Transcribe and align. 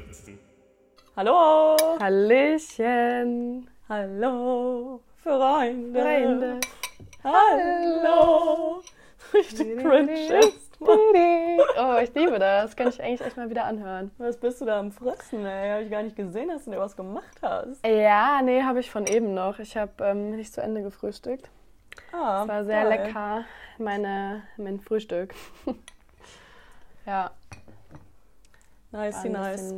spritzen. 0.00 0.38
Hallo! 1.16 1.76
Hallöchen! 2.00 3.68
Hallo, 3.88 5.00
Freunde! 5.22 6.00
Freunde. 6.00 6.60
Hallo! 7.22 8.82
Richtig 9.34 9.78
cringe. 9.78 10.40
Mann. 10.80 10.98
Oh, 11.78 11.98
ich 12.02 12.12
liebe 12.14 12.38
das. 12.38 12.74
Kann 12.74 12.88
ich 12.88 13.00
eigentlich 13.02 13.20
echt 13.20 13.36
mal 13.36 13.48
wieder 13.50 13.64
anhören. 13.66 14.10
Was 14.18 14.36
bist 14.36 14.60
du 14.60 14.64
da 14.64 14.80
am 14.80 14.90
Fressen, 14.90 15.44
ey? 15.46 15.70
Hab 15.70 15.80
ich 15.82 15.90
gar 15.90 16.02
nicht 16.02 16.16
gesehen, 16.16 16.48
dass 16.48 16.64
du 16.64 16.72
dir 16.72 16.80
was 16.80 16.96
gemacht 16.96 17.36
hast. 17.40 17.86
Ja, 17.86 18.40
nee, 18.42 18.62
habe 18.62 18.80
ich 18.80 18.90
von 18.90 19.06
eben 19.06 19.32
noch. 19.34 19.58
Ich 19.58 19.76
habe 19.76 19.92
ähm, 20.04 20.32
nicht 20.36 20.52
zu 20.52 20.60
Ende 20.60 20.82
gefrühstückt. 20.82 21.48
Ah, 22.12 22.42
Es 22.42 22.48
war 22.48 22.64
sehr 22.64 22.84
geil. 22.84 22.88
lecker, 23.06 23.44
meine, 23.78 24.42
mein 24.56 24.80
Frühstück. 24.80 25.34
ja, 27.06 27.30
Nice, 28.92 29.24
nice. 29.24 29.74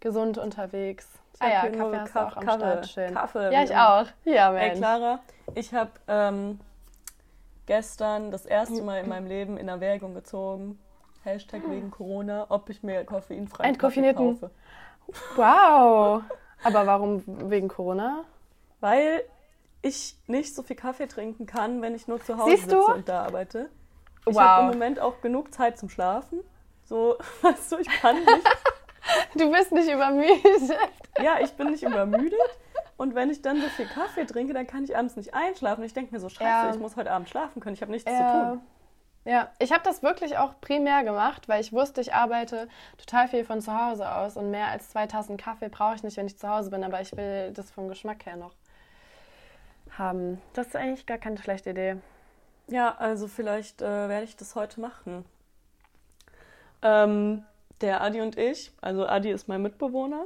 gesund 0.00 0.38
unterwegs. 0.38 1.06
Ich 1.34 1.42
Ah 1.42 1.48
ja, 1.48 1.68
nur 1.68 1.92
Kaffee 1.92 1.98
hast 2.00 2.08
du 2.08 2.12
Kaff- 2.18 2.32
auch 2.32 2.36
am 2.38 2.44
Kaffee. 2.44 2.58
Start. 2.60 2.88
Schön. 2.88 3.14
Kaffee, 3.14 3.52
Ja, 3.52 3.62
ich 3.62 3.76
auch. 3.76 4.06
Ja, 4.24 4.52
Ey, 4.54 4.68
Mensch. 4.68 4.78
Clara, 4.78 5.20
ich 5.54 5.72
habe 5.74 5.90
ähm, 6.08 6.60
gestern 7.66 8.30
das 8.30 8.46
erste 8.46 8.82
Mal 8.82 9.00
in 9.02 9.08
meinem 9.08 9.26
Leben 9.26 9.56
in 9.56 9.68
Erwägung 9.68 10.14
gezogen, 10.14 10.78
Hashtag 11.24 11.62
wegen 11.68 11.90
Corona, 11.90 12.46
ob 12.48 12.70
ich 12.70 12.82
mir 12.82 13.04
koffeinfreien 13.04 13.76
Kaffee 13.76 14.12
kaufe. 14.14 14.50
Wow. 15.36 16.22
Aber 16.64 16.86
warum 16.86 17.22
wegen 17.50 17.68
Corona? 17.68 18.24
Weil 18.80 19.22
ich 19.82 20.16
nicht 20.26 20.54
so 20.54 20.62
viel 20.62 20.76
Kaffee 20.76 21.06
trinken 21.06 21.46
kann, 21.46 21.82
wenn 21.82 21.94
ich 21.94 22.08
nur 22.08 22.22
zu 22.22 22.36
Hause 22.36 22.50
Siehst 22.56 22.72
du? 22.72 22.80
sitze 22.80 22.94
und 22.94 23.08
da 23.08 23.24
arbeite. 23.24 23.68
Ich 24.26 24.34
Wow. 24.34 24.42
habe 24.42 24.62
im 24.72 24.78
Moment 24.78 25.00
auch 25.00 25.20
genug 25.20 25.54
Zeit 25.54 25.78
zum 25.78 25.88
Schlafen. 25.88 26.40
So, 26.88 27.16
weißt 27.42 27.72
du, 27.72 27.78
ich 27.78 27.88
kann 27.88 28.16
nicht. 28.16 28.48
Du 29.34 29.50
bist 29.50 29.72
nicht 29.72 29.88
übermüdet. 29.90 30.78
Ja, 31.20 31.38
ich 31.40 31.52
bin 31.52 31.70
nicht 31.70 31.82
übermüdet. 31.82 32.38
Und 32.96 33.14
wenn 33.14 33.30
ich 33.30 33.42
dann 33.42 33.60
so 33.60 33.68
viel 33.68 33.86
Kaffee 33.86 34.24
trinke, 34.24 34.52
dann 34.54 34.66
kann 34.66 34.84
ich 34.84 34.96
abends 34.96 35.16
nicht 35.16 35.34
einschlafen. 35.34 35.84
Ich 35.84 35.92
denke 35.94 36.12
mir 36.14 36.20
so, 36.20 36.28
scheiße, 36.28 36.44
Ja. 36.66 36.70
ich 36.70 36.78
muss 36.80 36.96
heute 36.96 37.10
Abend 37.12 37.28
schlafen 37.28 37.60
können. 37.60 37.74
Ich 37.74 37.82
habe 37.82 37.92
nichts 37.92 38.10
zu 38.10 38.16
Ja. 38.18 38.50
tun. 38.50 38.60
Ja, 39.24 39.50
ich 39.58 39.72
habe 39.72 39.82
das 39.84 40.02
wirklich 40.02 40.38
auch 40.38 40.58
primär 40.60 41.04
gemacht, 41.04 41.48
weil 41.48 41.60
ich 41.60 41.72
wusste, 41.72 42.00
ich 42.00 42.14
arbeite 42.14 42.66
total 42.96 43.28
viel 43.28 43.44
von 43.44 43.60
zu 43.60 43.78
Hause 43.78 44.10
aus 44.10 44.36
und 44.38 44.50
mehr 44.50 44.68
als 44.68 44.88
zwei 44.88 45.06
Tassen 45.06 45.36
Kaffee 45.36 45.68
brauche 45.68 45.96
ich 45.96 46.02
nicht, 46.02 46.16
wenn 46.16 46.26
ich 46.26 46.38
zu 46.38 46.48
Hause 46.48 46.70
bin, 46.70 46.82
aber 46.82 47.00
ich 47.02 47.14
will 47.16 47.52
das 47.52 47.70
vom 47.70 47.88
Geschmack 47.88 48.24
her 48.24 48.36
noch 48.36 48.54
haben. 49.98 50.40
Das 50.54 50.68
ist 50.68 50.76
eigentlich 50.76 51.04
gar 51.06 51.18
keine 51.18 51.36
schlechte 51.38 51.70
Idee. 51.70 51.96
Ja, 52.68 52.94
also 52.98 53.28
vielleicht 53.28 53.82
äh, 53.82 54.08
werde 54.08 54.24
ich 54.24 54.36
das 54.36 54.54
heute 54.54 54.80
machen. 54.80 55.24
Ähm, 56.82 57.44
der 57.80 58.00
Adi 58.02 58.20
und 58.20 58.36
ich, 58.36 58.72
also 58.80 59.06
Adi 59.06 59.30
ist 59.30 59.48
mein 59.48 59.62
Mitbewohner, 59.62 60.24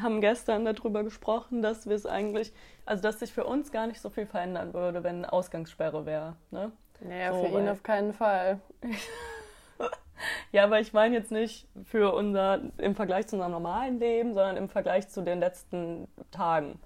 haben 0.00 0.20
gestern 0.20 0.64
darüber 0.64 1.02
gesprochen, 1.04 1.62
dass 1.62 1.86
wir 1.88 1.96
es 1.96 2.06
eigentlich, 2.06 2.52
also 2.84 3.02
dass 3.02 3.18
sich 3.20 3.32
für 3.32 3.44
uns 3.44 3.72
gar 3.72 3.86
nicht 3.86 4.00
so 4.00 4.10
viel 4.10 4.26
verändern 4.26 4.72
würde, 4.74 5.02
wenn 5.04 5.16
eine 5.16 5.32
Ausgangssperre 5.32 6.06
wäre. 6.06 6.36
Ne? 6.50 6.70
Naja, 7.00 7.32
So, 7.32 7.40
für 7.42 7.46
ihn 7.48 7.54
weil- 7.54 7.68
auf 7.70 7.82
keinen 7.82 8.12
Fall. 8.12 8.60
Ja, 10.50 10.64
aber 10.64 10.80
ich 10.80 10.94
meine 10.94 11.14
jetzt 11.14 11.30
nicht 11.30 11.68
für 11.84 12.14
unser, 12.14 12.60
im 12.78 12.94
Vergleich 12.94 13.26
zu 13.26 13.36
unserem 13.36 13.52
normalen 13.52 13.98
Leben, 14.00 14.32
sondern 14.32 14.56
im 14.56 14.70
Vergleich 14.70 15.08
zu 15.08 15.20
den 15.22 15.40
letzten 15.40 16.08
Tagen. 16.30 16.80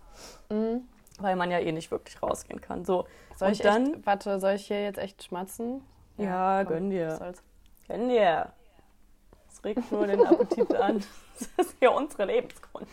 Mhm. 0.50 0.88
Weil 1.20 1.36
man 1.36 1.50
ja 1.52 1.60
eh 1.60 1.70
nicht 1.70 1.92
wirklich 1.92 2.20
rausgehen 2.20 2.60
kann. 2.60 2.84
So, 2.84 3.06
Soll 3.36 3.52
ich 3.52 3.60
dann, 3.60 3.94
echt, 3.94 4.06
warte, 4.06 4.40
soll 4.40 4.54
ich 4.54 4.66
hier 4.66 4.82
jetzt 4.82 4.98
echt 4.98 5.22
schmatzen? 5.22 5.84
Ja, 6.18 6.64
komm, 6.64 6.74
gönn 6.74 6.90
dir. 6.90 7.32
Kenn 7.86 8.08
dir. 8.08 8.52
Das 9.62 9.64
regt 9.64 9.92
nur 9.92 10.06
den 10.06 10.26
Appetit 10.26 10.74
an. 10.74 11.02
Das 11.56 11.68
ist 11.68 11.76
ja 11.80 11.88
unsere 11.88 12.26
Lebenskunst. 12.26 12.92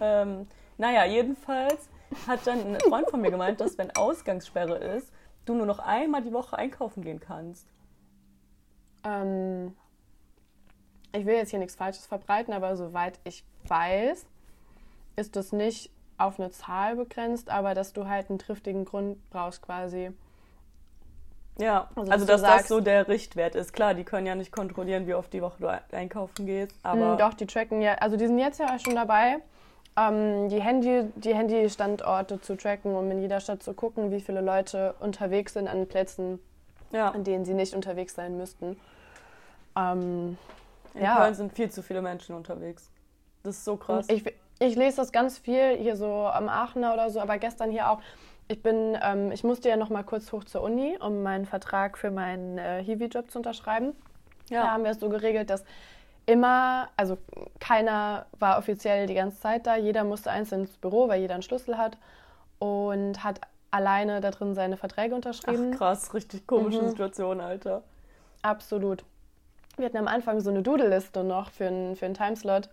ähm, 0.00 0.46
naja, 0.78 1.04
jedenfalls 1.04 1.88
hat 2.26 2.46
dann 2.46 2.74
ein 2.74 2.80
Freund 2.80 3.10
von 3.10 3.20
mir 3.20 3.30
gemeint, 3.30 3.60
dass 3.60 3.76
wenn 3.76 3.94
Ausgangssperre 3.94 4.78
ist, 4.78 5.12
du 5.44 5.54
nur 5.54 5.66
noch 5.66 5.78
einmal 5.78 6.22
die 6.22 6.32
Woche 6.32 6.56
einkaufen 6.56 7.02
gehen 7.02 7.20
kannst. 7.20 7.66
Ähm, 9.04 9.76
ich 11.12 11.26
will 11.26 11.34
jetzt 11.34 11.50
hier 11.50 11.58
nichts 11.58 11.76
Falsches 11.76 12.06
verbreiten, 12.06 12.54
aber 12.54 12.74
soweit 12.76 13.20
ich 13.24 13.44
weiß, 13.64 14.24
ist 15.16 15.36
das 15.36 15.52
nicht 15.52 15.90
auf 16.16 16.40
eine 16.40 16.50
Zahl 16.50 16.96
begrenzt, 16.96 17.50
aber 17.50 17.74
dass 17.74 17.92
du 17.92 18.06
halt 18.06 18.30
einen 18.30 18.38
triftigen 18.38 18.84
Grund 18.84 19.18
brauchst 19.30 19.62
quasi. 19.62 20.12
Ja, 21.62 21.88
Also, 21.94 22.10
also, 22.10 22.10
dass 22.10 22.20
du 22.20 22.26
das 22.26 22.40
sagst- 22.40 22.68
so 22.68 22.80
der 22.80 23.06
Richtwert 23.08 23.54
ist. 23.54 23.72
Klar, 23.72 23.94
die 23.94 24.04
können 24.04 24.26
ja 24.26 24.34
nicht 24.34 24.50
kontrollieren, 24.52 25.06
wie 25.06 25.14
oft 25.14 25.32
die 25.32 25.40
Woche 25.42 25.56
du 25.60 25.68
ein- 25.68 25.80
einkaufen 25.92 26.44
gehst, 26.46 26.74
aber 26.82 27.14
Mm, 27.14 27.18
Doch, 27.18 27.34
die 27.34 27.46
tracken 27.46 27.80
ja, 27.80 27.94
also 27.94 28.16
die 28.16 28.26
sind 28.26 28.38
jetzt 28.38 28.58
ja 28.58 28.78
schon 28.78 28.94
dabei, 28.96 29.36
ähm, 29.96 30.48
die, 30.48 30.60
Handy, 30.60 31.04
die 31.16 31.34
Handy-Standorte 31.34 32.40
zu 32.40 32.56
tracken, 32.56 32.94
um 32.94 33.10
in 33.10 33.20
jeder 33.20 33.40
Stadt 33.40 33.62
zu 33.62 33.74
gucken, 33.74 34.10
wie 34.10 34.20
viele 34.20 34.40
Leute 34.40 34.94
unterwegs 35.00 35.52
sind 35.52 35.68
an 35.68 35.86
Plätzen, 35.86 36.40
ja, 36.90 37.10
an 37.10 37.22
denen 37.24 37.44
sie 37.44 37.54
nicht 37.54 37.74
unterwegs 37.74 38.14
sein 38.14 38.36
müssten. 38.36 38.76
Ähm, 39.76 40.36
in 40.94 41.02
ja. 41.02 41.16
Köln 41.16 41.34
sind 41.34 41.52
viel 41.52 41.70
zu 41.70 41.82
viele 41.82 42.02
Menschen 42.02 42.34
unterwegs. 42.34 42.90
Das 43.44 43.56
ist 43.56 43.64
so 43.64 43.76
krass. 43.76 44.06
Ich, 44.08 44.24
ich 44.58 44.76
lese 44.76 44.96
das 44.98 45.12
ganz 45.12 45.38
viel 45.38 45.76
hier 45.78 45.96
so 45.96 46.26
am 46.26 46.48
Aachener 46.48 46.92
oder 46.92 47.08
so, 47.10 47.20
aber 47.20 47.38
gestern 47.38 47.70
hier 47.70 47.88
auch. 47.90 48.00
Ich 48.52 48.62
bin, 48.62 48.98
ähm, 49.02 49.32
ich 49.32 49.44
musste 49.44 49.70
ja 49.70 49.76
noch 49.76 49.88
mal 49.88 50.02
kurz 50.02 50.30
hoch 50.30 50.44
zur 50.44 50.60
Uni, 50.60 50.98
um 51.00 51.22
meinen 51.22 51.46
Vertrag 51.46 51.96
für 51.96 52.10
meinen 52.10 52.58
äh, 52.58 52.84
Hiwi-Job 52.84 53.30
zu 53.30 53.38
unterschreiben. 53.38 53.94
Da 54.50 54.54
ja, 54.56 54.70
haben 54.70 54.84
wir 54.84 54.90
es 54.90 55.00
so 55.00 55.08
geregelt, 55.08 55.48
dass 55.48 55.64
immer, 56.26 56.90
also 56.98 57.16
keiner 57.60 58.26
war 58.38 58.58
offiziell 58.58 59.06
die 59.06 59.14
ganze 59.14 59.40
Zeit 59.40 59.66
da, 59.66 59.76
jeder 59.76 60.04
musste 60.04 60.30
einzeln 60.30 60.62
ins 60.62 60.76
Büro, 60.76 61.08
weil 61.08 61.22
jeder 61.22 61.32
einen 61.32 61.42
Schlüssel 61.42 61.78
hat 61.78 61.96
und 62.58 63.24
hat 63.24 63.40
alleine 63.70 64.20
da 64.20 64.30
drin 64.30 64.54
seine 64.54 64.76
Verträge 64.76 65.14
unterschrieben. 65.14 65.70
Ach 65.72 65.78
krass, 65.78 66.12
richtig 66.12 66.46
komische 66.46 66.82
Mhm. 66.82 66.88
Situation, 66.90 67.40
Alter. 67.40 67.82
Absolut. 68.42 69.02
Wir 69.78 69.86
hatten 69.86 69.96
am 69.96 70.08
Anfang 70.08 70.40
so 70.40 70.50
eine 70.50 70.60
Doodle-Liste 70.60 71.24
noch 71.24 71.50
für 71.50 71.68
einen, 71.68 71.96
für 71.96 72.04
einen 72.04 72.14
Timeslot, 72.14 72.68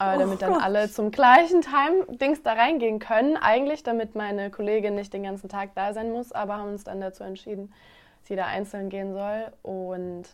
äh, 0.00 0.16
Oh 0.16 0.18
damit 0.18 0.42
dann 0.42 0.54
Gott. 0.54 0.62
alle 0.62 0.90
zum 0.90 1.10
gleichen 1.10 1.60
Time-Dings 1.60 2.42
da 2.42 2.54
reingehen 2.54 2.98
können. 2.98 3.36
Eigentlich, 3.36 3.82
damit 3.82 4.14
meine 4.14 4.50
Kollegin 4.50 4.94
nicht 4.94 5.12
den 5.12 5.22
ganzen 5.22 5.48
Tag 5.48 5.74
da 5.74 5.92
sein 5.92 6.10
muss, 6.10 6.32
aber 6.32 6.56
haben 6.56 6.70
uns 6.70 6.84
dann 6.84 7.00
dazu 7.00 7.22
entschieden, 7.22 7.72
dass 8.20 8.30
jeder 8.30 8.46
einzeln 8.46 8.88
gehen 8.88 9.12
soll. 9.12 9.52
Und 9.62 10.24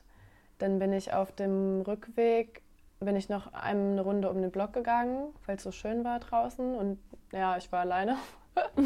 dann 0.58 0.78
bin 0.78 0.92
ich 0.92 1.12
auf 1.12 1.32
dem 1.32 1.82
Rückweg, 1.82 2.62
bin 3.00 3.16
ich 3.16 3.28
noch 3.28 3.52
eine 3.52 4.00
Runde 4.00 4.30
um 4.30 4.40
den 4.40 4.50
Block 4.50 4.72
gegangen, 4.72 5.34
weil 5.44 5.56
es 5.56 5.62
so 5.64 5.72
schön 5.72 6.04
war 6.04 6.20
draußen. 6.20 6.76
Und 6.76 6.98
ja, 7.32 7.56
ich 7.56 7.70
war 7.72 7.80
alleine. 7.80 8.16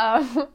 ähm, 0.00 0.46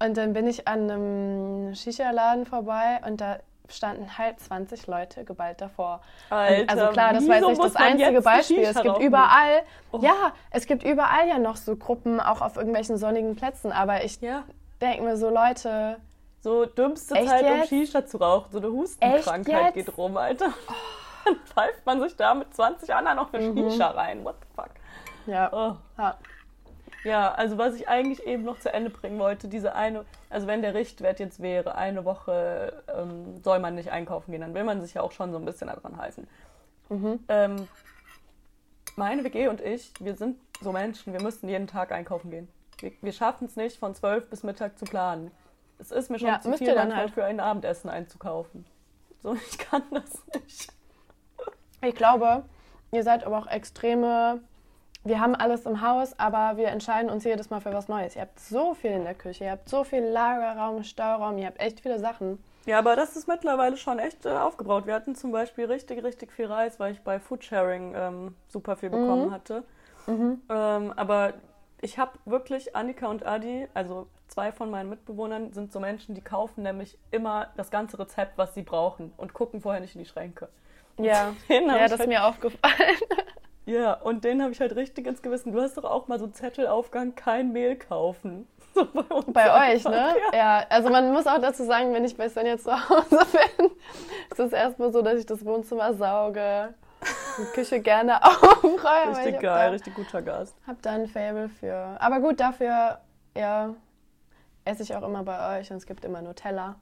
und 0.00 0.16
dann 0.16 0.32
bin 0.32 0.46
ich 0.48 0.66
an 0.66 0.90
einem 0.90 1.74
Shisha-Laden 1.74 2.44
vorbei 2.44 3.00
und 3.06 3.20
da 3.20 3.38
standen 3.68 4.18
halt 4.18 4.40
20 4.40 4.86
Leute 4.86 5.24
geballt 5.24 5.60
davor. 5.60 6.00
Alter, 6.30 6.60
Und 6.62 6.70
also 6.70 6.92
klar, 6.92 7.12
das 7.14 7.28
war 7.28 7.36
jetzt 7.36 7.48
nicht 7.48 7.64
das 7.64 7.76
einzige 7.76 8.20
Beispiel. 8.22 8.58
Es 8.60 8.80
gibt 8.82 8.98
überall, 8.98 9.62
Oh. 9.92 9.98
ja, 10.02 10.32
es 10.50 10.66
gibt 10.66 10.82
überall 10.82 11.26
ja 11.28 11.38
noch 11.38 11.56
so 11.56 11.76
Gruppen, 11.76 12.20
auch 12.20 12.40
auf 12.42 12.56
irgendwelchen 12.56 12.96
sonnigen 12.98 13.36
Plätzen. 13.36 13.72
Aber 13.72 14.04
ich 14.04 14.20
Ja, 14.20 14.44
denke 14.80 15.02
mir 15.04 15.16
so, 15.16 15.30
Leute, 15.30 15.96
so 16.40 16.66
dümmste 16.66 17.14
Zeit, 17.14 17.42
um 17.42 17.56
jetzt? 17.56 17.68
Shisha 17.70 18.04
zu 18.06 18.18
rauchen. 18.18 18.48
So 18.52 18.58
eine 18.58 18.68
Hustenkrankheit 18.70 19.74
geht 19.74 19.96
rum, 19.96 20.16
Alter. 20.16 20.52
Dann 21.24 21.36
pfeift 21.46 21.86
man 21.86 22.00
sich 22.02 22.14
da 22.16 22.34
mit 22.34 22.54
20 22.54 22.94
anderen 22.94 23.16
noch 23.16 23.32
eine 23.32 23.48
Mhm. 23.48 23.70
Shisha 23.70 23.88
rein. 23.92 24.22
What 24.24 24.34
the 24.42 24.46
fuck? 24.54 24.70
ja, 25.26 25.50
Oh. 25.52 25.76
ja. 25.96 26.18
Ja, 27.04 27.32
also 27.32 27.58
was 27.58 27.74
ich 27.74 27.86
eigentlich 27.88 28.26
eben 28.26 28.44
noch 28.44 28.58
zu 28.58 28.72
Ende 28.72 28.90
bringen 28.90 29.18
wollte, 29.18 29.46
diese 29.48 29.74
eine, 29.74 30.04
also 30.30 30.46
wenn 30.46 30.62
der 30.62 30.74
Richtwert 30.74 31.20
jetzt 31.20 31.40
wäre, 31.40 31.74
eine 31.74 32.04
Woche 32.04 32.82
ähm, 32.88 33.42
soll 33.42 33.58
man 33.58 33.74
nicht 33.74 33.90
einkaufen 33.90 34.32
gehen, 34.32 34.40
dann 34.40 34.54
will 34.54 34.64
man 34.64 34.80
sich 34.80 34.94
ja 34.94 35.02
auch 35.02 35.12
schon 35.12 35.30
so 35.30 35.38
ein 35.38 35.44
bisschen 35.44 35.68
daran 35.68 35.98
halten. 35.98 36.26
Mhm. 36.88 37.20
Ähm, 37.28 37.68
meine 38.96 39.22
WG 39.24 39.48
und 39.48 39.60
ich, 39.60 39.92
wir 40.00 40.14
sind 40.16 40.38
so 40.60 40.72
Menschen, 40.72 41.12
wir 41.12 41.22
müssen 41.22 41.48
jeden 41.48 41.66
Tag 41.66 41.92
einkaufen 41.92 42.30
gehen. 42.30 42.48
Wir, 42.78 42.92
wir 43.02 43.12
schaffen 43.12 43.46
es 43.46 43.56
nicht, 43.56 43.78
von 43.78 43.94
12 43.94 44.30
bis 44.30 44.42
Mittag 44.42 44.78
zu 44.78 44.86
planen. 44.86 45.30
Es 45.78 45.90
ist 45.90 46.10
mir 46.10 46.18
schon 46.18 46.28
Ja, 46.28 46.40
zu 46.40 46.52
viel, 46.56 46.74
manchmal 46.74 46.96
halt. 46.96 47.10
für 47.10 47.24
ein 47.24 47.40
Abendessen 47.40 47.90
einzukaufen. 47.90 48.64
So, 49.22 49.34
ich 49.34 49.58
kann 49.58 49.82
das 49.90 50.22
nicht. 50.34 50.72
Ich 51.82 51.94
glaube, 51.94 52.44
ihr 52.92 53.02
seid 53.02 53.24
aber 53.24 53.38
auch 53.38 53.46
extreme. 53.46 54.40
Wir 55.04 55.20
haben 55.20 55.34
alles 55.34 55.66
im 55.66 55.82
Haus, 55.82 56.18
aber 56.18 56.56
wir 56.56 56.68
entscheiden 56.68 57.10
uns 57.10 57.24
jedes 57.24 57.50
Mal 57.50 57.60
für 57.60 57.72
was 57.72 57.88
Neues. 57.88 58.16
Ihr 58.16 58.22
habt 58.22 58.40
so 58.40 58.72
viel 58.74 58.92
in 58.92 59.04
der 59.04 59.14
Küche, 59.14 59.44
ihr 59.44 59.50
habt 59.50 59.68
so 59.68 59.84
viel 59.84 60.02
Lagerraum, 60.02 60.82
Stauraum, 60.82 61.36
ihr 61.36 61.46
habt 61.46 61.60
echt 61.60 61.80
viele 61.80 61.98
Sachen. 61.98 62.42
Ja, 62.64 62.78
aber 62.78 62.96
das 62.96 63.14
ist 63.14 63.28
mittlerweile 63.28 63.76
schon 63.76 63.98
echt 63.98 64.24
äh, 64.24 64.30
aufgebraut. 64.30 64.86
Wir 64.86 64.94
hatten 64.94 65.14
zum 65.14 65.32
Beispiel 65.32 65.66
richtig, 65.66 66.02
richtig 66.02 66.32
viel 66.32 66.46
Reis, 66.46 66.80
weil 66.80 66.92
ich 66.92 67.02
bei 67.02 67.20
Foodsharing 67.20 67.92
ähm, 67.94 68.36
super 68.48 68.76
viel 68.76 68.88
bekommen 68.88 69.30
hatte. 69.30 69.64
Ähm, 70.48 70.92
aber 70.96 71.34
ich 71.82 71.98
habe 71.98 72.12
wirklich 72.24 72.74
Annika 72.74 73.06
und 73.08 73.26
Adi, 73.26 73.68
also 73.74 74.06
zwei 74.28 74.52
von 74.52 74.70
meinen 74.70 74.88
Mitbewohnern, 74.88 75.52
sind 75.52 75.70
so 75.72 75.80
Menschen, 75.80 76.14
die 76.14 76.22
kaufen 76.22 76.62
nämlich 76.62 76.96
immer 77.10 77.48
das 77.58 77.70
ganze 77.70 77.98
Rezept, 77.98 78.38
was 78.38 78.54
sie 78.54 78.62
brauchen 78.62 79.12
und 79.18 79.34
gucken 79.34 79.60
vorher 79.60 79.82
nicht 79.82 79.94
in 79.94 80.02
die 80.02 80.08
Schränke. 80.08 80.48
Ja, 80.98 81.34
ja 81.48 81.60
das 81.80 81.92
ist 81.92 81.98
halt- 82.00 82.08
mir 82.08 82.24
aufgefallen. 82.24 82.96
Ja, 83.66 83.94
und 83.94 84.24
den 84.24 84.42
habe 84.42 84.52
ich 84.52 84.60
halt 84.60 84.76
richtig 84.76 85.06
ins 85.06 85.22
Gewissen. 85.22 85.52
Du 85.52 85.60
hast 85.60 85.76
doch 85.76 85.84
auch 85.84 86.06
mal 86.06 86.18
so 86.18 86.24
einen 86.26 86.34
Zettel 86.34 86.66
aufgehangen, 86.66 87.14
kein 87.14 87.52
Mehl 87.52 87.76
kaufen. 87.76 88.46
So 88.74 88.84
bei 88.86 89.02
uns 89.14 89.32
Bei 89.32 89.72
euch, 89.72 89.84
ne? 89.84 90.16
Ja. 90.32 90.36
Ja, 90.36 90.66
also 90.68 90.90
man 90.90 91.12
muss 91.12 91.28
auch 91.28 91.38
dazu 91.40 91.62
sagen, 91.62 91.94
wenn 91.94 92.04
ich 92.04 92.16
bei 92.16 92.28
Svenja 92.28 92.58
zu 92.58 92.72
Hause 92.72 93.06
bin, 93.58 93.70
ist 94.32 94.40
es 94.40 94.52
erstmal 94.52 94.92
so, 94.92 95.00
dass 95.00 95.16
ich 95.20 95.26
das 95.26 95.44
Wohnzimmer 95.44 95.94
sauge, 95.94 96.74
die 97.38 97.44
Küche 97.54 97.78
gerne 97.78 98.20
aufräume. 98.24 99.16
Richtig 99.16 99.38
geil, 99.38 99.66
da, 99.66 99.70
richtig 99.70 99.94
guter 99.94 100.22
Gast. 100.22 100.56
Hab 100.66 100.82
da 100.82 100.90
ein 100.90 101.06
Fable 101.06 101.48
für. 101.48 101.96
Aber 102.00 102.18
gut, 102.18 102.40
dafür, 102.40 102.98
ja, 103.36 103.76
esse 104.64 104.82
ich 104.82 104.96
auch 104.96 105.04
immer 105.04 105.22
bei 105.22 105.60
euch 105.60 105.70
und 105.70 105.76
es 105.76 105.86
gibt 105.86 106.04
immer 106.04 106.20
Nutella. 106.20 106.74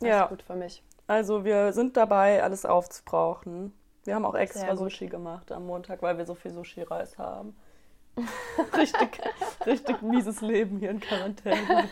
Das 0.00 0.08
Ja. 0.08 0.22
ist 0.24 0.30
gut 0.30 0.42
für 0.42 0.56
mich. 0.56 0.82
Also 1.06 1.44
wir 1.44 1.72
sind 1.72 1.96
dabei, 1.96 2.42
alles 2.42 2.66
aufzubrauchen. 2.66 3.72
Wir 4.08 4.14
haben 4.14 4.24
auch 4.24 4.36
extra. 4.36 4.74
Sushi 4.74 5.06
gemacht 5.06 5.52
am 5.52 5.66
Montag, 5.66 6.00
weil 6.00 6.16
wir 6.16 6.24
so 6.24 6.34
viel 6.34 6.50
Sushi-Reis 6.50 7.18
haben. 7.18 7.54
richtig, 8.74 9.20
richtig 9.66 10.00
mieses 10.00 10.40
Leben 10.40 10.78
hier 10.78 10.92
in 10.92 10.98
Quarantäne. 10.98 11.90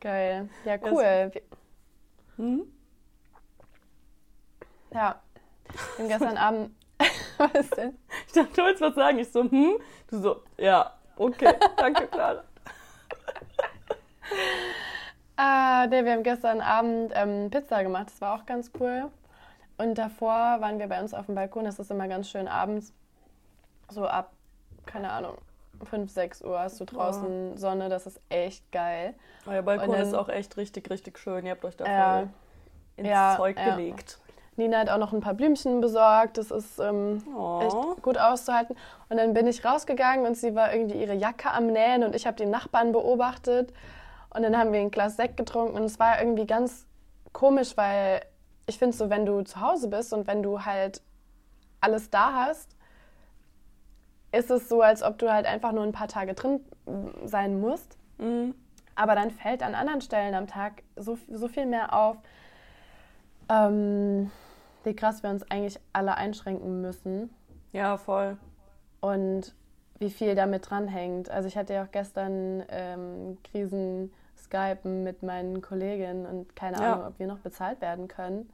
Geil. 0.00 0.48
Ja, 0.64 0.76
cool. 0.82 1.30
Hm? 2.38 2.64
Ja. 4.92 5.22
Wir 5.96 6.04
haben 6.04 6.08
gestern 6.08 6.36
Abend. 6.36 6.74
Was 7.38 7.70
denn? 7.70 7.96
Ich 8.26 8.32
dachte, 8.32 8.50
du 8.56 8.62
wolltest 8.62 8.82
was 8.82 8.94
sagen. 8.96 9.18
Ich 9.20 9.30
so, 9.30 9.44
hm? 9.44 9.78
Du 10.10 10.18
so, 10.18 10.42
ja, 10.56 10.92
okay, 11.14 11.54
danke, 11.76 12.08
Clara. 12.08 12.42
Ah, 15.40 15.86
nee, 15.86 16.04
wir 16.04 16.14
haben 16.14 16.24
gestern 16.24 16.60
Abend 16.60 17.12
ähm, 17.14 17.48
Pizza 17.48 17.84
gemacht. 17.84 18.08
Das 18.08 18.20
war 18.20 18.34
auch 18.34 18.44
ganz 18.44 18.72
cool. 18.80 19.08
Und 19.78 19.96
davor 19.96 20.60
waren 20.60 20.78
wir 20.78 20.88
bei 20.88 21.00
uns 21.00 21.14
auf 21.14 21.26
dem 21.26 21.34
Balkon. 21.34 21.64
Das 21.64 21.78
ist 21.78 21.90
immer 21.90 22.08
ganz 22.08 22.28
schön 22.28 22.48
abends. 22.48 22.92
So 23.90 24.06
ab, 24.06 24.32
keine 24.86 25.10
Ahnung, 25.10 25.38
5, 25.84 26.10
6 26.10 26.42
Uhr 26.42 26.58
hast 26.58 26.80
du 26.80 26.84
draußen 26.84 27.56
Sonne. 27.56 27.88
Das 27.88 28.06
ist 28.06 28.20
echt 28.28 28.70
geil. 28.72 29.14
Euer 29.46 29.62
Balkon 29.62 29.92
dann- 29.92 30.00
ist 30.02 30.14
auch 30.14 30.28
echt 30.28 30.56
richtig, 30.56 30.90
richtig 30.90 31.18
schön. 31.18 31.46
Ihr 31.46 31.52
habt 31.52 31.64
euch 31.64 31.76
da 31.76 31.84
voll 31.84 31.92
Ja. 31.94 32.22
ins 32.96 33.08
Ja, 33.08 33.34
Zeug 33.36 33.56
ja. 33.58 33.74
gelegt. 33.76 34.18
Nina 34.56 34.78
hat 34.80 34.90
auch 34.90 34.98
noch 34.98 35.12
ein 35.12 35.20
paar 35.20 35.34
Blümchen 35.34 35.80
besorgt. 35.80 36.36
Das 36.36 36.50
ist 36.50 36.80
ähm, 36.80 37.22
Oh. 37.36 37.60
echt 37.62 38.02
gut 38.02 38.18
auszuhalten. 38.18 38.76
Und 39.08 39.16
dann 39.18 39.32
bin 39.32 39.46
ich 39.46 39.64
rausgegangen 39.64 40.26
und 40.26 40.34
sie 40.36 40.56
war 40.56 40.74
irgendwie 40.74 41.00
ihre 41.00 41.14
Jacke 41.14 41.52
am 41.52 41.68
Nähen 41.68 42.02
und 42.02 42.16
ich 42.16 42.26
habe 42.26 42.36
den 42.36 42.50
Nachbarn 42.50 42.90
beobachtet. 42.90 43.72
Und 44.34 44.42
dann 44.42 44.58
haben 44.58 44.72
wir 44.72 44.80
ein 44.80 44.90
Glas 44.90 45.14
Sekt 45.16 45.36
getrunken 45.36 45.76
und 45.76 45.84
es 45.84 46.00
war 46.00 46.18
irgendwie 46.20 46.46
ganz 46.46 46.86
komisch, 47.32 47.76
weil 47.76 48.20
ich 48.68 48.78
finde 48.78 48.96
so, 48.96 49.10
wenn 49.10 49.26
du 49.26 49.42
zu 49.42 49.60
Hause 49.60 49.88
bist 49.88 50.12
und 50.12 50.26
wenn 50.26 50.42
du 50.42 50.64
halt 50.64 51.02
alles 51.80 52.10
da 52.10 52.32
hast, 52.46 52.76
ist 54.30 54.50
es 54.50 54.68
so, 54.68 54.82
als 54.82 55.02
ob 55.02 55.18
du 55.18 55.32
halt 55.32 55.46
einfach 55.46 55.72
nur 55.72 55.82
ein 55.84 55.92
paar 55.92 56.08
Tage 56.08 56.34
drin 56.34 56.60
sein 57.24 57.60
musst. 57.60 57.96
Mhm. 58.18 58.54
Aber 58.94 59.14
dann 59.14 59.30
fällt 59.30 59.62
an 59.62 59.74
anderen 59.74 60.00
Stellen 60.00 60.34
am 60.34 60.46
Tag 60.46 60.82
so, 60.96 61.18
so 61.32 61.48
viel 61.48 61.66
mehr 61.66 61.94
auf, 61.94 62.16
ähm, 63.48 64.30
wie 64.84 64.94
krass 64.94 65.22
wir 65.22 65.30
uns 65.30 65.48
eigentlich 65.50 65.78
alle 65.92 66.16
einschränken 66.16 66.80
müssen 66.82 67.30
Ja, 67.72 67.96
voll. 67.96 68.36
und 69.00 69.54
wie 69.98 70.10
viel 70.10 70.34
damit 70.34 70.68
dranhängt. 70.68 71.30
Also 71.30 71.48
ich 71.48 71.56
hatte 71.56 71.74
ja 71.74 71.84
auch 71.84 71.90
gestern 71.90 72.62
ähm, 72.68 73.38
Krisen-Skypen 73.44 75.02
mit 75.04 75.22
meinen 75.22 75.60
Kolleginnen 75.62 76.26
und 76.26 76.54
keine 76.54 76.78
Ja. 76.78 76.92
Ahnung, 76.94 77.06
ob 77.06 77.18
wir 77.18 77.26
noch 77.26 77.38
bezahlt 77.38 77.80
werden 77.80 78.08
können. 78.08 78.50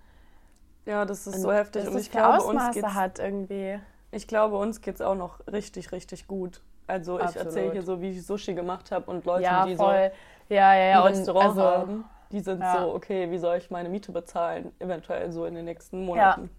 Ja, 0.86 1.04
das 1.04 1.26
ist 1.26 1.36
Und 1.36 1.42
so 1.42 1.52
heftig. 1.52 1.88
Und 1.88 1.98
ich 1.98 2.10
glaube, 2.10 2.44
uns 2.44 2.72
geht's, 2.72 2.88
hat 2.88 3.18
irgendwie. 3.18 3.80
ich 4.10 4.28
glaube, 4.28 4.56
uns 4.56 4.80
geht's 4.80 5.00
auch 5.00 5.14
noch 5.14 5.40
richtig, 5.46 5.92
richtig 5.92 6.26
gut. 6.26 6.60
Also 6.86 7.18
ich 7.18 7.36
erzähle 7.36 7.72
hier 7.72 7.82
so, 7.82 8.00
wie 8.00 8.10
ich 8.10 8.26
Sushi 8.26 8.54
gemacht 8.54 8.90
habe 8.90 9.10
und 9.10 9.24
Leute, 9.24 9.44
ja, 9.44 9.64
die 9.64 9.76
voll. 9.76 10.10
ja, 10.50 10.74
ja, 10.74 10.84
ja. 10.84 11.00
so 11.00 11.06
ein 11.06 11.14
Restaurant 11.14 11.48
also, 11.48 11.62
haben, 11.62 12.04
die 12.30 12.40
sind 12.40 12.60
ja. 12.60 12.78
so, 12.78 12.94
okay, 12.94 13.30
wie 13.30 13.38
soll 13.38 13.56
ich 13.56 13.70
meine 13.70 13.88
Miete 13.88 14.12
bezahlen? 14.12 14.72
Eventuell 14.78 15.32
so 15.32 15.46
in 15.46 15.54
den 15.54 15.64
nächsten 15.64 16.04
Monaten. 16.04 16.50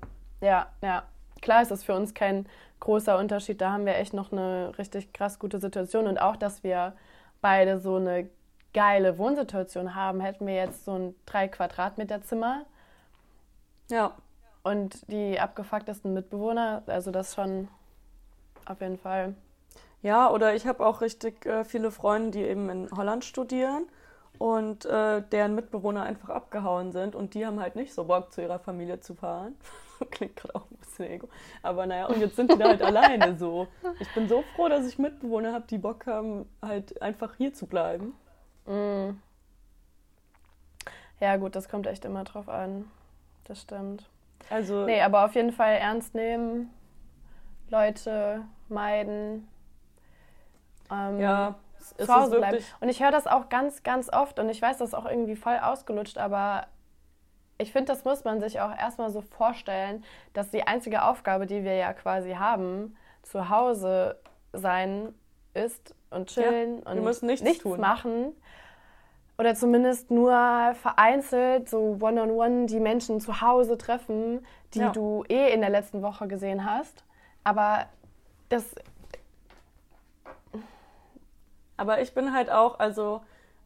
Ja, 0.42 0.68
ja. 0.82 1.04
Klar 1.42 1.62
ist 1.62 1.70
das 1.70 1.84
für 1.84 1.94
uns 1.94 2.16
kein 2.16 2.48
großer 2.80 3.20
Unterschied. 3.20 3.62
Da 3.62 3.74
haben 3.74 3.86
wir 3.86 3.96
echt 3.98 4.14
noch 4.14 4.32
eine 4.32 4.76
richtig 4.80 5.14
krass 5.14 5.38
gute 5.38 5.60
Situation. 5.60 6.08
Und 6.08 6.20
auch, 6.20 6.38
dass 6.38 6.64
wir 6.64 6.94
beide 7.42 7.80
so 7.80 7.98
eine 7.98 8.28
geile 8.74 9.20
Wohnsituation 9.20 9.94
haben, 9.94 10.22
hätten 10.22 10.48
wir 10.48 10.56
jetzt 10.56 10.86
so 10.86 10.94
ein 10.94 11.16
3 11.28 11.50
Quadratmeter 11.50 12.24
Zimmer 12.24 12.66
Ja. 13.90 14.14
und 14.64 15.10
die 15.12 15.40
abgefucktesten 15.40 16.14
Mitbewohner. 16.14 16.84
Also 16.88 17.12
das 17.12 17.36
schon 17.36 17.68
auf 18.66 18.82
jeden 18.82 18.98
Fall. 18.98 19.36
Ja, 20.02 20.30
oder 20.30 20.54
ich 20.56 20.68
habe 20.68 20.86
auch 20.86 21.02
richtig 21.02 21.46
äh, 21.46 21.64
viele 21.64 21.92
Freunde, 21.92 22.32
die 22.32 22.44
eben 22.44 22.70
in 22.70 22.90
Holland 22.92 23.26
studieren 23.26 23.88
und 24.38 24.86
äh, 24.86 25.22
deren 25.32 25.56
Mitbewohner 25.56 26.04
einfach 26.04 26.30
abgehauen 26.30 26.92
sind 26.92 27.16
und 27.16 27.34
die 27.34 27.46
haben 27.46 27.60
halt 27.60 27.76
nicht 27.76 27.94
so 27.94 28.04
Bock, 28.04 28.32
zu 28.34 28.42
ihrer 28.42 28.60
Familie 28.60 29.00
zu 29.00 29.16
fahren. 29.16 29.56
Klingt 30.12 30.36
gerade 30.36 30.56
auch 30.56 30.70
ein 30.70 30.78
bisschen 30.78 31.06
ego. 31.06 31.30
Aber 31.64 31.86
naja, 31.86 32.08
und 32.08 32.20
jetzt 32.20 32.36
sind 32.36 32.52
die 32.52 32.58
da 32.58 32.68
halt 32.68 32.82
alleine 32.84 33.38
so. 33.38 33.68
Ich 34.00 34.14
bin 34.14 34.28
so 34.28 34.44
froh, 34.56 34.68
dass 34.68 34.86
ich 34.88 35.00
Mitbewohner 35.00 35.54
habe, 35.54 35.66
die 35.68 35.78
Bock 35.78 36.06
haben, 36.06 36.48
halt 36.62 37.02
einfach 37.02 37.36
hier 37.36 37.54
zu 37.54 37.66
bleiben. 37.66 38.14
Mm. 38.66 39.18
Ja, 41.22 41.38
gut, 41.38 41.56
das 41.56 41.70
kommt 41.70 41.88
echt 41.88 42.04
immer 42.04 42.26
drauf 42.26 42.50
an. 42.50 42.92
Das 43.46 43.62
stimmt. 43.62 44.10
Also, 44.50 44.86
Nee, 44.86 45.02
aber 45.02 45.26
auf 45.26 45.36
jeden 45.36 45.52
Fall 45.52 45.76
ernst 45.76 46.14
nehmen, 46.14 46.72
Leute 47.70 48.42
meiden. 48.70 49.48
Ähm, 50.92 51.20
ja, 51.20 51.56
zu 51.80 52.14
Hause 52.14 52.38
bleiben. 52.38 52.64
Und 52.80 52.90
ich 52.90 53.02
höre 53.02 53.12
das 53.12 53.28
auch 53.28 53.50
ganz, 53.50 53.84
ganz 53.84 54.12
oft 54.12 54.40
und 54.40 54.50
ich 54.50 54.62
weiß, 54.62 54.78
das 54.78 54.90
ist 54.90 54.94
auch 54.94 55.06
irgendwie 55.06 55.36
voll 55.36 55.58
ausgelutscht, 55.58 56.18
aber 56.18 56.68
ich 57.58 57.72
finde, 57.72 57.92
das 57.92 58.04
muss 58.04 58.24
man 58.24 58.42
sich 58.42 58.60
auch 58.60 58.76
erstmal 58.76 59.10
so 59.10 59.22
vorstellen, 59.22 60.04
dass 60.34 60.50
die 60.50 60.68
einzige 60.68 61.04
Aufgabe, 61.04 61.46
die 61.46 61.64
wir 61.64 61.76
ja 61.76 61.94
quasi 61.94 62.34
haben, 62.34 62.98
zu 63.22 63.50
Hause 63.50 64.20
sein 64.52 65.14
ist 65.54 65.96
und 66.10 66.30
chillen 66.30 66.84
wir 66.86 66.92
und 66.92 67.24
nichts 67.24 67.60
tun. 67.60 67.80
machen. 67.80 68.34
Oder 69.38 69.54
zumindest 69.56 70.12
nur 70.12 70.32
vereinzelt, 70.82 71.70
so 71.70 71.98
one-on-one, 72.00 72.68
die 72.68 72.80
Menschen 72.80 73.20
zu 73.20 73.42
Hause 73.42 73.78
treffen, 73.78 74.46
die 74.74 74.80
Ja. 74.80 74.92
du 74.92 75.24
eh 75.28 75.54
in 75.54 75.60
der 75.62 75.70
letzten 75.70 76.02
Woche 76.02 76.28
gesehen 76.28 76.64
hast. 76.70 77.04
Aber 77.44 77.86
das 78.50 78.64
Aber 81.78 82.02
ich 82.02 82.14
bin 82.14 82.34
halt 82.34 82.50
auch, 82.50 82.80
also 82.80 83.22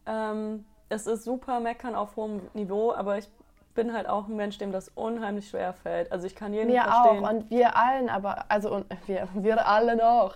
ähm, 0.06 0.64
es 0.88 1.06
ist 1.06 1.24
super 1.24 1.60
meckern 1.60 1.94
auf 1.94 2.16
hohem 2.16 2.40
Niveau, 2.54 2.92
aber 2.92 3.18
ich 3.18 3.28
bin 3.74 3.92
halt 3.94 4.08
auch 4.08 4.26
ein 4.26 4.34
Mensch, 4.34 4.58
dem 4.58 4.72
das 4.72 4.88
unheimlich 4.88 5.48
schwer 5.48 5.72
fällt. 5.72 6.10
Also 6.10 6.26
ich 6.26 6.34
kann 6.34 6.52
jeden 6.52 6.72
Mir 6.72 6.82
verstehen. 6.82 7.24
auch 7.24 7.30
und 7.30 7.50
wir 7.50 7.76
allen, 7.76 8.08
aber 8.08 8.46
also 8.48 8.74
und 8.74 8.86
wir, 9.06 9.28
wir 9.34 9.66
allen 9.68 10.00
auch. 10.00 10.34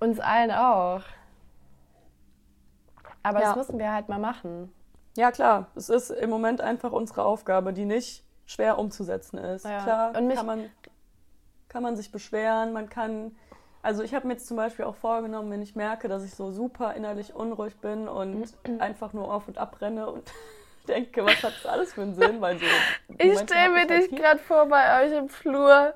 Uns 0.00 0.18
allen 0.20 0.50
auch. 0.50 1.02
Aber 3.26 3.40
Ja. 3.40 3.46
das 3.48 3.56
müssen 3.56 3.78
wir 3.78 3.92
halt 3.92 4.08
mal 4.08 4.18
machen. 4.18 4.72
Ja, 5.16 5.32
klar, 5.32 5.66
es 5.74 5.88
ist 5.88 6.10
im 6.10 6.30
Moment 6.30 6.60
einfach 6.60 6.92
unsere 6.92 7.24
Aufgabe, 7.24 7.72
die 7.72 7.84
nicht 7.86 8.22
schwer 8.44 8.78
umzusetzen 8.78 9.38
ist. 9.38 9.64
Ja. 9.64 9.82
Klar, 9.82 10.16
Und 10.16 10.26
mich- 10.28 10.36
kann, 10.36 10.46
man, 10.46 10.70
kann 11.68 11.82
man 11.82 11.96
sich 11.96 12.12
beschweren, 12.12 12.72
man 12.72 12.88
kann. 12.88 13.34
Also 13.82 14.02
ich 14.02 14.14
habe 14.14 14.26
mir 14.26 14.34
jetzt 14.34 14.46
zum 14.46 14.56
Beispiel 14.56 14.84
auch 14.84 14.96
vorgenommen, 14.96 15.50
wenn 15.50 15.62
ich 15.62 15.74
merke, 15.76 16.08
dass 16.08 16.24
ich 16.24 16.34
so 16.34 16.50
super 16.50 16.94
innerlich 16.94 17.34
unruhig 17.34 17.76
bin 17.80 18.08
und 18.08 18.52
einfach 18.80 19.12
nur 19.12 19.32
auf 19.32 19.48
und 19.48 19.58
ab 19.58 19.80
renne 19.80 20.08
und 20.10 20.30
denke, 20.88 21.24
was 21.24 21.42
hat 21.42 21.52
das 21.62 21.66
alles 21.66 21.94
für 21.94 22.02
einen 22.02 22.14
Sinn? 22.14 22.40
Weil 22.40 22.58
so 22.58 22.64
Ich 23.18 23.38
stelle 23.40 23.70
mir 23.70 23.80
halt 23.80 23.90
dich 23.90 24.10
gerade 24.10 24.38
vor 24.38 24.66
bei 24.66 25.04
euch 25.04 25.12
im 25.16 25.28
Flur, 25.28 25.94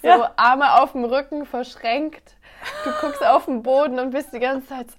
so 0.00 0.08
Ja. 0.08 0.32
Arme 0.36 0.80
auf 0.82 0.92
dem 0.92 1.04
Rücken 1.04 1.44
verschränkt. 1.46 2.36
Du 2.84 2.90
guckst 3.00 3.24
auf 3.24 3.44
den 3.46 3.62
Boden 3.62 3.98
und 3.98 4.10
bist 4.10 4.32
die 4.32 4.38
ganze 4.40 4.68
Zeit 4.68 4.90
so, 4.90 4.96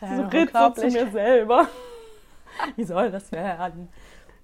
ja 0.00 0.30
so 0.30 0.48
so 0.56 0.70
zu 0.70 0.90
mir 0.90 1.10
selber. 1.10 1.68
Wie 2.76 2.84
soll 2.84 3.10
das 3.10 3.32
werden? 3.32 3.88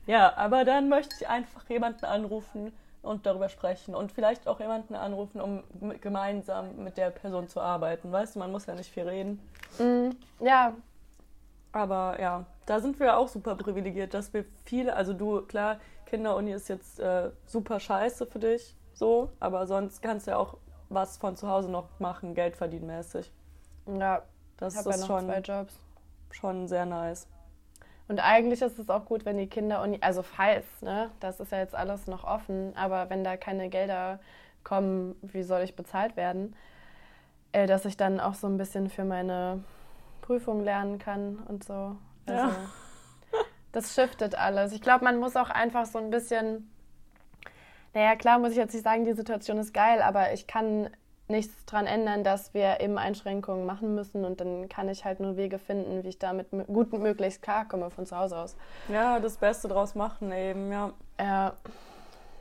Ja, 0.07 0.37
aber 0.37 0.65
dann 0.65 0.89
möchte 0.89 1.15
ich 1.21 1.29
einfach 1.29 1.69
jemanden 1.69 2.05
anrufen 2.07 2.73
und 3.03 3.27
darüber 3.27 3.49
sprechen 3.49 3.95
und 3.95 4.13
vielleicht 4.13 4.49
auch 4.49 4.61
jemanden 4.61 4.95
anrufen, 4.97 5.41
um 5.41 5.63
gemeinsam 6.01 6.77
mit 6.85 6.97
der 6.99 7.11
Person 7.11 7.49
zu 7.49 7.61
arbeiten. 7.61 8.11
Weißt 8.13 8.35
du, 8.37 8.41
man 8.41 8.53
muss 8.53 8.67
ja 8.67 8.75
nicht 8.75 8.91
viel 8.93 9.09
reden. 9.09 9.41
Mm, 9.79 10.11
Ja, 10.41 10.75
Aber 11.73 12.19
ja, 12.21 12.47
da 12.67 12.81
sind 12.81 12.99
wir 13.01 13.17
auch 13.19 13.29
super 13.29 13.55
privilegiert, 13.57 14.15
dass 14.15 14.33
wir 14.33 14.45
viele, 14.65 14.95
also 14.97 15.13
du, 15.15 15.43
klar, 15.43 15.79
Kinderuni 16.07 16.53
ist 16.53 16.69
jetzt 16.69 16.99
äh, 17.01 17.31
super 17.47 17.79
scheiße 17.81 18.27
für 18.27 18.39
dich, 18.39 18.77
so, 18.95 19.31
aber 19.41 19.67
sonst 19.67 20.03
kannst 20.03 20.27
du 20.27 20.33
ja 20.33 20.39
auch 20.39 20.57
was 20.89 21.19
von 21.19 21.37
zu 21.37 21.49
Hause 21.49 21.71
noch 21.71 21.89
machen, 22.01 22.35
Geld 22.35 22.57
verdienen 22.57 22.87
mäßig. 22.87 23.31
Ja, 23.89 24.23
Das 24.57 24.75
ich 24.75 24.79
habe 24.79 24.91
ja 24.91 24.95
ist 24.97 25.01
noch 25.03 25.07
schon, 25.07 25.25
zwei 25.27 25.41
Jobs. 25.41 25.81
schon 26.31 26.69
sehr 26.69 26.87
nice. 26.87 27.27
Und 28.09 28.21
eigentlich 28.21 28.63
ist 28.63 28.79
es 28.79 28.89
auch 28.89 29.05
gut, 29.05 29.27
wenn 29.27 29.37
die 29.37 29.49
Kinder, 29.49 29.87
also 30.01 30.23
falls, 30.23 30.65
ne, 30.81 31.11
das 31.21 31.41
ist 31.41 31.53
ja 31.53 31.59
jetzt 31.59 31.75
alles 31.75 32.07
noch 32.07 32.25
offen, 32.25 32.75
aber 32.75 33.11
wenn 33.11 33.23
da 33.23 33.37
keine 33.37 33.69
Gelder 33.69 34.19
kommen, 34.65 35.15
wie 35.23 35.43
soll 35.43 35.61
ich 35.61 35.77
bezahlt 35.77 36.17
werden, 36.17 36.57
äh, 37.53 37.67
dass 37.67 37.85
ich 37.85 37.97
dann 37.97 38.19
auch 38.19 38.35
so 38.35 38.47
ein 38.47 38.57
bisschen 38.57 38.89
für 38.89 39.05
meine 39.05 39.63
Prüfung 40.23 40.63
lernen 40.63 40.99
kann 40.99 41.39
und 41.49 41.65
so. 41.65 41.97
Also, 42.27 42.49
ja. 42.49 42.53
das 43.73 43.95
shiftet 43.95 44.35
alles. 44.35 44.73
Ich 44.73 44.81
glaube, 44.81 45.05
man 45.05 45.19
muss 45.19 45.37
auch 45.37 45.51
einfach 45.51 45.85
so 45.87 45.99
ein 45.99 46.11
bisschen, 46.11 46.71
naja, 47.95 48.17
klar 48.17 48.39
muss 48.39 48.53
ich 48.53 48.59
jetzt 48.59 48.73
nicht 48.73 48.85
sagen, 48.85 49.05
die 49.05 49.13
Situation 49.13 49.59
ist 49.59 49.75
geil, 49.75 50.01
aber 50.01 50.33
ich 50.33 50.47
kann 50.47 50.91
nichts 51.29 51.65
daran 51.67 51.87
ändern, 51.87 52.25
dass 52.25 52.55
wir 52.55 52.81
eben 52.81 52.99
Einschränkungen 52.99 53.67
machen 53.67 53.95
müssen 53.95 54.25
und 54.25 54.41
dann 54.41 54.69
kann 54.69 54.89
ich 54.89 55.05
halt 55.05 55.21
nur 55.21 55.37
Wege 55.37 55.59
finden, 55.59 56.05
wie 56.05 56.09
ich 56.09 56.19
damit 56.19 56.49
gut 56.67 56.93
möglichst 56.93 57.43
klarkomme 57.43 57.91
von 57.91 58.07
zu 58.07 58.17
Hause 58.17 58.39
aus. 58.39 58.57
Ja, 58.89 59.21
das 59.21 59.37
Beste 59.37 59.69
draus 59.69 59.95
machen 59.95 60.33
eben, 60.33 60.73
ja. 60.73 60.93
Ja. 61.19 61.53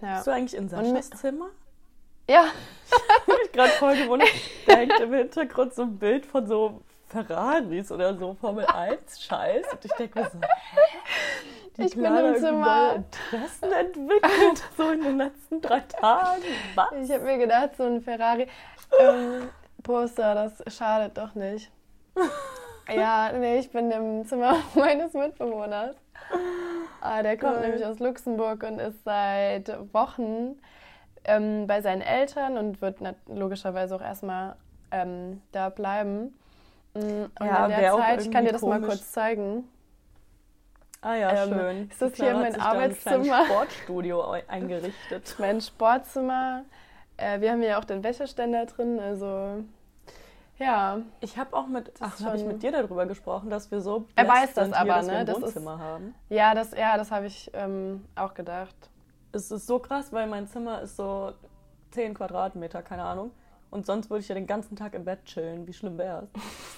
ja. 0.01 0.15
Bist 0.15 0.27
du 0.27 0.32
eigentlich 0.32 0.56
in 0.56 0.70
Saschas 0.70 1.10
Zimmer? 1.12 1.50
Ja. 2.29 2.46
ich 2.86 3.32
habe 3.32 3.41
mich 3.41 3.51
gerade 3.51 3.72
voll 3.72 3.96
gewundert. 3.96 4.29
Da 4.65 4.75
hängt 4.75 5.00
im 5.00 5.13
Hintergrund 5.13 5.74
so 5.74 5.84
ein 5.84 5.98
Bild 5.98 6.25
von 6.25 6.48
so 6.48 6.82
Ferraris 7.08 7.91
oder 7.91 8.17
so 8.17 8.34
Formel 8.34 8.65
1 8.74 9.22
Scheiß 9.22 9.65
und 9.72 9.86
ich 9.86 9.91
denke 9.94 10.20
mir 10.20 10.29
so, 10.29 10.39
hä? 10.39 10.77
Die 11.77 11.84
ich 11.84 11.96
bin 11.96 12.06
im 12.06 12.36
Zimmer. 12.36 12.96
Interessen 12.96 13.72
entwickelt, 13.72 14.63
so 14.75 14.89
in 14.89 15.03
den 15.03 15.17
letzten 15.17 15.62
drei 15.62 15.82
Tagen. 15.82 16.41
Was? 16.74 16.88
Ich 17.03 17.12
habe 17.12 17.24
mir 17.24 17.38
gedacht, 17.38 17.77
so 17.77 17.84
ein 17.84 18.01
Ferrari. 18.01 18.48
Ähm, 19.00 19.50
Poster, 19.84 20.36
das 20.36 20.75
schadet 20.75 21.17
doch 21.17 21.36
nicht. 21.36 21.72
ja, 22.94 23.32
nee, 23.34 23.60
ich 23.60 23.72
bin 23.72 23.91
im 23.91 24.25
Zimmer 24.25 24.56
meines 24.75 25.13
Mitbewohners. 25.13 25.96
Ah, 27.01 27.22
der 27.22 27.38
kommt 27.38 27.56
Geil. 27.56 27.70
nämlich 27.70 27.86
aus 27.86 28.00
Luxemburg 28.00 28.63
und 28.63 28.79
ist 28.79 29.03
seit 29.03 29.72
Wochen 29.94 30.60
ähm, 31.24 31.67
bei 31.67 31.82
seinen 31.82 32.01
Eltern 32.01 32.58
und 32.58 32.82
wird 32.82 32.98
logischerweise 33.27 33.96
auch 33.96 34.01
erstmal 34.01 34.56
ähm, 34.91 35.41
da 35.51 35.70
bleiben. 35.70 36.38
Mm, 36.94 37.25
und 37.39 37.46
ja, 37.46 37.65
in 37.65 37.79
der 37.79 37.94
Zeit, 37.94 38.22
ich 38.22 38.32
kann 38.32 38.46
dir 38.46 38.51
das 38.51 38.62
komisch. 38.62 38.79
mal 38.79 38.88
kurz 38.88 39.12
zeigen. 39.12 39.70
Ah 41.01 41.15
ja, 41.15 41.44
ähm, 41.44 41.53
schön. 41.53 41.89
Ist 41.89 42.01
das 42.01 42.15
hier 42.15 42.34
mein 42.34 42.60
Arbeitszimmer? 42.60 43.38
Ein 43.38 43.46
Sportstudio 43.51 44.32
eingerichtet. 44.48 45.36
mein 45.38 45.62
Sportzimmer. 45.62 46.63
Äh, 47.18 47.42
wir 47.42 47.52
haben 47.52 47.62
ja 47.62 47.80
auch 47.80 47.86
den 47.86 48.04
Wäscheständer 48.04 48.66
drin, 48.66 49.00
also 49.00 49.64
ja. 50.60 51.02
Ich 51.20 51.38
habe 51.38 51.56
auch 51.56 51.68
mit, 51.68 51.92
ach, 52.00 52.20
habe 52.22 52.38
ich 52.38 52.46
mit 52.46 52.64
dir 52.64 52.72
darüber 52.72 53.06
gesprochen, 53.06 53.50
dass 53.50 53.70
wir 53.72 53.82
so 53.82 54.06
er 54.16 54.28
weiß 54.28 54.54
das 54.54 54.74
aber, 54.74 55.02
hier, 55.02 55.12
ne? 55.12 55.26
das 55.26 55.42
Wohnzimmer 55.42 55.76
ist, 55.76 55.80
haben. 55.80 56.16
Ja, 56.30 56.54
das, 56.56 56.72
ja, 56.72 56.98
das 56.98 57.12
habe 57.12 57.28
ich 57.28 57.52
ähm, 57.54 58.06
auch 58.16 58.34
gedacht. 58.34 58.76
Es 59.32 59.52
ist 59.52 59.68
so 59.68 59.80
krass, 59.80 60.12
weil 60.12 60.28
mein 60.28 60.48
Zimmer 60.48 60.82
ist 60.82 60.96
so 60.96 61.34
10 61.92 62.16
Quadratmeter, 62.16 62.82
keine 62.82 63.04
Ahnung. 63.04 63.32
Und 63.70 63.86
sonst 63.86 64.10
würde 64.10 64.22
ich 64.22 64.30
ja 64.30 64.36
den 64.36 64.48
ganzen 64.48 64.76
Tag 64.76 64.94
im 64.94 65.04
Bett 65.04 65.26
chillen. 65.26 65.68
Wie 65.68 65.74
schlimm 65.74 65.98
wäre 65.98 66.28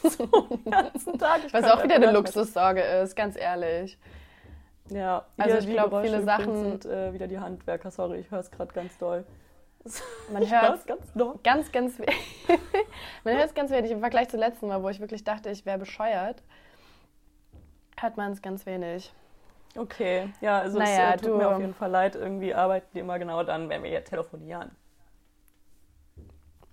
es? 0.03 0.13
so, 0.17 0.25
den 0.25 0.71
ganzen 0.71 1.17
Tag. 1.17 1.41
Ich 1.45 1.53
Was 1.53 1.63
auch 1.65 1.83
wieder 1.83 1.95
eine 1.95 2.11
Luxussorge 2.11 2.81
ist, 2.81 3.15
ganz 3.15 3.37
ehrlich. 3.37 3.97
Ja, 4.89 5.25
also 5.37 5.57
ich 5.57 5.67
glaube, 5.67 6.01
viele 6.01 6.23
Sachen 6.23 6.55
sind 6.63 6.85
äh, 6.85 7.13
wieder 7.13 7.27
die 7.27 7.39
Handwerker. 7.39 7.91
Sorry, 7.91 8.19
ich 8.19 8.31
höre 8.31 8.39
es 8.39 8.49
gerade 8.49 8.73
ganz 8.73 8.97
doll. 8.97 9.23
Man 10.31 10.49
hört 10.49 10.79
es 10.79 10.85
ganz, 10.85 11.13
ganz, 11.43 11.71
ganz, 11.71 11.99
Man 13.23 13.35
hört 13.35 13.47
es 13.47 13.53
ganz 13.53 13.71
wenig. 13.71 13.91
Im 13.91 14.01
Vergleich 14.01 14.29
zum 14.29 14.39
letzten 14.39 14.67
Mal, 14.67 14.83
wo 14.83 14.89
ich 14.89 14.99
wirklich 14.99 15.23
dachte, 15.23 15.49
ich 15.49 15.65
wäre 15.65 15.77
bescheuert, 15.77 16.43
hört 17.97 18.17
man 18.17 18.31
es 18.31 18.41
ganz 18.41 18.65
wenig. 18.65 19.13
Okay, 19.75 20.33
ja, 20.41 20.59
also 20.59 20.79
naja, 20.79 21.09
es 21.09 21.15
äh, 21.15 21.17
tut 21.17 21.27
du, 21.27 21.37
mir 21.37 21.49
auf 21.49 21.59
jeden 21.59 21.73
Fall 21.73 21.91
leid. 21.91 22.15
Irgendwie 22.15 22.53
arbeiten 22.53 22.87
die 22.93 22.99
immer 22.99 23.19
genau 23.19 23.43
dann, 23.43 23.69
wenn 23.69 23.83
wir 23.83 23.89
hier 23.89 24.03
telefonieren. 24.03 24.71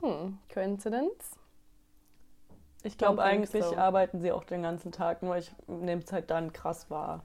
Hm, 0.00 0.38
Coincidence? 0.52 1.36
Ich 2.82 2.96
glaube 2.98 3.22
eigentlich 3.22 3.64
so. 3.64 3.76
arbeiten 3.76 4.20
sie 4.20 4.32
auch 4.32 4.44
den 4.44 4.62
ganzen 4.62 4.92
Tag, 4.92 5.22
nur 5.22 5.36
ich 5.36 5.52
nehme 5.66 6.02
es 6.02 6.12
halt 6.12 6.30
dann 6.30 6.52
krass 6.52 6.90
wahr. 6.90 7.24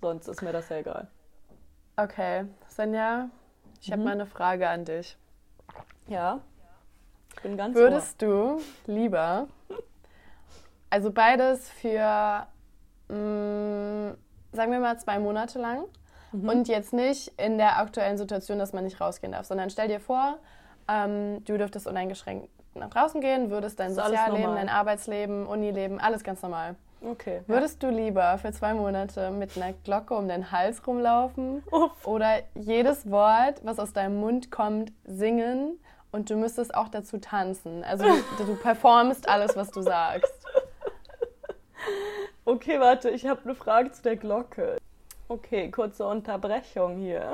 Sonst 0.00 0.28
ist 0.28 0.42
mir 0.42 0.52
das 0.52 0.68
ja 0.68 0.76
egal. 0.76 1.08
Okay, 1.96 2.46
Svenja, 2.68 3.30
ich 3.84 3.90
mhm. 3.90 3.92
habe 3.92 4.02
mal 4.04 4.12
eine 4.12 4.26
Frage 4.26 4.66
an 4.66 4.86
dich. 4.86 5.18
Ja. 6.06 6.40
Ich 7.36 7.42
bin 7.42 7.56
ganz 7.58 7.74
Würdest 7.74 8.22
ohr. 8.22 8.58
du 8.86 8.92
lieber, 8.92 9.46
also 10.88 11.10
beides 11.10 11.68
für, 11.68 12.46
mh, 13.08 13.16
mm, 13.16 14.16
sagen 14.52 14.72
wir 14.72 14.80
mal, 14.80 14.98
zwei 14.98 15.18
Monate 15.18 15.58
lang 15.58 15.84
mhm. 16.32 16.48
und 16.48 16.68
jetzt 16.68 16.94
nicht 16.94 17.32
in 17.36 17.58
der 17.58 17.78
aktuellen 17.78 18.16
Situation, 18.16 18.58
dass 18.58 18.72
man 18.72 18.84
nicht 18.84 19.00
rausgehen 19.02 19.32
darf, 19.32 19.44
sondern 19.44 19.68
stell 19.68 19.88
dir 19.88 20.00
vor, 20.00 20.38
ähm, 20.88 21.44
du 21.44 21.58
dürftest 21.58 21.86
uneingeschränkt 21.86 22.48
nach 22.74 22.88
draußen 22.88 23.20
gehen, 23.20 23.50
würdest 23.50 23.78
dein 23.80 23.94
Sozialleben, 23.94 24.54
dein 24.54 24.70
Arbeitsleben, 24.70 25.46
Unileben, 25.46 26.00
alles 26.00 26.24
ganz 26.24 26.40
normal. 26.40 26.74
Okay. 27.04 27.42
Würdest 27.46 27.82
du 27.82 27.90
lieber 27.90 28.38
für 28.38 28.52
zwei 28.52 28.72
Monate 28.72 29.30
mit 29.30 29.56
einer 29.56 29.74
Glocke 29.84 30.14
um 30.14 30.26
den 30.26 30.50
Hals 30.50 30.86
rumlaufen 30.86 31.62
Uff. 31.70 32.06
oder 32.06 32.42
jedes 32.54 33.10
Wort, 33.10 33.60
was 33.62 33.78
aus 33.78 33.92
deinem 33.92 34.20
Mund 34.20 34.50
kommt, 34.50 34.90
singen 35.04 35.78
und 36.12 36.30
du 36.30 36.36
müsstest 36.36 36.74
auch 36.74 36.88
dazu 36.88 37.18
tanzen? 37.18 37.84
Also 37.84 38.04
du, 38.38 38.44
du 38.44 38.56
performst 38.56 39.28
alles, 39.28 39.54
was 39.54 39.70
du 39.70 39.82
sagst. 39.82 40.32
Okay, 42.46 42.78
warte, 42.78 43.10
ich 43.10 43.26
habe 43.26 43.40
eine 43.44 43.54
Frage 43.54 43.90
zu 43.92 44.02
der 44.02 44.16
Glocke. 44.16 44.78
Okay, 45.28 45.70
kurze 45.70 46.06
Unterbrechung 46.06 46.98
hier. 46.98 47.32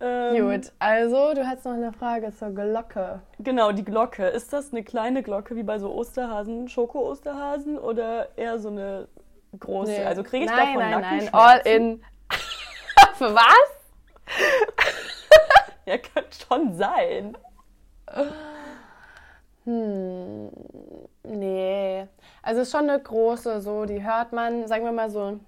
Ähm, 0.00 0.50
Gut, 0.50 0.72
also 0.78 1.34
du 1.34 1.46
hast 1.46 1.64
noch 1.64 1.74
eine 1.74 1.92
Frage 1.92 2.32
zur 2.34 2.50
Glocke. 2.50 3.20
Genau, 3.38 3.72
die 3.72 3.84
Glocke. 3.84 4.26
Ist 4.26 4.52
das 4.52 4.72
eine 4.72 4.82
kleine 4.82 5.22
Glocke 5.22 5.56
wie 5.56 5.62
bei 5.62 5.78
so 5.78 5.92
Osterhasen, 5.92 6.68
Schoko-Osterhasen 6.68 7.78
oder 7.78 8.28
eher 8.38 8.58
so 8.58 8.68
eine 8.68 9.08
große? 9.58 9.92
Nee. 9.92 10.04
Also 10.04 10.22
kriege 10.22 10.46
ich 10.46 10.50
nein, 10.50 10.74
davon 10.74 10.90
Nein, 10.90 11.00
nein, 11.00 11.34
all 11.34 11.58
in. 11.66 12.02
Für 13.14 13.34
was? 13.34 13.70
ja, 15.84 15.98
könnte 15.98 16.38
schon 16.48 16.74
sein. 16.74 17.36
Hm, 19.64 20.50
nee. 21.24 22.06
Also 22.42 22.62
es 22.62 22.68
ist 22.68 22.72
schon 22.72 22.88
eine 22.88 23.00
große, 23.00 23.60
so, 23.60 23.84
die 23.84 24.02
hört 24.02 24.32
man, 24.32 24.66
sagen 24.66 24.84
wir 24.84 24.92
mal 24.92 25.10
so, 25.10 25.38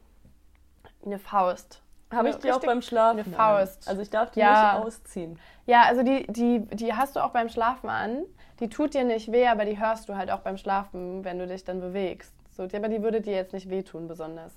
eine 1.04 1.18
Faust. 1.18 1.80
Habe 2.12 2.30
ich 2.30 2.36
die 2.36 2.52
auch 2.52 2.60
beim 2.60 2.82
Schlafen 2.82 3.20
eine 3.20 3.24
Faust. 3.24 3.88
Also 3.88 4.02
ich 4.02 4.10
darf 4.10 4.30
die 4.30 4.40
ja. 4.40 4.74
nicht 4.74 4.86
ausziehen. 4.86 5.38
Ja, 5.66 5.82
also 5.82 6.02
die, 6.02 6.26
die, 6.28 6.60
die 6.72 6.92
hast 6.94 7.16
du 7.16 7.20
auch 7.20 7.30
beim 7.30 7.48
Schlafen 7.48 7.88
an. 7.88 8.24
Die 8.60 8.68
tut 8.68 8.94
dir 8.94 9.04
nicht 9.04 9.32
weh, 9.32 9.46
aber 9.46 9.64
die 9.64 9.78
hörst 9.78 10.08
du 10.08 10.16
halt 10.16 10.30
auch 10.30 10.40
beim 10.40 10.56
Schlafen, 10.56 11.24
wenn 11.24 11.38
du 11.38 11.46
dich 11.46 11.64
dann 11.64 11.80
bewegst. 11.80 12.34
So, 12.50 12.64
aber 12.64 12.88
die 12.88 13.02
würde 13.02 13.20
dir 13.20 13.34
jetzt 13.34 13.52
nicht 13.52 13.70
wehtun 13.70 14.08
besonders. 14.08 14.52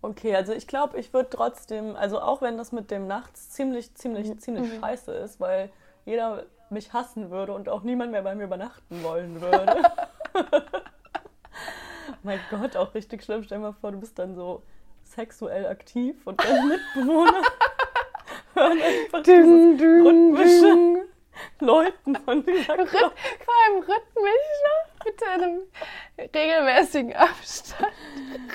Okay, 0.00 0.34
also 0.34 0.52
ich 0.52 0.66
glaube, 0.66 0.98
ich 0.98 1.12
würde 1.12 1.30
trotzdem, 1.30 1.94
also 1.96 2.20
auch 2.20 2.42
wenn 2.42 2.56
das 2.56 2.72
mit 2.72 2.90
dem 2.90 3.06
Nachts 3.06 3.50
ziemlich, 3.50 3.94
ziemlich, 3.94 4.28
mhm. 4.28 4.38
ziemlich 4.38 4.72
mhm. 4.72 4.80
scheiße 4.80 5.12
ist, 5.12 5.40
weil 5.40 5.70
jeder 6.04 6.44
mich 6.70 6.92
hassen 6.92 7.30
würde 7.30 7.52
und 7.52 7.68
auch 7.68 7.82
niemand 7.82 8.12
mehr 8.12 8.22
bei 8.22 8.34
mir 8.34 8.44
übernachten 8.44 9.02
wollen 9.02 9.40
würde. 9.40 9.82
mein 12.22 12.40
Gott, 12.50 12.76
auch 12.76 12.94
richtig 12.94 13.22
schlimm. 13.22 13.42
Stell 13.42 13.58
dir 13.58 13.62
mal 13.62 13.72
vor, 13.72 13.92
du 13.92 14.00
bist 14.00 14.18
dann 14.18 14.34
so 14.34 14.62
sexuell 15.14 15.66
aktiv 15.66 16.16
und 16.26 16.42
deine 16.42 16.66
Mitbewohner 16.66 17.42
hören 18.54 18.78
einfach 18.80 19.22
ding, 19.22 19.76
dieses 19.76 20.04
rhythmische 20.04 21.06
Läuten 21.60 22.16
von 22.16 22.44
dieser 22.44 22.76
Glocke. 22.76 22.90
Vor 22.90 23.54
allem 23.64 23.82
rhythmisch 23.82 24.58
noch 24.64 25.04
mit 25.04 25.22
einem 25.28 25.60
regelmäßigen 26.34 27.12
Abstand. 27.16 27.92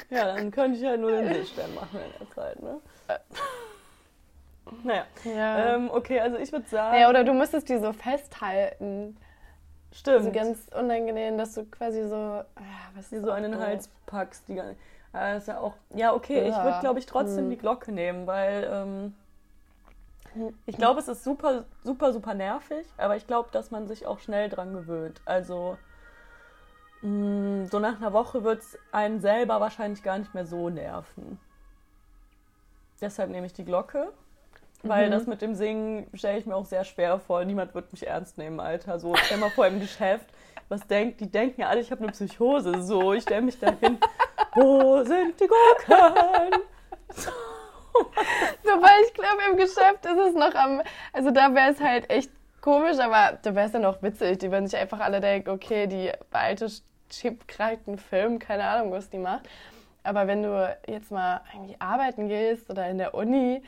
Ja, 0.10 0.36
dann 0.36 0.52
könnte 0.52 0.78
ich 0.78 0.84
ja 0.84 0.98
nur 0.98 1.12
den 1.12 1.34
Seestern 1.34 1.74
machen 1.76 2.00
in 2.00 2.12
der 2.20 2.36
Zeit, 2.36 2.62
ne? 2.62 2.80
Naja. 4.84 5.06
Ja. 5.24 5.76
Ähm, 5.76 5.90
okay, 5.92 6.20
also 6.20 6.38
ich 6.38 6.52
würde 6.52 6.68
sagen. 6.68 7.00
Ja, 7.00 7.10
oder 7.10 7.24
du 7.24 7.34
müsstest 7.34 7.70
die 7.70 7.78
so 7.78 7.94
festhalten. 7.94 9.18
Stimmt. 9.94 10.18
Also 10.18 10.32
ganz 10.32 10.68
unangenehm, 10.78 11.38
dass 11.38 11.54
du 11.54 11.66
quasi 11.66 12.04
so. 12.04 12.16
Ja, 12.16 12.46
was 12.94 13.10
die 13.10 13.20
so 13.20 13.32
an 13.32 13.44
den 13.44 13.58
Hals 13.58 13.90
packst. 14.06 14.48
Die, 14.50 14.58
ist 14.58 14.76
ja 15.14 15.60
auch. 15.60 15.74
Ja, 15.96 16.14
okay, 16.14 16.42
ja. 16.42 16.50
ich 16.50 16.64
würde, 16.64 16.80
glaube 16.80 17.00
ich, 17.00 17.06
trotzdem 17.06 17.46
hm. 17.46 17.50
die 17.50 17.58
Glocke 17.58 17.92
nehmen, 17.92 18.28
weil 18.28 18.70
ähm, 18.72 19.16
ich 20.66 20.78
glaube, 20.78 21.00
es 21.00 21.08
ist 21.08 21.24
super, 21.24 21.66
super, 21.84 22.14
super 22.14 22.34
nervig, 22.34 22.86
aber 22.98 23.16
ich 23.16 23.26
glaube, 23.26 23.50
dass 23.52 23.72
man 23.72 23.88
sich 23.88 24.06
auch 24.06 24.20
schnell 24.20 24.50
dran 24.50 24.74
gewöhnt. 24.74 25.22
Also 25.26 25.78
mh, 27.02 27.10
hm, 27.10 27.68
so 27.68 27.80
nach 27.80 27.98
einer 27.98 28.14
Woche 28.14 28.44
wird 28.44 28.62
es 28.62 28.78
einen 28.92 29.20
selber 29.20 29.60
wahrscheinlich 29.60 30.04
gar 30.04 30.18
nicht 30.20 30.34
mehr 30.34 30.46
so 30.46 30.70
nerven. 30.70 31.40
Deshalb 33.02 33.30
nehme 33.30 33.46
ich 33.46 33.54
die 33.54 33.66
Glocke. 33.66 34.12
Weil 34.84 35.08
Mhm. 35.08 35.12
das 35.12 35.26
mit 35.26 35.42
dem 35.42 35.56
Singen 35.56 36.08
stelle 36.14 36.38
ich 36.38 36.46
mir 36.46 36.56
auch 36.56 36.66
sehr 36.66 36.84
schwer 36.84 37.20
vor. 37.20 37.44
Niemand 37.44 37.74
wird 37.74 37.92
mich 37.92 38.06
ernst 38.06 38.38
nehmen, 38.38 38.60
Alter. 38.60 39.00
So, 39.00 39.16
stell 39.16 39.38
mal 39.38 39.50
vor 39.50 39.66
im 39.66 39.80
Geschäft, 39.80 40.30
was 40.70 40.86
denkt, 40.86 41.20
die 41.20 41.32
denken 41.32 41.62
ja 41.62 41.70
alle, 41.70 41.82
ich 41.82 41.92
habe 41.92 42.04
eine 42.04 42.12
Psychose. 42.12 42.84
So, 42.84 43.14
ich 43.14 43.24
stelle 43.24 43.42
mich 43.42 43.60
da 43.60 43.72
hin, 43.72 43.98
wo 44.56 45.04
sind 45.04 45.40
die 45.40 45.48
Gurken? 45.48 46.62
Wobei 48.64 48.90
ich 49.06 49.14
glaube, 49.14 49.42
im 49.52 49.58
Geschäft 49.58 50.06
ist 50.06 50.18
es 50.30 50.36
noch 50.36 50.54
am. 50.56 50.82
Also 51.14 51.32
da 51.32 51.54
wäre 51.54 51.72
es 51.72 51.80
halt 51.80 52.10
echt 52.10 52.32
komisch, 52.62 53.00
aber 53.00 53.38
da 53.42 53.56
wäre 53.56 53.66
es 53.66 53.72
dann 53.72 53.86
auch 53.86 54.02
witzig. 54.02 54.40
Die 54.40 54.52
würden 54.52 54.68
sich 54.68 54.80
einfach 54.80 55.00
alle 55.00 55.20
denken, 55.20 55.50
okay, 55.50 55.88
die 55.88 56.12
alte 56.32 56.70
einen 57.88 57.98
Film, 57.98 58.40
keine 58.40 58.66
Ahnung, 58.66 58.92
was 58.92 59.10
die 59.10 59.18
macht. 59.18 59.48
Aber 60.04 60.28
wenn 60.28 60.44
du 60.44 60.78
jetzt 60.88 61.12
mal 61.12 61.42
irgendwie 61.54 61.76
arbeiten 61.80 62.28
gehst 62.28 62.70
oder 62.70 62.88
in 62.90 62.98
der 62.98 63.14
Uni, 63.14 63.62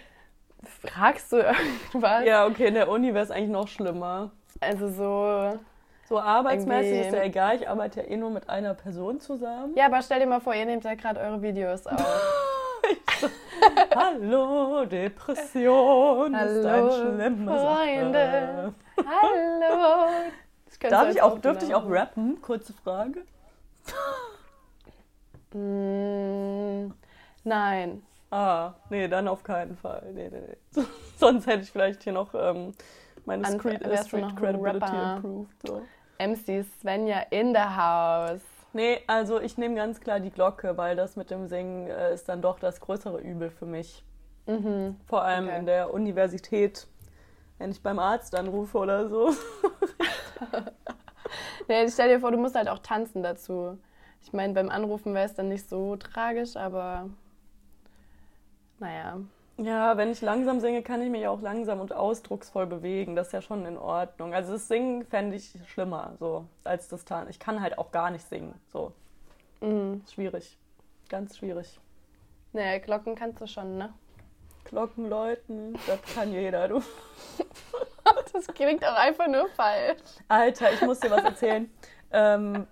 fragst 0.63 1.31
du 1.31 1.38
irgendwas. 1.91 2.25
Ja, 2.25 2.45
okay, 2.45 2.67
in 2.67 2.75
der 2.75 2.89
Uni 2.89 3.13
wäre 3.13 3.24
es 3.24 3.31
eigentlich 3.31 3.50
noch 3.50 3.67
schlimmer. 3.67 4.31
Also 4.59 4.89
so. 4.89 5.59
So 6.09 6.19
arbeitsmäßig 6.19 6.91
Irgendwie- 6.91 7.07
ist 7.07 7.13
ja 7.13 7.23
egal, 7.23 7.55
ich 7.57 7.69
arbeite 7.69 8.01
ja 8.01 8.07
eh 8.07 8.17
nur 8.17 8.31
mit 8.31 8.49
einer 8.49 8.73
Person 8.73 9.19
zusammen. 9.19 9.75
Ja, 9.75 9.85
aber 9.85 10.01
stell 10.01 10.19
dir 10.19 10.25
mal 10.25 10.41
vor, 10.41 10.55
ihr 10.55 10.65
nehmt 10.65 10.83
ja 10.83 10.95
gerade 10.95 11.19
eure 11.19 11.41
Videos 11.41 11.85
auf. 11.87 12.03
Hallo, 13.95 14.85
Depression 14.85 16.33
ist 16.33 16.65
ein 16.65 16.71
Hallo, 16.71 16.91
schlimmer 16.91 17.59
Freunde. 17.59 18.73
Hallo. 18.97 20.07
Das 20.65 20.79
könntest 20.79 20.91
Darf 21.01 21.09
ich 21.11 21.21
auch, 21.21 21.37
dürfte 21.39 21.65
ich 21.65 21.75
auch 21.75 21.83
Opener 21.83 22.01
rappen? 22.01 22.41
Kurze 22.41 22.73
Frage. 22.73 23.21
Mm, 25.53 26.91
nein. 27.43 28.01
Ah, 28.31 28.73
nee, 28.89 29.07
dann 29.07 29.27
auf 29.27 29.43
keinen 29.43 29.75
Fall. 29.77 30.11
Nee, 30.13 30.29
nee, 30.31 30.41
nee. 30.75 30.83
Sonst 31.17 31.45
hätte 31.47 31.61
ich 31.63 31.71
vielleicht 31.71 32.03
hier 32.03 32.13
noch 32.13 32.33
ähm, 32.33 32.73
meine 33.25 33.43
Anf- 33.47 33.59
Street, 33.59 33.81
äh, 33.83 33.97
Street 34.03 34.35
Credibility 34.35 34.95
improved. 35.15 35.67
So. 35.67 35.81
MC 36.19 36.63
Svenja 36.81 37.21
in 37.31 37.53
the 37.55 37.61
house. 37.61 38.41
Nee, 38.73 38.99
also 39.07 39.39
ich 39.41 39.57
nehme 39.57 39.73
ganz 39.75 39.99
klar 39.99 40.19
die 40.19 40.29
Glocke, 40.29 40.77
weil 40.77 40.95
das 40.95 41.15
mit 41.15 41.31
dem 41.31 41.47
Singen 41.47 41.88
äh, 41.88 42.13
ist 42.13 42.29
dann 42.29 42.41
doch 42.41 42.59
das 42.59 42.79
größere 42.79 43.19
Übel 43.19 43.49
für 43.49 43.65
mich. 43.65 44.03
Mhm. 44.45 44.95
Vor 45.07 45.23
allem 45.23 45.45
Okay. 45.47 45.57
in 45.59 45.65
der 45.65 45.93
Universität, 45.93 46.85
wenn 47.57 47.71
ich 47.71 47.81
beim 47.81 47.97
Arzt 47.99 48.35
anrufe 48.35 48.77
oder 48.77 49.09
so. 49.09 49.31
Nee, 51.67 51.88
stell 51.89 52.09
dir 52.09 52.19
vor, 52.19 52.31
du 52.31 52.38
musst 52.38 52.55
halt 52.55 52.67
auch 52.67 52.79
tanzen 52.79 53.21
dazu. 53.21 53.77
Ich 54.23 54.33
meine, 54.33 54.53
beim 54.53 54.69
Anrufen 54.69 55.13
wäre 55.13 55.25
es 55.25 55.35
dann 55.35 55.49
nicht 55.49 55.69
so 55.69 55.95
tragisch, 55.97 56.55
aber 56.55 57.09
naja. 58.79 59.19
Ja, 59.61 59.97
wenn 59.97 60.09
ich 60.09 60.21
langsam 60.21 60.59
singe, 60.61 60.81
kann 60.83 61.01
ich 61.01 61.09
mich 61.09 61.27
auch 61.27 61.41
langsam 61.41 61.81
und 61.81 61.91
ausdrucksvoll 61.91 62.65
bewegen. 62.65 63.15
Das 63.15 63.27
ist 63.27 63.33
ja 63.33 63.41
schon 63.41 63.65
in 63.65 63.77
Ordnung. 63.77 64.33
Also 64.33 64.53
das 64.53 64.67
Singen 64.69 65.05
fände 65.05 65.35
ich 65.35 65.53
schlimmer, 65.67 66.13
so, 66.19 66.45
als 66.63 66.87
das 66.87 67.03
Tanzen. 67.03 67.29
Ich 67.29 67.39
kann 67.39 67.61
halt 67.61 67.77
auch 67.77 67.91
gar 67.91 68.09
nicht 68.09 68.25
singen. 68.27 68.53
So, 68.71 68.93
Mhm. 69.61 70.01
schwierig. 70.13 70.57
Ganz 71.09 71.37
schwierig. 71.37 71.77
Naja, 72.53 72.79
Glocken 72.79 73.15
kannst 73.15 73.41
du 73.41 73.47
schon, 73.47 73.77
ne? 73.77 73.93
Glocken 74.63 75.09
läuten, 75.09 75.73
das 75.87 75.99
kann 76.15 76.31
jeder, 76.31 76.67
du. 76.67 76.81
Das 78.33 78.47
klingt 78.47 78.85
auch 78.85 78.95
einfach 78.95 79.27
nur 79.27 79.47
falsch. 79.49 79.99
Alter, 80.29 80.71
ich 80.71 80.81
muss 80.81 80.99
dir 80.99 81.11
was 81.11 81.23
erzählen. 81.23 81.69
ähm, 82.11 82.65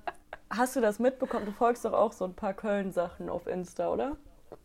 hast 0.49 0.75
du 0.75 0.81
das 0.81 0.97
mitbekommen? 0.99 1.45
Du 1.45 1.51
folgst 1.51 1.83
doch 1.85 1.93
auch 1.93 2.11
so 2.13 2.25
ein 2.25 2.33
paar 2.33 2.53
Köln-Sachen 2.53 3.29
auf 3.29 3.45
Insta, 3.47 3.89
oder? 3.89 4.15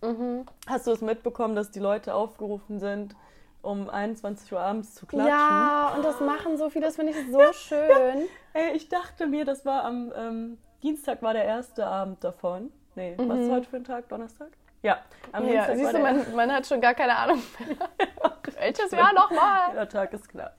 Mhm. 0.03 0.47
Hast 0.67 0.87
du 0.87 0.93
es 0.93 1.01
mitbekommen, 1.01 1.55
dass 1.55 1.71
die 1.71 1.81
Leute 1.81 2.15
aufgerufen 2.15 2.79
sind, 2.79 3.15
um 3.63 3.89
21 3.89 4.53
Uhr 4.53 4.61
abends 4.61 4.95
zu 4.95 5.07
klatschen? 5.07 5.29
Ja, 5.29 5.93
und 5.97 6.05
das 6.05 6.21
machen 6.21 6.57
so 6.57 6.71
viele, 6.71 6.87
das 6.87 6.97
finde 6.97 7.13
ich 7.13 7.31
so 7.31 7.53
schön. 7.53 8.29
Ey, 8.53 8.73
ich 8.75 8.89
dachte 8.89 9.27
mir, 9.27 9.45
das 9.45 9.65
war 9.65 9.85
am 9.85 10.13
ähm, 10.17 10.59
Dienstag 10.83 11.23
war 11.23 11.33
der 11.33 11.45
erste 11.45 11.87
Abend 11.87 12.23
davon. 12.25 12.73
Nee, 12.95 13.15
was 13.17 13.39
ist 13.39 13.51
heute 13.51 13.69
für 13.69 13.77
ein 13.77 13.85
Tag? 13.85 14.09
Donnerstag? 14.09 14.49
Ja, 14.83 14.99
am 15.31 15.45
Mhm. 15.45 15.53
Ja, 15.53 15.67
Dienstag 15.67 15.77
siehst 15.77 15.95
du, 15.95 15.99
man, 15.99 16.35
man 16.35 16.53
hat 16.53 16.67
schon 16.67 16.81
gar 16.81 16.95
keine 16.95 17.17
Ahnung 17.17 17.41
mehr. 17.59 17.77
Welches 18.59 18.91
Jahr 18.91 19.13
nochmal? 19.13 19.73
Der 19.75 19.89
Tag 19.89 20.13
ist 20.13 20.29
klar. 20.29 20.53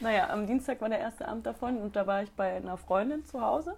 Naja, 0.00 0.28
am 0.30 0.46
Dienstag 0.46 0.80
war 0.80 0.88
der 0.88 0.98
erste 0.98 1.26
Abend 1.26 1.46
davon 1.46 1.78
und 1.78 1.96
da 1.96 2.06
war 2.06 2.22
ich 2.22 2.30
bei 2.32 2.56
einer 2.56 2.76
Freundin 2.76 3.24
zu 3.24 3.40
Hause. 3.40 3.74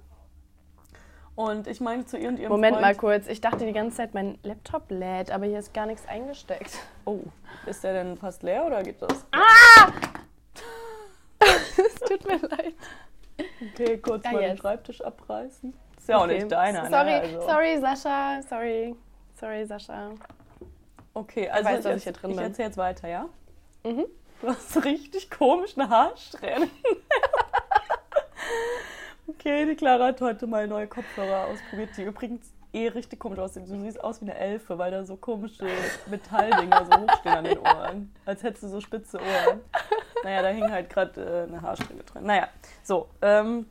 Und 1.37 1.67
ich 1.67 1.81
meine 1.81 2.07
zu 2.07 2.17
ihr 2.17 2.29
und 2.29 2.39
ihrem 2.39 2.53
Moment 2.53 2.77
Freund... 2.77 2.87
mal 2.87 2.95
kurz, 2.95 3.27
ich 3.27 3.41
dachte 3.41 3.67
die 3.67 3.73
ganze 3.73 3.97
Zeit, 3.97 4.15
mein 4.15 4.39
Laptop 4.45 4.85
lädt, 4.91 5.33
aber 5.33 5.47
hier 5.47 5.59
ist 5.59 5.75
gar 5.75 5.87
nichts 5.87 6.07
eingesteckt. 6.07 6.79
Oh, 7.05 7.21
ist 7.67 7.83
der 7.83 7.93
denn 7.93 8.17
fast 8.17 8.43
leer 8.45 8.65
oder 8.67 8.83
geht 8.83 9.03
das? 9.03 9.27
Es 11.77 11.95
tut 11.97 12.25
mir 12.27 12.39
leid. 12.49 12.75
Okay, 13.73 13.99
kurz 13.99 14.25
Ja, 14.25 14.33
mal 14.33 14.41
den 14.41 14.51
jetzt. 14.51 14.61
Schreibtisch 14.61 15.01
abreißen. 15.01 15.75
Ist 15.99 16.09
ja 16.09 16.19
auch 16.19 16.25
Okay. 16.25 16.35
nicht 16.35 16.53
deiner, 16.53 16.89
Sorry, 16.89 17.05
ne? 17.11 17.21
Also. 17.21 17.41
sorry, 17.41 17.81
Sascha. 17.81 18.43
Sorry. 18.49 18.95
Sorry, 19.35 19.67
Sascha. 19.67 20.11
Okay, 21.15 21.49
also 21.49 21.65
weiß, 21.69 21.79
ich, 21.79 21.85
dass 21.85 22.07
ich 22.07 22.07
ich 22.07 22.39
erzähle 22.39 22.69
jetzt 22.69 22.77
weiter, 22.77 23.09
ja? 23.09 23.29
Mhm. 23.85 24.07
Du 24.41 24.49
hast 24.49 24.85
richtig 24.85 25.31
komisch 25.31 25.77
eine 25.77 25.89
Haarsträhne. 25.89 26.69
okay, 29.27 29.67
die 29.67 29.75
Clara 29.75 30.07
hat 30.07 30.21
heute 30.21 30.47
mal 30.47 30.67
neue 30.67 30.87
Kopfhörer 30.87 31.47
ausprobiert, 31.47 31.91
die 31.97 32.03
übrigens 32.03 32.53
eh 32.73 32.89
richtig 32.89 33.21
komisch 33.21 33.39
aussehen. 33.39 33.67
Du 33.67 33.81
siehst 33.81 34.03
aus 34.03 34.21
wie 34.21 34.31
eine 34.31 34.39
Elfe, 34.39 34.79
weil 34.79 34.91
da 34.91 35.05
so 35.05 35.17
komische 35.17 35.67
Metalldinger 36.07 36.85
so 36.85 37.01
hochstehen 37.01 37.35
an 37.37 37.45
den 37.45 37.59
Ohren. 37.59 38.15
Als 38.27 38.43
hättest 38.43 38.65
du 38.65 38.69
so 38.69 38.81
spitze 38.81 39.19
Ohren. 39.19 39.61
Naja, 40.25 40.43
da 40.43 40.49
hing 40.49 40.71
halt 40.71 40.91
gerade 40.91 41.47
äh, 41.47 41.49
eine 41.49 41.63
Haarsträhne 41.63 42.03
drin. 42.03 42.25
Naja, 42.25 42.49
so. 42.83 43.09
Ähm, 43.23 43.67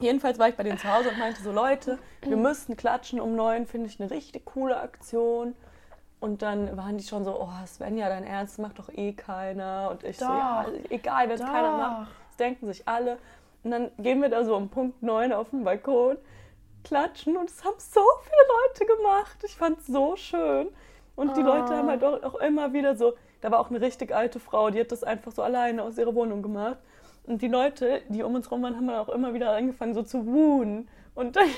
jedenfalls 0.00 0.38
war 0.38 0.48
ich 0.48 0.56
bei 0.56 0.62
denen 0.62 0.78
zu 0.78 0.92
Hause 0.92 1.08
und 1.10 1.18
meinte 1.18 1.42
so, 1.42 1.50
Leute, 1.50 1.98
wir 2.22 2.36
müssten 2.36 2.76
klatschen 2.76 3.20
um 3.20 3.34
neun, 3.34 3.66
finde 3.66 3.88
ich 3.88 4.00
eine 4.00 4.10
richtig 4.10 4.44
coole 4.44 4.78
Aktion. 4.80 5.54
Und 6.20 6.42
dann 6.42 6.76
waren 6.76 6.98
die 6.98 7.04
schon 7.04 7.24
so, 7.24 7.40
oh 7.40 7.66
Svenja, 7.66 8.08
dein 8.08 8.24
Ernst, 8.24 8.58
macht 8.58 8.78
doch 8.78 8.88
eh 8.88 9.12
keiner. 9.12 9.88
Und 9.90 10.02
ich 10.02 10.18
so, 10.18 10.24
ja, 10.24 10.64
Doch. 10.64 10.90
egal, 10.90 11.28
wenn 11.28 11.36
es 11.36 11.40
keiner 11.40 11.76
macht, 11.76 12.10
das 12.28 12.36
denken 12.36 12.66
sich 12.66 12.86
alle. 12.88 13.18
Und 13.68 13.72
dann 13.72 13.90
gehen 13.98 14.22
wir 14.22 14.30
da 14.30 14.44
so 14.44 14.56
um 14.56 14.70
Punkt 14.70 15.02
9 15.02 15.30
auf 15.30 15.50
den 15.50 15.62
Balkon, 15.62 16.16
klatschen 16.84 17.36
und 17.36 17.50
es 17.50 17.62
haben 17.62 17.74
so 17.76 18.00
viele 18.22 18.86
Leute 18.88 18.96
gemacht. 18.96 19.36
Ich 19.44 19.56
fand 19.56 19.80
es 19.80 19.88
so 19.88 20.16
schön. 20.16 20.68
Und 21.16 21.36
die 21.36 21.42
Leute 21.42 21.76
haben 21.76 21.86
halt 21.90 22.02
auch, 22.02 22.22
auch 22.22 22.36
immer 22.36 22.72
wieder 22.72 22.96
so, 22.96 23.12
da 23.42 23.50
war 23.50 23.60
auch 23.60 23.68
eine 23.68 23.82
richtig 23.82 24.14
alte 24.14 24.40
Frau, 24.40 24.70
die 24.70 24.80
hat 24.80 24.90
das 24.90 25.04
einfach 25.04 25.32
so 25.32 25.42
alleine 25.42 25.82
aus 25.82 25.98
ihrer 25.98 26.14
Wohnung 26.14 26.40
gemacht. 26.40 26.78
Und 27.26 27.42
die 27.42 27.48
Leute, 27.48 28.00
die 28.08 28.22
um 28.22 28.36
uns 28.36 28.50
rum 28.50 28.62
waren, 28.62 28.74
haben 28.74 28.86
dann 28.86 29.00
auch 29.00 29.10
immer 29.10 29.34
wieder 29.34 29.52
angefangen 29.52 29.92
so 29.92 30.02
zu 30.02 30.24
wuhen. 30.24 30.88
Und 31.14 31.36
dann 31.36 31.50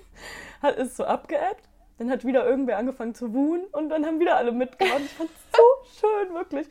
hat 0.60 0.76
es 0.76 0.98
so 0.98 1.04
abgeebbt. 1.04 1.66
Dann 1.96 2.10
hat 2.10 2.26
wieder 2.26 2.46
irgendwer 2.46 2.76
angefangen 2.76 3.14
zu 3.14 3.32
wuhen 3.32 3.64
und 3.72 3.88
dann 3.88 4.04
haben 4.04 4.20
wieder 4.20 4.36
alle 4.36 4.52
mitgemacht. 4.52 5.00
Ich 5.00 5.14
fand 5.14 5.30
es 5.30 5.56
so 5.56 6.06
schön, 6.06 6.34
wirklich. 6.34 6.68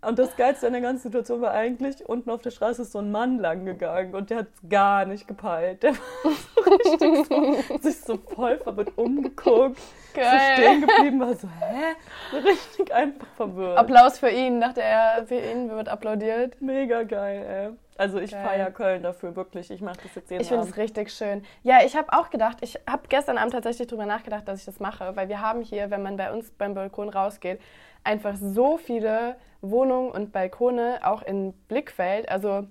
Und 0.00 0.18
das 0.18 0.36
Geilste 0.36 0.68
an 0.68 0.74
der 0.74 0.82
ganzen 0.82 1.02
Situation 1.02 1.40
war 1.40 1.50
eigentlich, 1.50 2.08
unten 2.08 2.30
auf 2.30 2.40
der 2.40 2.52
Straße 2.52 2.82
ist 2.82 2.92
so 2.92 3.00
ein 3.00 3.10
Mann 3.10 3.38
lang 3.38 3.64
gegangen 3.64 4.14
und 4.14 4.30
der 4.30 4.38
hat 4.38 4.46
es 4.54 4.68
gar 4.68 5.04
nicht 5.04 5.26
gepeilt. 5.26 5.82
Der 5.82 5.92
war 5.92 6.32
so 6.54 6.60
richtig 6.70 7.26
so, 7.26 7.78
sich 7.80 8.00
so 8.00 8.16
voll 8.16 8.58
verwirrt 8.58 8.96
umgeguckt, 8.96 9.76
so 10.14 10.20
stehen 10.54 10.82
geblieben, 10.82 11.18
war 11.18 11.34
so, 11.34 11.48
hä? 11.48 11.96
So 12.30 12.36
richtig 12.38 12.94
einfach 12.94 13.26
verwirrt. 13.36 13.76
Applaus 13.76 14.20
für 14.20 14.30
ihn, 14.30 14.60
dachte 14.60 14.82
er, 14.82 15.26
für 15.26 15.40
ihn 15.40 15.68
wird 15.68 15.88
applaudiert. 15.88 16.60
Mega 16.62 17.02
geil, 17.02 17.44
ey. 17.48 17.76
Also 17.98 18.20
ich 18.20 18.30
Geil. 18.30 18.46
feiere 18.46 18.70
Köln 18.70 19.02
dafür, 19.02 19.34
wirklich. 19.34 19.72
Ich 19.72 19.80
mache 19.80 19.98
das 20.04 20.14
jetzt 20.14 20.30
jeden 20.30 20.40
Ich 20.40 20.48
finde 20.48 20.62
es 20.62 20.76
richtig 20.76 21.10
schön. 21.10 21.44
Ja, 21.64 21.80
ich 21.84 21.96
habe 21.96 22.12
auch 22.12 22.30
gedacht, 22.30 22.58
ich 22.60 22.78
habe 22.88 23.02
gestern 23.08 23.38
Abend 23.38 23.52
tatsächlich 23.52 23.88
drüber 23.88 24.06
nachgedacht, 24.06 24.46
dass 24.46 24.60
ich 24.60 24.66
das 24.66 24.78
mache, 24.78 25.16
weil 25.16 25.28
wir 25.28 25.40
haben 25.40 25.62
hier, 25.62 25.90
wenn 25.90 26.02
man 26.02 26.16
bei 26.16 26.32
uns 26.32 26.52
beim 26.52 26.74
Balkon 26.74 27.08
rausgeht, 27.08 27.60
einfach 28.04 28.34
so 28.36 28.76
viele 28.78 29.36
Wohnungen 29.60 30.10
und 30.10 30.32
Balkone 30.32 31.00
auch 31.02 31.22
in 31.22 31.52
Blickfeld. 31.68 32.28
Also 32.28 32.66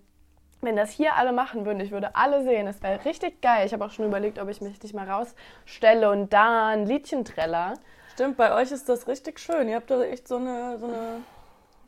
wenn 0.62 0.76
das 0.76 0.90
hier 0.92 1.16
alle 1.16 1.34
machen 1.34 1.66
würden, 1.66 1.80
ich 1.80 1.92
würde 1.92 2.16
alle 2.16 2.44
sehen, 2.44 2.66
das 2.66 2.82
wäre 2.82 3.04
richtig 3.06 3.42
geil. 3.42 3.66
Ich 3.66 3.74
habe 3.74 3.86
auch 3.86 3.92
schon 3.92 4.06
überlegt, 4.06 4.40
ob 4.40 4.50
ich 4.50 4.62
mich 4.62 4.82
nicht 4.82 4.96
mal 4.96 5.10
rausstelle 5.10 6.10
und 6.10 6.34
da 6.34 6.68
ein 6.70 6.86
Liedchen 6.86 7.26
treller. 7.26 7.74
Stimmt, 8.13 8.38
bei 8.38 8.54
euch 8.56 8.72
ist 8.72 8.90
das 8.90 9.08
richtig 9.08 9.40
schön. 9.40 9.68
Ihr 9.70 9.76
habt 9.76 9.92
da 9.92 10.02
echt 10.02 10.28
so 10.28 10.38
eine, 10.38 10.80
so 10.80 10.88
eine 10.88 11.22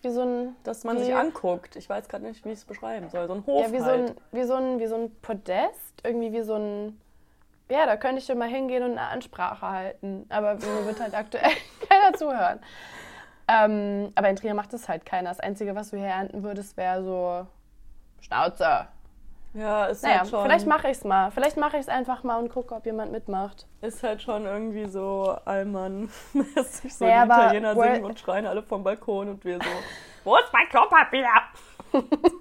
Wie 0.04 0.10
so 0.12 0.21
ein, 0.21 0.56
dass 0.63 0.84
man 0.84 0.97
Wie- 0.99 1.06
sich 1.06 1.15
anguckt. 1.15 1.75
Ich 1.75 1.89
weiß 1.89 2.08
gerade 2.08 2.25
nicht, 2.25 2.45
wie 2.45 2.49
ich 2.49 2.60
es 2.60 2.65
beschreiben 2.65 3.10
soll. 3.10 3.25
So 3.28 3.34
ein 3.34 3.45
Hof 3.47 3.65
ja, 3.65 3.71
wie 3.73 3.80
so 3.80 3.86
halt. 3.86 4.10
ein, 4.12 4.15
wie 4.32 4.43
so 4.43 4.54
ein, 4.54 4.80
wie 4.80 4.86
so 4.88 4.95
ein 4.95 5.15
Podest, 5.21 6.02
irgendwie 6.04 6.32
wie 6.32 6.41
so 6.43 6.54
ein, 6.56 7.02
ja, 7.71 7.86
da 7.88 7.97
könnte 7.97 8.19
ich 8.19 8.25
schon 8.25 8.38
mal 8.38 8.47
hingehen 8.47 8.84
und 8.84 8.91
eine 8.91 9.02
Ansprache 9.08 9.67
halten. 9.67 10.25
Aber 10.30 10.54
mir 10.56 10.86
wird 10.86 10.99
halt 10.99 11.15
aktuell 11.15 11.49
keiner 11.89 12.15
zuhören. 12.15 12.60
Ähm, 13.49 14.12
aber 14.15 14.29
in 14.29 14.35
Trier 14.35 14.53
macht 14.53 14.73
das 14.73 14.88
halt 14.88 15.05
keiner. 15.05 15.29
Das 15.29 15.39
Einzige, 15.39 15.75
was 15.75 15.89
du 15.89 15.97
hier 15.97 16.07
ernten 16.07 16.43
würdest, 16.43 16.77
wäre 16.77 17.03
so 17.03 17.47
Schnauze. 18.21 18.88
Ja, 19.55 19.85
ist 19.88 20.03
Naja, 20.03 20.19
halt 20.19 20.29
schon, 20.29 20.43
vielleicht 20.43 20.67
mache 20.67 20.89
ich 20.89 20.97
es 20.97 21.03
mal. 21.03 21.31
Vielleicht 21.31 21.57
mache 21.57 21.77
ich 21.77 21.81
es 21.81 21.89
einfach 21.89 22.23
mal 22.23 22.38
und 22.38 22.49
gucke, 22.49 22.75
ob 22.75 22.85
jemand 22.85 23.12
mitmacht. 23.12 23.65
ist 23.81 24.03
halt 24.03 24.21
schon 24.21 24.45
irgendwie 24.45 24.85
so 24.85 25.35
Allmann-mäßig. 25.45 26.93
So 26.93 27.05
Naja, 27.05 27.25
die 27.25 27.31
Italiener 27.31 27.75
singen 27.75 28.05
und 28.05 28.19
schreien 28.19 28.45
alle 28.45 28.62
vom 28.62 28.83
Balkon 28.83 29.29
und 29.29 29.43
wir 29.43 29.57
so. 29.57 29.69
Wo 30.23 30.35
ist 30.38 30.53
mein 30.53 30.69
Klopapier? 30.69 31.27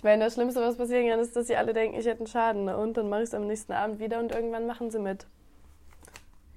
Ich 0.00 0.04
meine, 0.04 0.24
das 0.24 0.32
Schlimmste, 0.32 0.62
was 0.62 0.78
passieren 0.78 1.10
kann, 1.10 1.20
ist, 1.20 1.36
dass 1.36 1.46
sie 1.46 1.56
alle 1.56 1.74
denken, 1.74 1.98
ich 2.00 2.06
hätte 2.06 2.20
einen 2.20 2.26
Schaden. 2.26 2.64
Ne? 2.64 2.74
Und 2.74 2.96
dann 2.96 3.10
mache 3.10 3.20
ich 3.20 3.28
es 3.28 3.34
am 3.34 3.46
nächsten 3.46 3.72
Abend 3.72 3.98
wieder 3.98 4.18
und 4.18 4.34
irgendwann 4.34 4.66
machen 4.66 4.90
sie 4.90 4.98
mit. 4.98 5.26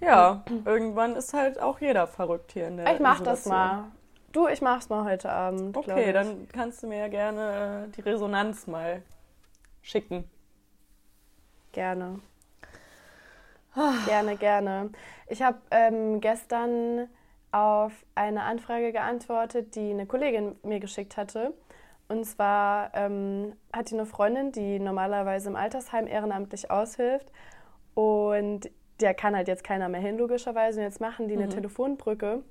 Ja, 0.04 0.44
irgendwann 0.66 1.16
ist 1.16 1.34
halt 1.34 1.62
auch 1.62 1.80
jeder 1.80 2.08
verrückt 2.08 2.52
hier 2.52 2.68
in 2.68 2.78
der 2.78 2.94
Ich 2.94 3.00
mach 3.00 3.22
das 3.22 3.42
Isolation. 3.42 3.54
mal. 3.54 3.92
Du, 4.32 4.48
ich 4.48 4.62
mach's 4.62 4.90
mal 4.90 5.06
heute 5.06 5.32
Abend. 5.32 5.78
Okay, 5.78 6.12
dann 6.12 6.48
kannst 6.52 6.82
du 6.84 6.88
mir 6.88 6.98
ja 7.00 7.08
gerne 7.08 7.86
äh, 7.88 7.92
die 7.92 8.02
Resonanz 8.02 8.68
mal 8.68 9.04
schicken. 9.82 10.30
Gerne. 11.72 12.20
Gerne, 14.06 14.36
gerne. 14.38 14.92
Ich 15.28 15.42
habe 15.42 15.58
ähm, 15.72 16.22
gestern 16.22 17.08
auf 17.52 17.92
eine 18.16 18.44
Anfrage 18.44 18.92
geantwortet, 18.92 19.76
die 19.76 19.92
eine 19.92 20.06
Kollegin 20.06 20.56
mir 20.64 20.80
geschickt 20.80 21.18
hatte. 21.18 21.54
Und 22.08 22.26
zwar 22.26 22.92
ähm, 22.94 23.54
hat 23.72 23.90
die 23.90 23.96
eine 23.96 24.06
Freundin, 24.06 24.52
die 24.52 24.80
normalerweise 24.80 25.50
im 25.50 25.56
Altersheim 25.56 26.06
ehrenamtlich 26.06 26.70
aushilft. 26.70 27.32
Und 27.96 28.70
der 29.04 29.14
kann 29.14 29.36
halt 29.36 29.48
jetzt 29.48 29.64
keiner 29.64 29.90
mehr 29.90 30.02
hin, 30.02 30.18
logischerweise. 30.18 30.80
Und 30.80 30.86
jetzt 30.86 31.02
machen 31.02 31.28
die 31.28 31.36
eine 31.36 31.50
Telefonbrücke. 31.50 32.42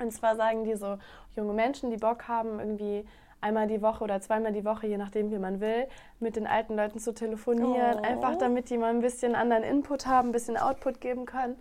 Und 0.00 0.12
zwar 0.12 0.34
sagen 0.36 0.64
die 0.64 0.74
so, 0.76 0.96
junge 1.36 1.52
Menschen, 1.52 1.90
die 1.90 1.96
Bock 1.96 2.26
haben, 2.28 2.58
irgendwie 2.58 3.04
einmal 3.40 3.66
die 3.68 3.82
Woche 3.82 4.02
oder 4.02 4.20
zweimal 4.20 4.52
die 4.52 4.64
Woche, 4.64 4.86
je 4.86 4.96
nachdem, 4.96 5.30
wie 5.30 5.38
man 5.38 5.60
will, 5.60 5.86
mit 6.20 6.36
den 6.36 6.46
alten 6.46 6.74
Leuten 6.74 6.98
zu 6.98 7.12
telefonieren. 7.14 7.98
Oh. 7.98 8.02
Einfach 8.02 8.36
damit 8.36 8.70
die 8.70 8.78
mal 8.78 8.90
ein 8.90 9.00
bisschen 9.00 9.34
anderen 9.34 9.62
Input 9.62 10.06
haben, 10.06 10.30
ein 10.30 10.32
bisschen 10.32 10.56
Output 10.56 11.00
geben 11.00 11.26
können. 11.26 11.56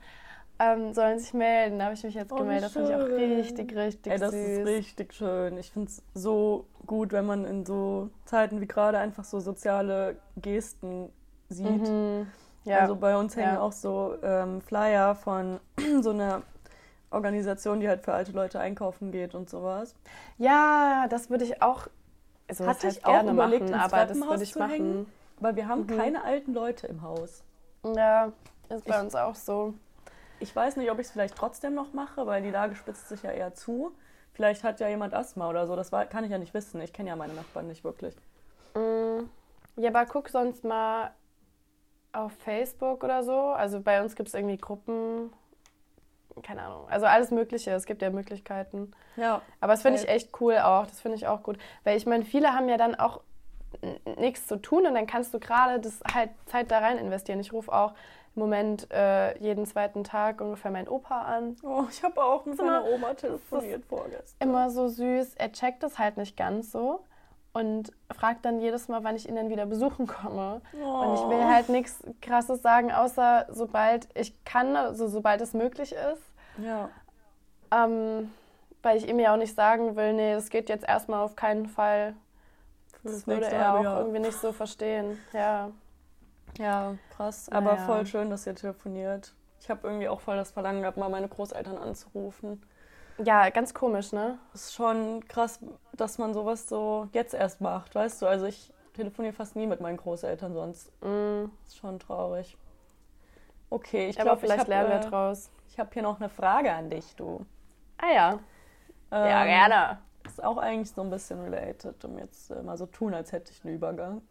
Ähm, 0.59 0.93
sollen 0.93 1.19
sich 1.19 1.33
melden. 1.35 1.77
Da 1.77 1.85
habe 1.85 1.93
ich 1.93 2.03
mich 2.03 2.15
jetzt 2.15 2.31
Oh, 2.31 2.37
gemeldet. 2.37 2.65
Das 2.65 2.73
finde 2.73 2.89
ich 2.89 2.95
auch 2.95 3.15
richtig, 3.15 3.75
richtig 3.75 4.11
Ey, 4.13 4.17
das 4.19 4.31
süß. 4.31 4.57
ist 4.59 4.65
richtig 4.65 5.13
schön. 5.13 5.57
Ich 5.57 5.69
finde 5.71 5.89
es 5.89 6.01
so 6.15 6.65
gut, 6.87 7.11
wenn 7.11 7.25
man 7.27 7.45
in 7.45 7.63
so 7.65 8.09
Zeiten 8.25 8.59
wie 8.59 8.65
gerade 8.67 8.97
einfach 8.97 9.23
so 9.23 9.39
soziale 9.39 10.15
Gesten 10.37 11.09
sieht. 11.49 11.87
Mhm. 11.89 12.25
Ja. 12.67 12.79
Also 12.79 12.95
bei 12.95 13.15
uns 13.17 13.35
hängen 13.35 13.53
Ja. 13.55 13.59
auch 13.61 13.71
so 13.71 14.15
ähm, 14.23 14.61
Flyer 14.61 15.15
von 15.15 15.59
so 16.01 16.09
einer 16.11 16.41
Organisation, 17.11 17.79
die 17.79 17.87
halt 17.87 18.01
für 18.03 18.13
alte 18.13 18.31
Leute 18.33 18.59
einkaufen 18.59 19.11
geht 19.11 19.33
und 19.35 19.49
sowas. 19.49 19.95
ja, 20.37 21.07
das 21.09 21.29
würde 21.29 21.45
ich 21.45 21.61
auch, 21.61 21.87
also 22.49 22.65
Hatte 22.67 22.87
ich 22.87 23.05
auch 23.05 23.11
gerne 23.11 23.31
überlegt, 23.31 23.69
machen, 23.69 23.73
aber 23.93 24.05
das 24.05 24.19
würde 24.19 24.43
ich 24.43 24.55
machen. 24.55 24.71
hängen. 24.71 25.11
Weil 25.39 25.55
wir 25.55 25.67
haben 25.67 25.81
Mhm. 25.81 25.97
keine 25.97 26.23
alten 26.23 26.53
Leute 26.53 26.87
im 26.87 27.01
Haus. 27.03 27.43
Ja, 27.95 28.31
ist 28.69 28.85
bei 28.85 28.95
Ich- 28.95 29.01
uns 29.01 29.15
auch 29.15 29.35
so. 29.35 29.73
Ich 30.39 30.55
weiß 30.55 30.75
nicht, 30.77 30.91
ob 30.91 30.99
ich 30.99 31.07
es 31.07 31.11
vielleicht 31.11 31.35
trotzdem 31.35 31.73
noch 31.75 31.93
mache, 31.93 32.25
weil 32.27 32.41
die 32.41 32.49
Lage 32.51 32.75
spitzt 32.75 33.07
sich 33.09 33.23
ja 33.23 33.31
eher 33.31 33.53
zu. 33.53 33.91
Vielleicht 34.33 34.63
hat 34.63 34.79
ja 34.79 34.87
jemand 34.87 35.13
Asthma 35.13 35.49
oder 35.49 35.65
so. 35.67 35.75
Das 35.75 35.91
war, 35.91 36.05
kann 36.05 36.23
ich 36.23 36.31
ja 36.31 36.37
nicht 36.37 36.53
wissen. 36.53 36.79
Ich 36.81 36.91
kenne 36.93 37.09
ja 37.09 37.15
meine 37.15 37.33
Nachbarn 37.33 37.67
nicht 37.67 37.83
wirklich. 37.83 38.15
Mm, 38.75 39.23
Ja, 39.77 39.89
aber 39.89 40.05
guck 40.05 40.29
sonst 40.29 40.63
mal 40.63 41.11
auf 42.17 42.33
Facebook 42.33 43.03
oder 43.03 43.23
so. 43.23 43.37
Also 43.37 43.79
bei 43.79 44.01
uns 44.01 44.15
gibt 44.15 44.29
es 44.29 44.35
irgendwie 44.35 44.57
Gruppen, 44.57 45.31
keine 46.43 46.63
Ahnung. 46.63 46.87
Also 46.89 47.05
alles 47.05 47.31
Mögliche, 47.31 47.71
es 47.71 47.85
gibt 47.85 48.01
ja 48.01 48.09
Möglichkeiten. 48.09 48.91
Ja. 49.15 49.41
Aber 49.61 49.73
das 49.73 49.81
finde 49.81 49.99
ich 49.99 50.07
echt 50.07 50.29
cool 50.41 50.57
auch. 50.57 50.85
Das 50.87 50.99
finde 50.99 51.17
ich 51.17 51.27
auch 51.27 51.43
gut. 51.43 51.57
Weil 51.83 51.97
ich 51.97 52.05
meine, 52.05 52.25
viele 52.25 52.53
haben 52.53 52.69
ja 52.69 52.77
dann 52.77 52.95
auch 52.95 53.21
nichts 54.17 54.47
zu 54.47 54.61
tun 54.61 54.85
und 54.87 54.95
dann 54.95 55.07
kannst 55.07 55.33
du 55.33 55.39
gerade 55.39 55.79
das 55.79 55.99
halt 56.13 56.31
Zeit 56.45 56.71
da 56.71 56.79
rein 56.79 56.97
investieren. 56.97 57.39
Ich 57.39 57.53
rufe 57.53 57.71
auch 57.71 57.93
im 58.35 58.41
Moment 58.41 58.89
äh, 58.91 59.37
jeden 59.39 59.65
zweiten 59.65 60.03
Tag 60.03 60.41
ungefähr 60.41 60.71
meinen 60.71 60.87
Opa 60.87 61.21
an. 61.23 61.57
Oh, 61.63 61.85
ich 61.89 62.03
habe 62.03 62.23
auch 62.23 62.45
mit 62.45 62.57
meiner 62.57 62.85
Oma 62.85 63.13
telefoniert 63.13 63.85
vorgestern. 63.85 64.47
Immer 64.47 64.69
so 64.69 64.87
süß. 64.87 65.35
Er 65.35 65.51
checkt 65.51 65.83
das 65.83 65.97
halt 65.97 66.17
nicht 66.17 66.37
ganz 66.37 66.71
so 66.71 67.03
und 67.59 67.91
fragt 68.15 68.45
dann 68.45 68.59
jedes 68.59 68.87
Mal, 68.87 69.03
wann 69.03 69.15
ich 69.15 69.27
ihn 69.27 69.35
dann 69.35 69.49
wieder 69.49 69.65
besuchen 69.65 70.05
komme. 70.07 70.61
Und 70.73 71.13
ich 71.15 71.21
will 71.29 71.39
Oh. 71.43 71.47
halt 71.51 71.69
nichts 71.69 72.03
Krasses 72.21 72.61
sagen, 72.61 72.91
außer 72.91 73.47
sobald 73.49 74.07
ich 74.15 74.33
kann, 74.45 74.75
also 74.75 75.07
sobald 75.07 75.41
es 75.41 75.53
möglich 75.53 75.93
ist. 75.93 76.21
Ja. 76.57 76.89
Ähm, 77.71 78.31
weil 78.83 78.97
ich 78.97 79.07
ihm 79.09 79.19
ja 79.19 79.33
auch 79.33 79.37
nicht 79.37 79.55
sagen 79.55 79.95
will, 79.95 80.13
nee, 80.13 80.33
das 80.33 80.49
geht 80.49 80.69
jetzt 80.69 80.87
erstmal 80.87 81.21
auf 81.23 81.35
keinen 81.35 81.65
Fall. 81.67 82.13
Das 83.03 83.13
das 83.13 83.27
würde 83.27 83.47
er 83.47 83.75
auch 83.77 83.83
Jahr. 83.83 83.99
irgendwie 83.99 84.19
nicht 84.19 84.39
so 84.39 84.51
verstehen. 84.51 85.17
Ja. 85.33 85.71
Ja, 86.57 86.95
krass. 87.15 87.49
Aber 87.51 87.73
Naja. 87.73 87.85
voll 87.85 88.05
schön, 88.05 88.29
dass 88.29 88.47
ihr 88.47 88.55
telefoniert. 88.55 89.33
Ich 89.59 89.69
habe 89.69 89.81
irgendwie 89.87 90.07
auch 90.09 90.19
voll 90.21 90.35
das 90.37 90.51
Verlangen 90.51 90.81
gehabt, 90.81 90.97
mal 90.97 91.09
meine 91.09 91.27
Großeltern 91.27 91.77
anzurufen. 91.77 92.61
Ja, 93.23 93.49
ganz 93.49 93.73
komisch, 93.73 94.11
ne? 94.11 94.39
Ist 94.53 94.73
schon 94.75 95.27
krass, 95.27 95.59
dass 95.93 96.17
man 96.17 96.33
sowas 96.33 96.67
so 96.69 97.09
jetzt 97.13 97.33
erst 97.33 97.61
macht, 97.61 97.95
weißt 97.95 98.21
du? 98.21 98.27
Also 98.27 98.45
ich 98.45 98.73
telefoniere 98.93 99.33
fast 99.33 99.55
nie 99.55 99.67
mit 99.67 99.81
meinen 99.81 99.97
Großeltern 99.97 100.53
sonst. 100.53 100.91
Mm. 101.01 101.45
Ist 101.65 101.77
schon 101.77 101.99
traurig. 101.99 102.57
Okay, 103.69 104.09
ich 104.09 104.19
Aber 104.19 104.35
glaube, 104.35 104.45
ich 104.45 104.51
vielleicht 104.51 104.59
habe 104.59 104.69
lernen 104.69 104.89
wir 104.89 104.97
äh, 104.97 104.99
draus. 104.99 105.51
ich 105.67 105.79
hab 105.79 105.93
hier 105.93 106.03
noch 106.03 106.19
eine 106.19 106.29
Frage 106.29 106.71
an 106.73 106.89
dich, 106.89 107.15
du. 107.15 107.45
Ah 107.97 108.11
ja. 108.13 108.39
ja, 109.23 109.45
Ähm, 109.45 109.45
gerne. 109.45 109.99
Ist 110.25 110.43
auch 110.43 110.57
eigentlich 110.57 110.91
so 110.91 111.01
ein 111.01 111.09
bisschen 111.09 111.41
related, 111.41 112.03
um 112.05 112.17
jetzt 112.19 112.51
äh, 112.51 112.61
mal 112.61 112.77
so 112.77 112.85
tun, 112.85 113.13
als 113.13 113.31
hätte 113.31 113.51
ich 113.51 113.63
einen 113.65 113.75
Übergang. 113.75 114.21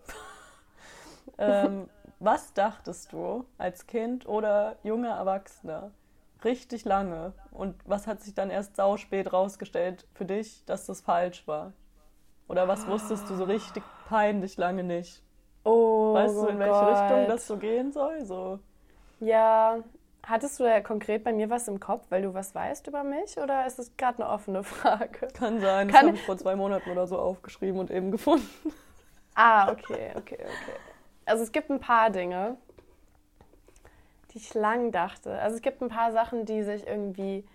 ähm, 1.38 1.88
was 2.18 2.52
dachtest 2.54 3.12
du 3.12 3.46
als 3.58 3.86
Kind 3.86 4.26
oder 4.26 4.76
junger 4.82 5.16
Erwachsener 5.16 5.90
richtig 6.46 6.84
lange 6.86 7.34
und 7.50 7.74
was 7.84 8.06
hat 8.06 8.22
sich 8.22 8.34
dann 8.34 8.48
erst 8.48 8.76
sauspät 8.76 9.32
rausgestellt 9.32 10.06
für 10.14 10.24
dich, 10.24 10.64
dass 10.64 10.86
das 10.86 11.02
falsch 11.02 11.46
war? 11.46 11.74
Oder 12.48 12.66
was 12.68 12.86
wusstest 12.86 13.28
du 13.28 13.34
so 13.34 13.44
richtig 13.44 13.82
peinlich 14.08 14.56
lange 14.56 14.84
nicht? 14.84 15.22
Oh, 15.64 16.14
Weißt 16.14 16.34
du, 16.36 16.46
in 16.46 16.58
welche 16.58 16.72
Gott. 16.80 16.88
Richtung 16.88 17.26
das 17.26 17.46
so 17.46 17.56
gehen 17.58 17.92
soll? 17.92 18.24
So. 18.24 18.60
Ja. 19.20 19.80
Hattest 20.24 20.58
du 20.58 20.64
da 20.64 20.80
konkret 20.80 21.22
bei 21.22 21.32
mir 21.32 21.50
was 21.50 21.68
im 21.68 21.78
Kopf, 21.78 22.04
weil 22.08 22.22
du 22.22 22.34
was 22.34 22.52
weißt 22.52 22.88
über 22.88 23.04
mich? 23.04 23.38
Oder 23.38 23.64
ist 23.64 23.78
es 23.78 23.96
gerade 23.96 24.22
eine 24.24 24.28
offene 24.32 24.64
Frage? 24.64 25.28
Kann 25.34 25.60
sein, 25.60 25.86
das 25.88 25.96
Kann- 25.96 26.06
habe 26.08 26.16
ich 26.16 26.22
vor 26.22 26.36
zwei 26.36 26.56
Monaten 26.56 26.90
oder 26.90 27.06
so 27.06 27.16
aufgeschrieben 27.18 27.78
und 27.78 27.92
eben 27.92 28.10
gefunden. 28.10 28.48
Ah, 29.36 29.70
okay, 29.70 30.10
okay, 30.16 30.38
okay. 30.40 30.76
Also 31.26 31.44
es 31.44 31.52
gibt 31.52 31.70
ein 31.70 31.78
paar 31.78 32.10
Dinge, 32.10 32.56
die 34.36 34.42
ich 34.42 34.52
lang 34.54 34.92
dachte. 34.92 35.38
Also 35.40 35.56
es 35.56 35.62
gibt 35.62 35.80
ein 35.80 35.88
paar 35.88 36.12
Sachen, 36.12 36.44
die 36.44 36.62
sich 36.62 36.86
irgendwie 36.86 37.46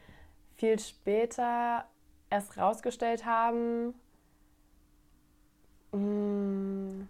viel 0.57 0.79
später 0.79 1.85
erst 2.31 2.57
rausgestellt 2.57 3.23
haben. 3.25 3.93
Mm, 5.91 7.07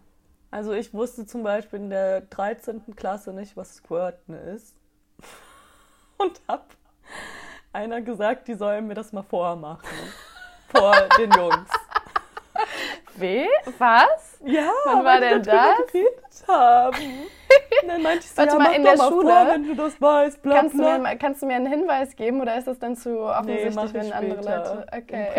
Also 0.51 0.73
ich 0.73 0.93
wusste 0.93 1.25
zum 1.25 1.43
Beispiel 1.43 1.79
in 1.79 1.89
der 1.89 2.21
13. 2.21 2.95
Klasse 2.97 3.31
nicht, 3.31 3.55
was 3.55 3.75
Squirten 3.75 4.36
ist. 4.36 4.75
Und 6.17 6.41
hab 6.49 6.75
einer 7.71 8.01
gesagt, 8.01 8.49
die 8.49 8.55
sollen 8.55 8.88
mir 8.88 8.95
das 8.95 9.13
mal 9.13 9.23
vormachen. 9.23 9.88
Vor 10.69 10.93
den 11.17 11.31
Jungs. 11.31 11.69
Weh? 13.15 13.47
Was? 13.77 14.38
Ja, 14.43 14.69
Wann 14.86 15.05
war 15.05 15.15
die 15.21 15.27
denn 15.29 15.43
das? 15.43 15.77
geredet 15.88 16.47
haben. 16.47 16.95
Und 17.82 17.88
dann 17.88 18.02
meinte 18.02 18.26
ich 18.26 18.32
so, 18.32 18.38
Warte 18.38 18.54
ja, 18.58 18.60
mal, 18.63 18.76
in 18.76 18.84
der 18.84 18.98
mal 18.98 19.10
Schule? 19.10 19.28
vor, 19.30 19.48
wenn 19.48 19.63
du 19.67 19.76
das 19.76 20.02
weißt, 20.02 20.41
bla 20.41 20.56
Kannst 20.60 20.74
du, 20.76 20.80
bla. 20.80 20.94
mir, 20.94 21.00
mal- 21.00 21.17
kannst 21.17 21.41
du 21.41 21.46
mir 21.48 21.56
einen 21.56 21.65
Hinweis 21.67 22.15
geben 22.15 22.41
oder 22.41 22.58
ist 22.58 22.67
das 22.67 22.80
dann 22.80 22.96
zu 22.96 23.10
Nee, 23.10 23.28
offensichtlich, 23.30 23.86
ich 23.86 23.94
wenn 23.94 24.12
andere 24.13 24.41
Leute. 24.41 24.86
Okay. 24.96 25.30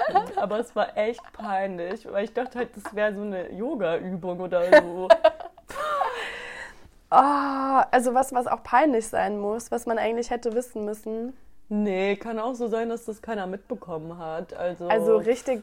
Aber 0.36 0.58
es 0.58 0.74
war 0.74 0.96
echt 0.96 1.22
peinlich, 1.32 2.10
weil 2.10 2.24
ich 2.24 2.32
dachte 2.32 2.58
halt, 2.58 2.70
das 2.76 2.94
wäre 2.94 3.14
so 3.14 3.22
eine 3.22 3.52
Yoga-Übung 3.52 4.40
oder 4.40 4.62
so. 4.80 5.08
Oh, 7.10 7.14
also 7.90 8.14
was, 8.14 8.32
was 8.32 8.46
auch 8.46 8.62
peinlich 8.62 9.06
sein 9.08 9.38
muss, 9.38 9.70
was 9.70 9.86
man 9.86 9.98
eigentlich 9.98 10.30
hätte 10.30 10.54
wissen 10.54 10.84
müssen. 10.84 11.36
Nee, 11.68 12.16
kann 12.16 12.38
auch 12.38 12.54
so 12.54 12.68
sein, 12.68 12.88
dass 12.90 13.04
das 13.06 13.22
keiner 13.22 13.46
mitbekommen 13.46 14.18
hat. 14.18 14.52
Also, 14.54 14.88
Also 14.88 15.16
richtig 15.16 15.62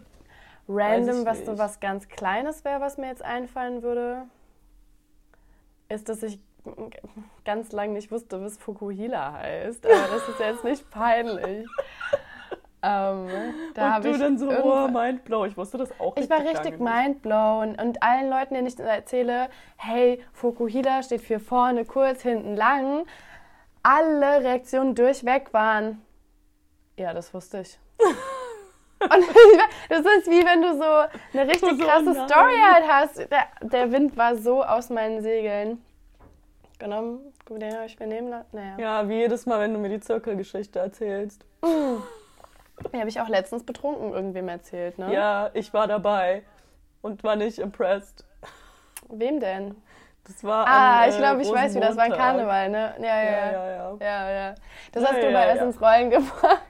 random, 0.67 1.25
was 1.25 1.45
so 1.45 1.57
was 1.57 1.79
ganz 1.79 2.07
Kleines 2.07 2.63
wäre, 2.65 2.79
was 2.81 2.97
mir 2.97 3.07
jetzt 3.07 3.23
einfallen 3.23 3.83
würde, 3.83 4.23
ist, 5.89 6.09
dass 6.09 6.23
ich 6.23 6.39
ganz 7.45 7.71
lange 7.71 7.93
nicht 7.93 8.11
wusste, 8.11 8.41
was 8.41 8.57
Fukuhila 8.57 9.33
heißt. 9.33 9.85
Aber 9.85 10.07
das 10.11 10.29
ist 10.29 10.39
jetzt 10.39 10.63
nicht 10.63 10.89
peinlich. 10.89 11.67
ähm, 12.83 13.27
da 13.73 13.97
und 13.97 14.05
du 14.05 14.11
ich 14.11 14.19
dann 14.19 14.37
so, 14.37 14.49
oh, 14.49 14.87
mindblow. 14.87 15.45
Ich 15.45 15.57
wusste 15.57 15.77
das 15.77 15.99
auch 15.99 16.15
Ich 16.17 16.29
war 16.29 16.41
richtig 16.41 16.79
nicht. 16.79 16.79
mindblown 16.79 17.75
und 17.75 18.03
allen 18.03 18.29
Leuten, 18.29 18.53
denen 18.53 18.67
ich 18.67 18.79
erzähle, 18.79 19.49
hey, 19.77 20.23
Fukuhila 20.33 21.03
steht 21.03 21.21
für 21.21 21.39
vorne 21.39 21.85
kurz, 21.85 22.21
hinten 22.21 22.55
lang, 22.55 23.05
alle 23.81 24.43
Reaktionen 24.43 24.95
durchweg 24.95 25.53
waren, 25.53 26.01
ja, 26.97 27.13
das 27.13 27.33
wusste 27.33 27.61
ich. 27.61 27.79
und 29.01 29.11
das 29.89 29.99
ist 29.99 30.27
wie 30.29 30.45
wenn 30.45 30.61
du 30.61 30.73
so 30.77 30.83
eine 31.39 31.49
richtig 31.49 31.69
So, 31.79 31.85
krasse 31.85 32.11
nein. 32.11 32.27
Story 32.27 32.55
halt 32.71 32.85
hast. 32.87 33.17
Der, 33.31 33.47
der 33.61 33.91
Wind 33.91 34.17
war 34.17 34.35
so 34.35 34.63
aus 34.63 34.89
meinen 34.89 35.21
Segeln. 35.21 35.83
Genommen, 36.79 37.33
den 37.49 37.73
habe 37.75 37.85
ich 37.85 37.99
mir 37.99 38.07
nehmen 38.07 38.29
lassen. 38.29 38.55
Naja. 38.55 38.75
Ja, 38.77 39.09
wie 39.09 39.15
jedes 39.15 39.45
Mal, 39.45 39.59
wenn 39.59 39.73
du 39.73 39.79
mir 39.79 39.89
die 39.89 39.99
Zirkelgeschichte 39.99 40.79
erzählst. 40.79 41.45
Die 42.93 42.97
habe 42.97 43.09
ich 43.09 43.19
auch 43.19 43.27
letztens 43.27 43.65
betrunken 43.65 44.13
irgendwem 44.13 44.47
erzählt, 44.47 44.97
ne? 44.97 45.13
Ja, 45.13 45.49
ich 45.53 45.73
war 45.73 45.85
dabei 45.87 46.43
und 47.01 47.25
war 47.25 47.35
nicht 47.35 47.59
impressed. 47.59 48.23
Wem 49.09 49.41
denn? 49.41 49.75
Das 50.25 50.41
war 50.45 50.65
Ah, 50.65 51.01
an, 51.01 51.09
ich 51.09 51.15
äh, 51.15 51.17
glaube, 51.17 51.41
ich 51.41 51.51
weiß, 51.51 51.75
wie 51.75 51.79
das 51.81 51.97
war 51.97 52.03
ein. 52.05 52.13
Karneval, 52.13 52.69
ne? 52.69 52.93
Ja, 52.99 53.05
ja, 53.05 53.23
Ja, 53.23 53.31
ja. 53.31 53.51
ja, 53.51 53.69
ja. 53.69 53.97
Ja, 53.99 54.31
ja. 54.31 54.55
Das 54.93 55.03
hast 55.03 55.17
du 55.17 55.25
erst 55.27 55.57
ja. 55.57 55.63
ins 55.65 55.81
Rollen 55.81 56.09
gebracht. 56.11 56.61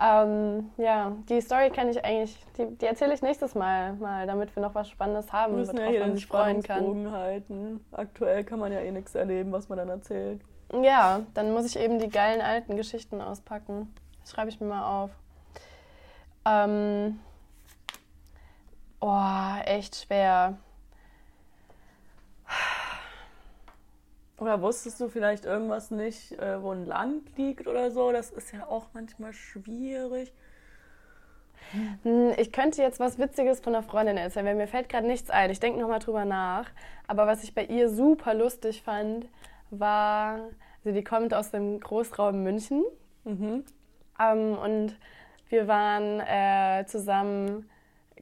Ähm, 0.00 0.70
ja, 0.76 1.12
die 1.28 1.40
Story 1.40 1.70
kann 1.70 1.88
ich 1.88 2.04
eigentlich, 2.04 2.38
die, 2.56 2.66
die 2.76 2.86
erzähle 2.86 3.14
ich 3.14 3.22
nächstes 3.22 3.56
Mal, 3.56 3.94
mal, 3.94 4.26
damit 4.28 4.54
wir 4.54 4.62
noch 4.62 4.74
was 4.74 4.88
Spannendes 4.88 5.32
haben, 5.32 5.54
Wir 5.54 5.58
müssen 5.58 5.76
ja 5.76 5.82
worauf 5.82 5.92
hier 5.92 6.00
man 6.00 6.14
sich 6.14 6.26
freuen 6.26 6.62
kann. 6.62 7.10
Halten. 7.10 7.84
Aktuell 7.90 8.44
kann 8.44 8.60
man 8.60 8.72
ja 8.72 8.78
eh 8.78 8.92
nichts 8.92 9.16
erleben, 9.16 9.50
was 9.50 9.68
man 9.68 9.78
dann 9.78 9.88
erzählt. 9.88 10.40
Ja, 10.82 11.22
dann 11.34 11.52
muss 11.52 11.64
ich 11.64 11.78
eben 11.78 11.98
die 11.98 12.10
geilen 12.10 12.40
alten 12.40 12.76
Geschichten 12.76 13.20
auspacken. 13.20 13.92
Das 14.20 14.30
schreibe 14.30 14.50
ich 14.50 14.60
mir 14.60 14.68
mal 14.68 15.02
auf. 15.02 15.10
Ähm, 16.44 17.18
oh, 19.00 19.54
echt 19.64 19.96
schwer. 19.96 20.58
Oder 24.38 24.62
wusstest 24.62 25.00
du 25.00 25.08
vielleicht 25.08 25.44
irgendwas 25.44 25.90
nicht, 25.90 26.32
äh, 26.38 26.62
wo 26.62 26.70
ein 26.70 26.86
Land 26.86 27.36
liegt 27.36 27.66
oder 27.66 27.90
so? 27.90 28.12
Das 28.12 28.30
ist 28.30 28.52
ja 28.52 28.66
auch 28.68 28.86
manchmal 28.92 29.32
schwierig. 29.32 30.32
Hm, 32.02 32.32
Ich 32.36 32.52
könnte 32.52 32.80
jetzt 32.80 33.00
was 33.00 33.18
Witziges 33.18 33.60
von 33.60 33.74
einer 33.74 33.82
Freundin 33.82 34.16
erzählen, 34.16 34.46
weil 34.46 34.54
mir 34.54 34.68
fällt 34.68 34.88
gerade 34.88 35.06
nichts 35.06 35.30
ein. 35.30 35.50
Ich 35.50 35.60
denke 35.60 35.80
nochmal 35.80 35.98
drüber 35.98 36.24
nach. 36.24 36.66
Aber 37.06 37.26
was 37.26 37.42
ich 37.42 37.54
bei 37.54 37.64
ihr 37.64 37.88
super 37.90 38.32
lustig 38.32 38.82
fand, 38.82 39.28
war, 39.70 40.48
also 40.84 40.96
die 40.96 41.04
kommt 41.04 41.34
aus 41.34 41.50
dem 41.50 41.80
Großraum 41.80 42.42
München. 42.42 42.84
Mhm. 43.24 43.64
Ähm, 44.20 44.56
und 44.58 44.96
wir 45.48 45.66
waren 45.66 46.20
äh, 46.20 46.86
zusammen 46.86 47.68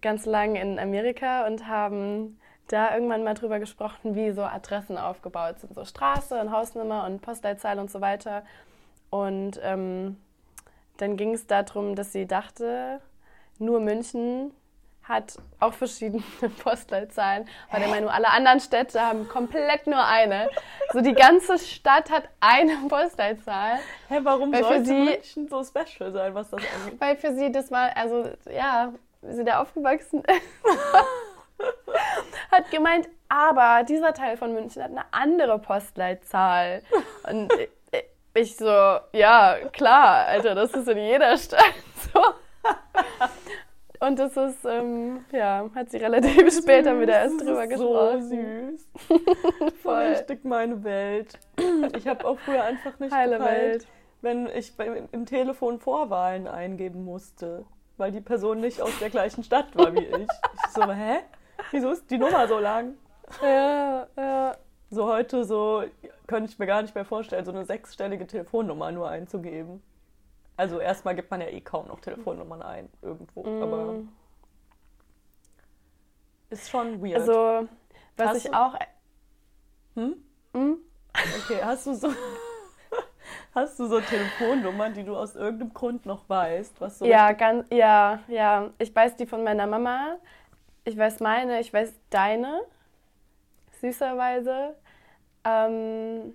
ganz 0.00 0.26
lang 0.26 0.57
in 0.57 0.79
Amerika 0.79 1.46
und 1.46 1.68
haben 1.68 2.38
da 2.68 2.94
irgendwann 2.94 3.22
mal 3.24 3.35
drüber 3.35 3.59
gesprochen, 3.59 4.14
wie 4.14 4.33
so 4.33 4.42
Adressen 4.42 4.98
aufgebaut 4.98 5.61
sind. 5.61 5.74
So 5.74 5.85
Straße 5.85 6.38
und 6.40 6.50
Hausnummer 6.50 7.05
und 7.07 7.22
Postleitzahl 7.22 7.79
und 7.79 7.90
so 7.90 8.00
weiter. 8.00 8.42
Und 9.11 9.61
ähm, 9.62 10.16
dann 10.96 11.16
ging 11.16 11.35
es 11.35 11.46
darum, 11.46 11.94
dass 11.94 12.12
sie 12.12 12.26
dachte, 12.26 13.00
nur 13.59 13.81
München 13.81 14.52
hat 15.05 15.37
auch 15.61 15.72
verschiedene 15.72 16.24
Postleitzahlen, 16.64 17.48
weil 17.70 17.87
meine, 17.88 18.02
nur 18.07 18.12
alle 18.12 18.29
anderen 18.31 18.59
Städte 18.59 19.00
haben 19.00 19.29
komplett 19.29 19.87
nur 19.87 20.05
eine. 20.05 20.48
So 20.92 21.00
die 21.00 21.12
ganze 21.14 21.59
Stadt 21.61 22.11
hat 22.11 22.24
eine 22.40 22.76
Postleitzahl. 22.88 23.79
Hä, 24.09 24.18
warum 24.24 24.52
Weil 24.52 24.64
für 24.64 24.68
sollte 24.68 24.85
sie- 24.87 25.05
München 25.05 25.48
so 25.48 25.62
special 25.62 26.11
sein, 26.12 26.35
was 26.35 26.50
das 26.50 26.61
angeht? 26.74 27.00
Weil 27.00 27.16
für 27.16 27.33
sie 27.37 27.52
das 27.52 27.70
war, 27.70 27.96
also 27.96 28.29
ja, 28.52 28.92
sie 29.22 29.44
da 29.44 29.61
aufgewachsen 29.62 30.24
ist, 30.24 30.42
hat 32.51 32.71
gemeint, 32.71 33.09
aber 33.29 33.85
dieser 33.85 34.13
Teil 34.15 34.37
von 34.37 34.53
München 34.55 34.83
hat 34.83 34.91
eine 34.91 35.05
andere 35.13 35.59
Postleitzahl. 35.59 36.83
Und 37.31 37.53
ich- 38.35 38.57
so, 38.57 38.99
ja, 39.13 39.57
klar, 39.73 40.27
Alter, 40.27 40.55
das 40.55 40.73
ist 40.75 40.89
in 40.89 40.99
jeder 40.99 41.37
Stadt 41.39 41.65
so. 42.13 42.21
Und 43.99 44.19
das 44.19 44.37
ist, 44.37 44.63
ähm, 44.67 45.25
ja, 45.33 45.71
hat 45.75 45.91
sie 45.91 45.97
relativ 45.97 46.55
später 46.55 47.01
wieder 47.01 47.15
erst 47.15 47.41
drüber 47.41 47.67
gesprochen. 47.67 48.23
So 48.23 49.17
süß. 49.17 49.73
Voll. 49.83 49.95
Richtig 50.03 50.45
meine 50.45 50.85
Welt. 50.85 51.39
Ich 51.97 52.07
habe 52.07 52.27
auch 52.27 52.39
früher 52.41 52.63
einfach 52.63 52.99
nicht 52.99 53.11
Heile 53.15 53.39
gepeilt, 53.39 53.73
Welt. 53.73 53.87
wenn 54.21 54.47
ich 54.49 54.75
im 55.13 55.25
Telefon 55.25 55.79
Vorwahlen 55.81 56.47
eingeben 56.47 57.07
musste, 57.07 57.65
weil 57.97 58.13
die 58.13 58.21
Person 58.21 58.61
nicht 58.61 58.83
aus 58.83 58.93
der 59.01 59.09
gleichen 59.09 59.43
Stadt 59.45 59.75
war 59.75 59.95
wie 59.95 60.05
ich. 60.05 60.29
Ich 60.67 60.73
so, 60.75 60.83
hä? 60.93 61.21
Wieso 61.71 61.90
ist 61.90 62.11
die 62.11 62.19
Nummer 62.19 62.47
so 62.49 62.59
lang? 62.59 62.95
Ja, 63.42 64.07
ja. 64.16 64.57
So 64.90 65.07
heute 65.09 65.45
so 65.45 65.85
könnte 66.27 66.51
ich 66.51 66.59
mir 66.59 66.66
gar 66.66 66.83
nicht 66.83 66.95
mehr 66.95 67.05
vorstellen, 67.05 67.45
so 67.45 67.51
eine 67.51 67.64
sechsstellige 67.64 68.27
Telefonnummer 68.27 68.92
nur 68.92 69.09
einzugeben. 69.09 69.83
Also 70.57 70.79
erstmal 70.79 71.14
gibt 71.16 71.31
man 71.31 71.40
ja 71.40 71.49
eh 71.49 71.61
kaum 71.61 71.88
noch 71.88 72.01
Telefonnummern 72.01 72.62
ein 72.62 72.88
irgendwo, 73.03 73.40
aber 73.45 73.92
Mm. 73.92 74.09
ist 76.51 76.71
schon 76.71 77.03
weird. 77.03 77.16
Also, 77.21 77.69
was 78.16 78.29
Hast 78.29 78.37
ich 78.45 78.45
du- 78.51 78.53
auch. 78.57 78.75
hm? 79.95 80.16
Hm? 80.55 80.79
Okay, 81.45 81.61
hast 81.62 81.87
du 81.87 81.95
so 81.95 82.09
hast 83.55 83.79
du 83.79 83.87
so 83.87 84.01
Telefonnummern, 84.01 84.95
die 84.95 85.03
du 85.05 85.16
aus 85.16 85.35
irgendeinem 85.35 85.75
Grund 85.75 86.07
noch 86.07 86.29
weißt, 86.29 86.81
was 86.81 86.99
so 87.01 87.05
Ja, 87.05 87.33
ganz, 87.33 87.66
ja, 87.71 88.21
ja. 88.29 88.71
Ich 88.79 88.95
weiß 88.95 89.16
die 89.16 89.27
von 89.27 89.42
meiner 89.45 89.66
Mama. 89.66 90.16
Ich 90.87 90.96
weiß 90.96 91.18
meine, 91.18 91.59
ich 91.59 91.72
weiß 91.72 91.92
deine, 92.11 92.62
süßerweise. 93.81 94.77
Ähm, 95.44 96.33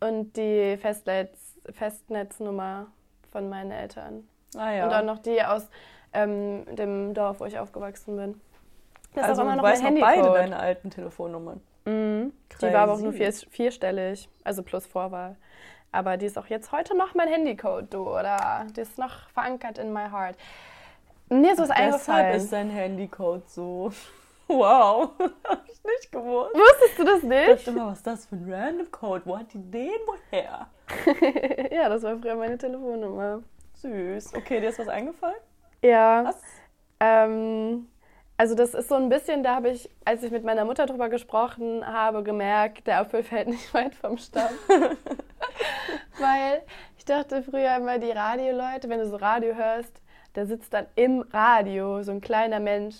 und 0.00 0.34
die 0.34 0.78
Festnetz, 0.78 1.58
Festnetznummer 1.70 2.86
von 3.30 3.50
meinen 3.50 3.70
Eltern. 3.70 4.26
ah, 4.56 4.72
ja. 4.72 4.86
Und 4.86 4.94
auch 4.94 5.04
noch 5.04 5.18
die 5.18 5.42
aus 5.42 5.68
ähm, 6.14 6.64
dem 6.74 7.12
Dorf, 7.12 7.40
wo 7.40 7.44
ich 7.44 7.58
aufgewachsen 7.58 8.16
bin. 8.16 8.40
Das 9.14 9.24
also 9.24 9.32
ist 9.32 9.38
auch 9.40 9.52
immer 9.52 9.56
du 9.56 9.56
noch 9.56 9.82
mein 9.82 9.94
noch 9.94 10.00
beide 10.00 10.32
deine 10.32 10.58
alten 10.58 10.90
Telefonnummern. 10.90 11.60
Mhm. 11.84 12.32
Die 12.58 12.72
war 12.72 12.80
aber 12.80 12.94
auch 12.94 13.00
nur 13.00 13.12
vier, 13.12 13.30
vierstellig, 13.30 14.30
also 14.42 14.62
plus 14.62 14.86
Vorwahl. 14.86 15.36
Aber 15.92 16.16
die 16.16 16.26
ist 16.26 16.38
auch 16.38 16.46
jetzt 16.46 16.72
heute 16.72 16.96
noch 16.96 17.14
mein 17.14 17.28
Handycode, 17.28 17.92
du, 17.92 18.08
oder? 18.08 18.66
Die 18.74 18.80
ist 18.80 18.96
noch 18.96 19.28
verankert 19.34 19.76
in 19.76 19.92
my 19.92 20.08
heart. 20.10 20.36
Mir 21.28 21.52
ist 21.52 21.58
was 21.58 21.68
Deshalb 21.68 21.78
eingefallen. 21.92 22.36
ist 22.36 22.52
dein 22.52 22.70
Handycode 22.70 23.48
so. 23.48 23.92
Wow, 24.48 25.10
hab 25.44 25.64
ich 25.66 25.82
nicht 25.82 26.12
gewusst. 26.12 26.54
Wusstest 26.54 26.98
du 27.00 27.04
das 27.04 27.16
Ich 27.18 27.22
nicht? 27.24 27.48
dachte 27.48 27.70
immer, 27.70 27.86
was 27.88 27.98
ist 27.98 28.06
das 28.06 28.26
für 28.26 28.36
ein 28.36 28.46
Random 28.48 28.88
Code? 28.92 29.22
Wo 29.24 29.36
hat 29.36 29.52
die 29.52 29.58
den 29.58 29.90
woher? 30.06 30.68
ja, 31.72 31.88
das 31.88 32.04
war 32.04 32.16
früher 32.16 32.36
meine 32.36 32.56
Telefonnummer. 32.56 33.42
Süß. 33.74 34.34
Okay, 34.36 34.60
dir 34.60 34.68
ist 34.68 34.78
was 34.78 34.86
eingefallen? 34.86 35.34
Ja. 35.82 36.26
Was? 36.26 36.40
Ähm, 37.00 37.88
also 38.36 38.54
das 38.54 38.74
ist 38.74 38.88
so 38.88 38.94
ein 38.94 39.08
bisschen, 39.08 39.42
da 39.42 39.56
habe 39.56 39.70
ich, 39.70 39.90
als 40.04 40.22
ich 40.22 40.30
mit 40.30 40.44
meiner 40.44 40.64
Mutter 40.64 40.86
drüber 40.86 41.08
gesprochen 41.08 41.84
habe, 41.84 42.22
gemerkt, 42.22 42.86
der 42.86 43.00
Apfel 43.00 43.24
fällt 43.24 43.48
nicht 43.48 43.74
weit 43.74 43.96
vom 43.96 44.16
Stamm. 44.16 44.50
Weil 46.20 46.62
ich 46.96 47.04
dachte 47.04 47.42
früher 47.42 47.74
immer, 47.76 47.98
die 47.98 48.12
Radioleute, 48.12 48.88
wenn 48.88 49.00
du 49.00 49.06
so 49.08 49.16
Radio 49.16 49.54
hörst, 49.56 49.92
da 50.36 50.44
sitzt 50.46 50.72
dann 50.74 50.86
im 50.96 51.24
Radio 51.32 52.02
so 52.02 52.12
ein 52.12 52.20
kleiner 52.20 52.60
Mensch. 52.60 52.96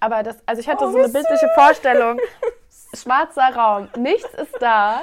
Aber 0.00 0.22
das, 0.22 0.36
also 0.46 0.60
ich 0.60 0.68
hatte 0.68 0.84
Oh, 0.84 0.90
so 0.90 0.98
eine 0.98 1.08
bildliche 1.08 1.48
Vorstellung, 1.54 2.18
schwarzer 2.94 3.54
Raum, 3.56 3.88
nichts 3.96 4.32
ist 4.34 4.54
da, 4.60 5.00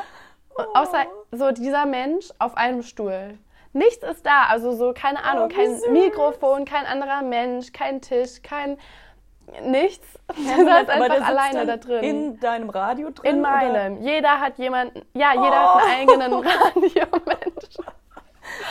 und 0.55 0.67
außer 0.75 1.05
so 1.31 1.51
dieser 1.51 1.85
Mensch 1.85 2.29
auf 2.39 2.55
einem 2.55 2.83
Stuhl. 2.83 3.37
Nichts 3.73 4.03
ist 4.03 4.25
da, 4.25 4.43
also 4.49 4.73
so, 4.73 4.93
keine 4.93 5.23
Ahnung, 5.23 5.49
Oh, 5.51 5.55
kein. 5.55 5.93
Mikrofon, 5.93 6.65
kein 6.65 6.85
anderer 6.85 7.21
Mensch, 7.23 7.71
kein 7.71 8.01
Tisch, 8.01 8.41
kein 8.43 8.77
nichts. 9.63 10.07
Ja, 10.35 10.55
Du 10.57 10.65
saß 10.65 10.85
der 10.85 10.95
einfach 11.01 11.27
alleine 11.27 11.65
da 11.65 11.77
drin. 11.77 12.03
In 12.03 12.39
deinem 12.39 12.69
Radio 12.69 13.09
drin? 13.11 13.35
In 13.37 13.39
oder? 13.41 13.49
meinem. 13.49 14.01
Jeder 14.01 14.39
hat 14.39 14.57
jemanden, 14.57 15.01
ja, 15.13 15.31
jeder 15.33 15.73
hat 15.75 15.83
einen 15.83 16.09
Oh. 16.09 16.11
eigenen 16.13 16.33
Radiomensch. 16.45 17.77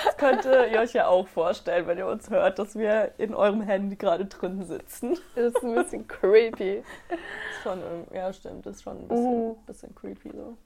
Das 0.04 0.16
könnt 0.16 0.44
ihr 0.44 0.78
euch 0.80 0.92
ja 0.92 1.06
auch 1.08 1.26
vorstellen, 1.28 1.86
wenn 1.86 1.98
ihr 1.98 2.06
uns 2.06 2.30
hört, 2.30 2.58
dass 2.58 2.76
wir 2.76 3.12
in 3.18 3.34
eurem 3.34 3.62
Handy 3.62 3.96
gerade 3.96 4.26
drin 4.26 4.64
sitzen. 4.64 5.18
Das 5.34 5.54
ist 5.54 5.62
ein 5.64 5.74
bisschen 5.74 6.06
creepy. 6.08 6.78
Ist 6.78 7.62
schon, 7.62 7.80
ja, 8.12 8.32
stimmt, 8.32 8.66
ist 8.66 8.82
schon 8.82 8.98
ein 8.98 9.08
bisschen, 9.08 9.48
Mhm. 9.48 9.56
bisschen 9.66 9.94
creepy 9.94 10.30
so. 10.32 10.56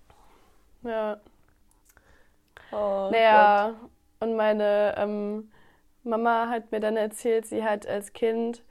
Ja. 0.88 1.18
Oh, 2.70 3.08
Naja, 3.12 3.74
und 4.20 4.36
meine 4.36 4.94
ähm, 4.96 5.50
Mama 6.02 6.48
hat 6.48 6.72
mir 6.72 6.80
dann 6.80 6.96
erzählt, 6.96 7.46
sie 7.46 7.64
hat 7.64 7.86
als 7.86 8.12
Kind, 8.12 8.62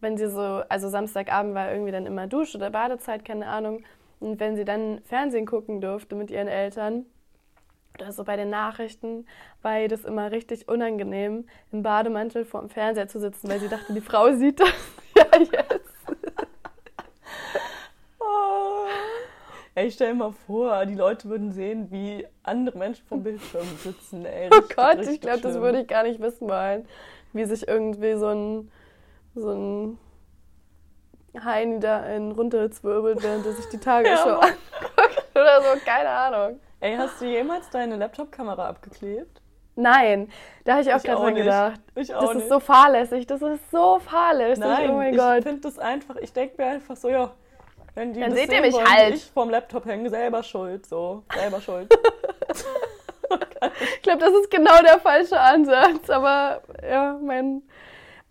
wenn 0.00 0.16
sie 0.16 0.28
so, 0.30 0.62
also 0.68 0.88
Samstagabend 0.88 1.54
war 1.54 1.70
irgendwie 1.72 1.92
dann 1.92 2.06
immer 2.06 2.26
Dusch- 2.26 2.54
oder 2.54 2.70
Badezeit, 2.70 3.24
keine 3.24 3.46
Ahnung, 3.48 3.84
und 4.20 4.38
wenn 4.40 4.56
sie 4.56 4.64
dann 4.64 5.00
Fernsehen 5.04 5.46
gucken 5.46 5.80
durfte 5.80 6.14
mit 6.14 6.30
ihren 6.30 6.48
Eltern, 6.48 7.06
oder 7.98 8.12
so 8.12 8.24
bei 8.24 8.36
den 8.36 8.50
Nachrichten, 8.50 9.26
war 9.62 9.80
ihr 9.80 9.88
das 9.88 10.04
immer 10.04 10.30
richtig 10.32 10.68
unangenehm, 10.68 11.46
im 11.72 11.82
Bademantel 11.82 12.44
vor 12.44 12.60
dem 12.60 12.70
Fernseher 12.70 13.08
zu 13.08 13.20
sitzen, 13.20 13.48
weil 13.48 13.60
sie 13.60 13.68
dachte, 13.68 13.92
die 13.92 14.00
Frau 14.00 14.32
sieht 14.36 14.60
das 14.60 14.72
ja 15.16 15.26
jetzt. 15.38 15.92
Oh. 18.18 18.86
Ey, 19.74 19.90
stell 19.90 20.12
dir 20.12 20.18
mal 20.18 20.32
vor, 20.46 20.84
die 20.86 20.94
Leute 20.94 21.28
würden 21.28 21.52
sehen, 21.52 21.90
wie 21.90 22.26
andere 22.42 22.78
Menschen 22.78 23.06
vom 23.06 23.22
Bildschirm 23.22 23.66
sitzen. 23.82 24.24
Ey, 24.26 24.48
Oh 24.52 24.56
richtig, 24.56 24.76
Gott, 24.76 24.98
ich 25.06 25.20
glaube, 25.20 25.40
das 25.40 25.60
würde 25.60 25.80
ich 25.80 25.86
gar 25.88 26.02
nicht 26.02 26.20
wissen 26.20 26.48
wollen. 26.48 26.86
Wie 27.32 27.44
sich 27.44 27.66
irgendwie 27.66 28.14
so 28.14 28.28
ein, 28.28 28.70
so 29.34 29.50
ein 29.50 29.98
Heini 31.42 31.80
da 31.80 32.00
einen 32.02 32.32
runterzwirbelt, 32.32 33.22
während 33.22 33.46
er 33.46 33.52
sich 33.52 33.66
die 33.70 33.78
Tagesschau 33.80 34.28
Ja, 34.28 34.40
anguckt 34.40 35.28
oder 35.34 35.62
so, 35.62 35.80
keine 35.86 36.10
Ahnung. 36.10 36.60
Ey, 36.82 36.96
hast 36.96 37.20
du 37.20 37.26
jemals 37.26 37.70
deine 37.70 37.94
Laptop-Kamera 37.94 38.68
abgeklebt? 38.68 39.40
Nein, 39.76 40.28
da 40.64 40.72
habe 40.72 40.82
ich 40.82 40.92
auch 40.92 40.96
Ich 40.96 41.04
gerade 41.04 41.22
dran 41.22 41.34
nicht. 41.34 41.44
gedacht. 41.44 41.80
Ich 41.94 42.12
auch 42.12 42.22
Das 42.22 42.34
nicht. 42.34 42.42
ist 42.42 42.48
so 42.48 42.58
fahrlässig, 42.58 43.26
das 43.28 43.40
ist 43.40 43.70
so 43.70 44.00
fahrlässig. 44.00 44.64
Nein, 44.64 44.90
oh 44.90 44.94
mein 44.94 45.12
ich 45.14 45.18
Gott. 45.18 45.44
finde 45.44 45.60
das 45.60 45.78
einfach, 45.78 46.16
ich 46.16 46.32
denke 46.32 46.60
mir 46.60 46.68
einfach 46.70 46.96
so, 46.96 47.08
ja, 47.08 47.30
wenn 47.94 48.12
die 48.12 48.18
Dann 48.18 48.30
das 48.30 48.38
seht 48.40 48.48
ihr 48.50 48.56
sehen 48.56 48.62
mich 48.62 48.74
wollen, 48.74 48.90
halt. 48.92 49.14
ich 49.14 49.24
vom 49.30 49.48
Laptop 49.50 49.86
hänge, 49.86 50.10
selber 50.10 50.42
schuld, 50.42 50.84
so, 50.86 51.22
selber 51.34 51.60
schuld. 51.60 51.88
Ich 53.94 54.02
glaube, 54.02 54.18
das 54.18 54.32
ist 54.34 54.50
genau 54.50 54.76
der 54.82 54.98
falsche 54.98 55.38
Ansatz, 55.38 56.10
aber 56.10 56.62
ja, 56.86 57.16
mein, 57.22 57.62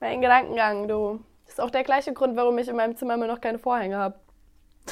mein 0.01 0.19
Gedankengang, 0.21 0.89
du. 0.89 1.21
Das 1.45 1.53
ist 1.53 1.61
auch 1.61 1.69
der 1.71 1.83
gleiche 1.83 2.11
Grund, 2.13 2.35
warum 2.35 2.57
ich 2.57 2.67
in 2.67 2.75
meinem 2.75 2.97
Zimmer 2.97 3.13
immer 3.15 3.27
noch 3.27 3.39
keine 3.39 3.57
Vorhänge 3.57 3.97
habe. 3.97 4.19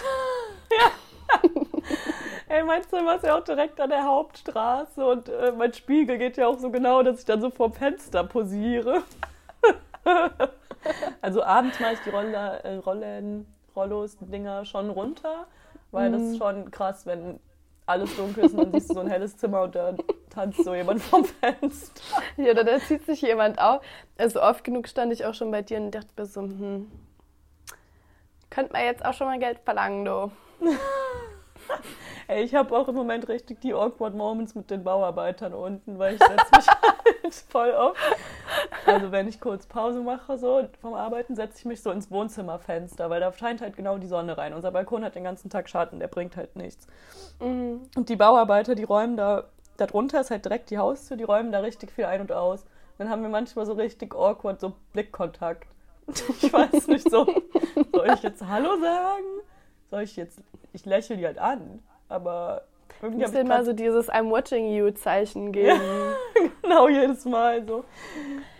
Ey, 2.49 2.63
mein 2.63 2.81
Zimmer 2.81 3.15
ist 3.15 3.23
ja 3.23 3.37
auch 3.37 3.43
direkt 3.43 3.79
an 3.79 3.91
der 3.91 4.03
Hauptstraße 4.05 5.05
und 5.05 5.29
äh, 5.29 5.51
mein 5.55 5.71
Spiegel 5.71 6.17
geht 6.17 6.35
ja 6.35 6.47
auch 6.47 6.57
so 6.57 6.71
genau, 6.71 7.03
dass 7.03 7.19
ich 7.19 7.25
dann 7.25 7.41
so 7.41 7.51
vor 7.51 7.69
dem 7.69 7.73
Fenster 7.75 8.23
posiere. 8.23 9.03
also 11.21 11.43
abends 11.43 11.79
mache 11.79 11.93
ich 11.93 11.99
die 11.99 12.09
Roller, 12.09 12.65
äh, 12.65 12.77
Rollen, 12.77 13.45
Rollos, 13.75 14.17
Dinger 14.19 14.65
schon 14.65 14.89
runter, 14.89 15.45
weil 15.91 16.11
das 16.11 16.23
ist 16.23 16.37
schon 16.39 16.71
krass, 16.71 17.05
wenn 17.05 17.39
alles 17.85 18.15
dunkel 18.15 18.45
ist 18.45 18.53
und 18.53 18.63
dann 18.63 18.71
siehst 18.71 18.89
du 18.89 18.93
so 18.95 18.99
ein 19.01 19.09
helles 19.09 19.37
Zimmer 19.37 19.61
und 19.61 19.75
da 19.75 19.93
tanzt 20.31 20.63
so 20.63 20.73
jemand 20.73 21.03
vom 21.03 21.25
Fenster. 21.25 22.01
Ja, 22.37 22.51
oder 22.51 22.63
da 22.63 22.79
zieht 22.79 23.05
sich 23.05 23.21
jemand 23.21 23.59
auf. 23.59 23.83
Also 24.17 24.41
oft 24.41 24.63
genug 24.63 24.87
stand 24.87 25.13
ich 25.13 25.23
auch 25.23 25.35
schon 25.35 25.51
bei 25.51 25.61
dir 25.61 25.77
und 25.77 25.91
dachte 25.91 26.09
mir 26.17 26.25
so, 26.25 26.41
hm, 26.41 26.91
könnte 28.49 28.73
man 28.73 28.85
jetzt 28.85 29.05
auch 29.05 29.13
schon 29.13 29.27
mal 29.27 29.37
Geld 29.37 29.59
verlangen, 29.59 30.03
du. 30.03 30.31
Ey, 32.27 32.43
ich 32.43 32.55
habe 32.55 32.77
auch 32.77 32.87
im 32.87 32.95
Moment 32.95 33.27
richtig 33.27 33.61
die 33.61 33.73
awkward 33.73 34.15
Moments 34.15 34.55
mit 34.55 34.69
den 34.69 34.83
Bauarbeitern 34.83 35.53
unten, 35.53 35.97
weil 35.99 36.15
ich 36.15 36.19
setze 36.19 36.55
mich 36.55 36.67
halt 37.23 37.35
voll 37.49 37.73
auf. 37.73 37.97
Also 38.85 39.11
wenn 39.11 39.27
ich 39.27 39.39
kurz 39.39 39.65
Pause 39.65 40.01
mache 40.01 40.37
so 40.37 40.67
vom 40.81 40.93
Arbeiten, 40.93 41.35
setze 41.35 41.59
ich 41.59 41.65
mich 41.65 41.81
so 41.81 41.91
ins 41.91 42.11
Wohnzimmerfenster, 42.11 43.09
weil 43.09 43.19
da 43.19 43.31
scheint 43.33 43.61
halt 43.61 43.75
genau 43.75 43.97
die 43.97 44.07
Sonne 44.07 44.37
rein. 44.37 44.53
Unser 44.53 44.71
Balkon 44.71 45.03
hat 45.03 45.15
den 45.15 45.23
ganzen 45.23 45.49
Tag 45.49 45.69
Schatten, 45.69 45.99
der 45.99 46.07
bringt 46.07 46.35
halt 46.35 46.55
nichts. 46.55 46.87
Mhm. 47.39 47.81
Und 47.95 48.09
die 48.09 48.15
Bauarbeiter, 48.15 48.75
die 48.75 48.83
räumen 48.83 49.17
da, 49.17 49.45
da 49.77 49.85
drunter 49.85 50.21
ist 50.21 50.31
halt 50.31 50.45
direkt 50.45 50.69
die 50.69 50.77
Haustür, 50.77 51.17
die 51.17 51.23
räumen 51.23 51.51
da 51.51 51.59
richtig 51.59 51.91
viel 51.91 52.05
ein 52.05 52.21
und 52.21 52.31
aus. 52.31 52.65
Dann 52.97 53.09
haben 53.09 53.21
wir 53.21 53.29
manchmal 53.29 53.65
so 53.65 53.73
richtig 53.73 54.13
awkward 54.13 54.59
so 54.59 54.73
Blickkontakt. 54.93 55.67
Ich 56.41 56.51
weiß 56.51 56.87
nicht 56.87 57.09
so, 57.09 57.25
soll 57.93 58.11
ich 58.15 58.23
jetzt 58.23 58.43
Hallo 58.45 58.79
sagen? 58.81 59.25
Soll 59.89 60.03
ich 60.03 60.15
jetzt, 60.15 60.39
ich 60.73 60.85
lächle 60.85 61.17
die 61.17 61.25
halt 61.25 61.39
an, 61.39 61.81
aber 62.09 62.63
irgendwie 63.01 63.25
habe 63.25 63.37
ich 63.39 63.45
mal 63.45 63.65
so 63.65 63.73
dieses 63.73 64.09
I'm 64.09 64.29
watching 64.29 64.67
you 64.73 64.91
Zeichen 64.91 65.51
geben. 65.51 65.79
genau 66.61 66.87
jedes 66.89 67.25
Mal 67.25 67.65
so. 67.65 67.85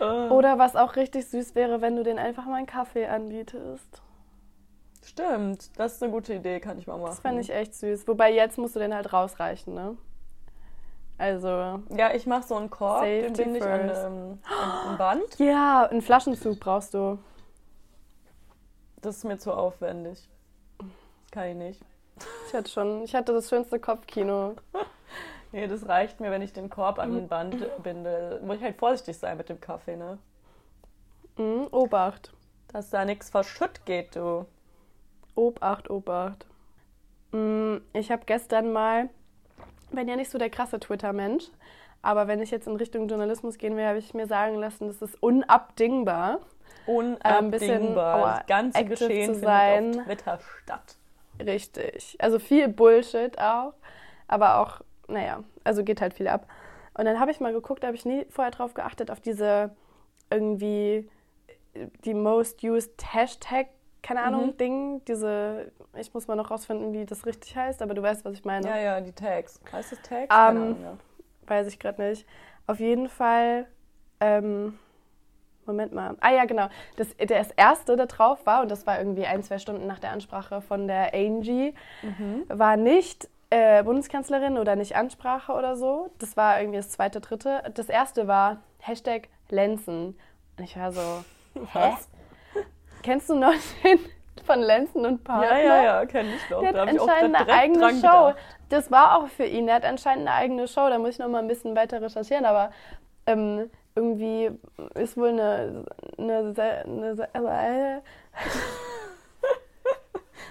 Äh, 0.00 0.28
Oder 0.30 0.58
was 0.58 0.76
auch 0.76 0.96
richtig 0.96 1.26
süß 1.26 1.54
wäre, 1.54 1.80
wenn 1.80 1.96
du 1.96 2.02
den 2.02 2.18
einfach 2.18 2.46
mal 2.46 2.54
einen 2.56 2.66
Kaffee 2.66 3.06
anbietest. 3.06 4.02
Stimmt, 5.04 5.78
das 5.78 5.94
ist 5.94 6.02
eine 6.02 6.12
gute 6.12 6.34
Idee, 6.34 6.60
kann 6.60 6.78
ich 6.78 6.86
mal 6.86 6.96
machen. 6.96 7.06
Das 7.10 7.20
fände 7.20 7.40
ich 7.40 7.50
echt 7.50 7.74
süß. 7.74 8.06
Wobei 8.08 8.32
jetzt 8.32 8.58
musst 8.58 8.76
du 8.76 8.80
den 8.80 8.94
halt 8.94 9.12
rausreichen, 9.12 9.74
ne? 9.74 9.96
Also, 11.18 11.48
Ja, 11.94 12.14
ich 12.14 12.26
mache 12.26 12.44
so 12.44 12.54
einen 12.56 12.70
Korb, 12.70 13.02
den 13.02 13.34
Safety 13.34 13.44
bin 13.44 13.54
ich 13.56 13.62
an, 13.62 13.80
first. 13.88 14.04
ähm, 14.06 14.38
an 14.44 14.88
ein 14.92 14.98
Band. 14.98 15.22
ja, 15.38 15.86
einen 15.86 16.00
Flaschenzug 16.00 16.58
brauchst 16.60 16.94
du. 16.94 17.18
Das 19.02 19.16
ist 19.18 19.24
mir 19.24 19.36
zu 19.38 19.52
aufwendig. 19.52 20.28
Kann 21.30 21.48
ich 21.48 21.54
nicht. 21.56 21.80
Ich 22.48 22.54
hatte 22.54 22.70
schon, 22.70 23.02
ich 23.02 23.14
hatte 23.14 23.32
das 23.32 23.48
schönste 23.48 23.78
Kopfkino. 23.78 24.54
Nee, 25.52 25.66
das 25.66 25.88
reicht 25.88 26.20
mir, 26.20 26.30
wenn 26.30 26.42
ich 26.42 26.52
den 26.52 26.70
Korb 26.70 27.00
an 27.00 27.12
ein 27.16 27.26
Band 27.26 27.82
binde. 27.82 28.40
Muss 28.44 28.58
ich 28.58 28.62
halt 28.62 28.78
vorsichtig 28.78 29.18
sein 29.18 29.36
mit 29.36 29.48
dem 29.48 29.60
Kaffee, 29.60 29.96
ne? 29.96 30.18
Mhm, 31.36 31.66
Obacht. 31.72 32.32
Dass 32.68 32.90
da 32.90 33.04
nichts 33.04 33.30
verschütt 33.30 33.84
geht, 33.84 34.14
du. 34.14 34.46
Obacht, 35.34 35.90
Obacht. 35.90 36.46
Mm, 37.32 37.78
Ich 37.94 38.12
habe 38.12 38.22
gestern 38.26 38.72
mal, 38.72 39.08
bin 39.90 40.06
ja 40.06 40.14
nicht 40.14 40.30
so 40.30 40.38
der 40.38 40.50
krasse 40.50 40.78
Twitter-Mensch, 40.78 41.46
aber 42.00 42.28
wenn 42.28 42.40
ich 42.40 42.52
jetzt 42.52 42.68
in 42.68 42.76
Richtung 42.76 43.08
Journalismus 43.08 43.58
gehen 43.58 43.76
will, 43.76 43.86
habe 43.86 43.98
ich 43.98 44.14
mir 44.14 44.28
sagen 44.28 44.54
lassen, 44.54 44.86
das 44.86 45.02
ist 45.02 45.20
unabdingbar. 45.20 46.38
ein 46.86 47.50
bisschen, 47.50 47.88
Unabdingbar. 47.96 48.22
oh, 48.22 48.26
das 48.38 48.46
ganze 48.46 48.84
Geschehen 48.84 49.34
zu 49.34 49.40
sein. 49.40 49.94
findet 49.94 49.98
auf 49.98 50.04
Twitter 50.06 50.38
statt. 50.62 50.96
Richtig. 51.44 52.16
Also 52.20 52.38
viel 52.38 52.68
Bullshit 52.68 53.38
auch, 53.38 53.74
aber 54.28 54.60
auch, 54.60 54.80
naja, 55.08 55.42
also 55.64 55.84
geht 55.84 56.00
halt 56.00 56.14
viel 56.14 56.28
ab. 56.28 56.46
Und 56.94 57.04
dann 57.04 57.18
habe 57.20 57.30
ich 57.30 57.40
mal 57.40 57.52
geguckt, 57.52 57.82
da 57.82 57.88
habe 57.88 57.96
ich 57.96 58.04
nie 58.04 58.26
vorher 58.30 58.50
drauf 58.50 58.74
geachtet, 58.74 59.10
auf 59.10 59.20
diese 59.20 59.70
irgendwie 60.30 61.08
die 62.04 62.14
most 62.14 62.62
used 62.62 63.02
Hashtag, 63.14 63.68
keine 64.02 64.22
Ahnung, 64.22 64.48
Mhm. 64.48 64.56
Ding. 64.56 65.04
Diese, 65.06 65.72
ich 65.96 66.12
muss 66.14 66.26
mal 66.26 66.34
noch 66.36 66.50
rausfinden, 66.50 66.92
wie 66.92 67.04
das 67.06 67.26
richtig 67.26 67.56
heißt, 67.56 67.82
aber 67.82 67.94
du 67.94 68.02
weißt, 68.02 68.24
was 68.24 68.34
ich 68.34 68.44
meine. 68.44 68.68
Ja, 68.68 68.78
ja, 68.78 69.00
die 69.00 69.12
Tags. 69.12 69.60
Heißt 69.72 69.92
das 69.92 70.02
Tags? 70.02 70.34
Ähm, 70.34 70.56
Ahnung, 70.56 70.82
ja. 70.82 70.96
Weiß 71.46 71.66
ich 71.66 71.78
gerade 71.78 72.02
nicht. 72.02 72.26
Auf 72.66 72.80
jeden 72.80 73.08
Fall, 73.08 73.66
ähm, 74.20 74.78
Moment 75.66 75.92
mal. 75.92 76.16
Ah 76.20 76.30
ja, 76.32 76.44
genau. 76.46 76.68
Das, 76.96 77.08
das 77.16 77.50
erste 77.52 77.96
da 77.96 78.06
drauf 78.06 78.44
war, 78.46 78.62
und 78.62 78.70
das 78.70 78.86
war 78.86 78.98
irgendwie 78.98 79.26
ein, 79.26 79.42
zwei 79.42 79.58
Stunden 79.58 79.86
nach 79.86 79.98
der 79.98 80.10
Ansprache 80.10 80.60
von 80.62 80.86
der 80.88 81.14
Angie, 81.14 81.74
Mhm. 82.02 82.44
war 82.48 82.76
nicht 82.76 83.28
äh, 83.50 83.82
Bundeskanzlerin 83.82 84.58
oder 84.58 84.76
nicht 84.76 84.96
Ansprache 84.96 85.52
oder 85.52 85.76
so. 85.76 86.10
Das 86.18 86.36
war 86.36 86.60
irgendwie 86.60 86.78
das 86.78 86.90
zweite, 86.90 87.20
dritte. 87.20 87.62
Das 87.74 87.88
erste 87.88 88.26
war 88.28 88.58
Hashtag 88.78 89.28
Lenzen. 89.48 90.18
Und 90.56 90.64
ich 90.64 90.76
war 90.78 90.92
so, 90.92 91.00
hä? 91.54 91.60
Was? 91.72 92.08
Kennst 93.02 93.28
du 93.30 93.34
noch 93.34 93.52
den 93.84 93.98
von 94.44 94.60
Lenzen 94.60 95.04
und 95.04 95.24
Partner? 95.24 95.58
Ja, 95.58 95.58
ja, 95.58 95.82
ja, 95.82 96.06
kenne 96.06 96.30
ich 96.34 96.42
doch. 96.48 96.60
Der 96.60 96.68
hat 96.68 96.76
Da 96.76 96.82
auch 96.84 96.88
anscheinend 97.08 97.36
eine 97.36 97.52
eigene 97.52 97.88
Show. 97.90 97.96
gedacht. 97.96 98.36
Das 98.68 98.90
war 98.90 99.18
auch 99.18 99.26
für 99.28 99.44
ihn. 99.46 99.68
Er 99.68 99.76
hat 99.76 99.84
anscheinend 99.84 100.28
eine 100.28 100.36
eigene 100.36 100.68
Show. 100.68 100.88
Da 100.88 100.98
muss 100.98 101.10
ich 101.10 101.18
noch 101.18 101.28
mal 101.28 101.40
ein 101.40 101.48
bisschen 101.48 101.74
weiter 101.76 102.00
recherchieren. 102.00 102.44
Aber 102.44 102.70
ähm, 103.26 103.70
irgendwie 103.94 104.50
ist 104.94 105.16
wohl 105.16 105.28
eine. 105.28 105.84
eine, 106.18 106.38
eine, 106.86 107.28
eine 107.32 108.02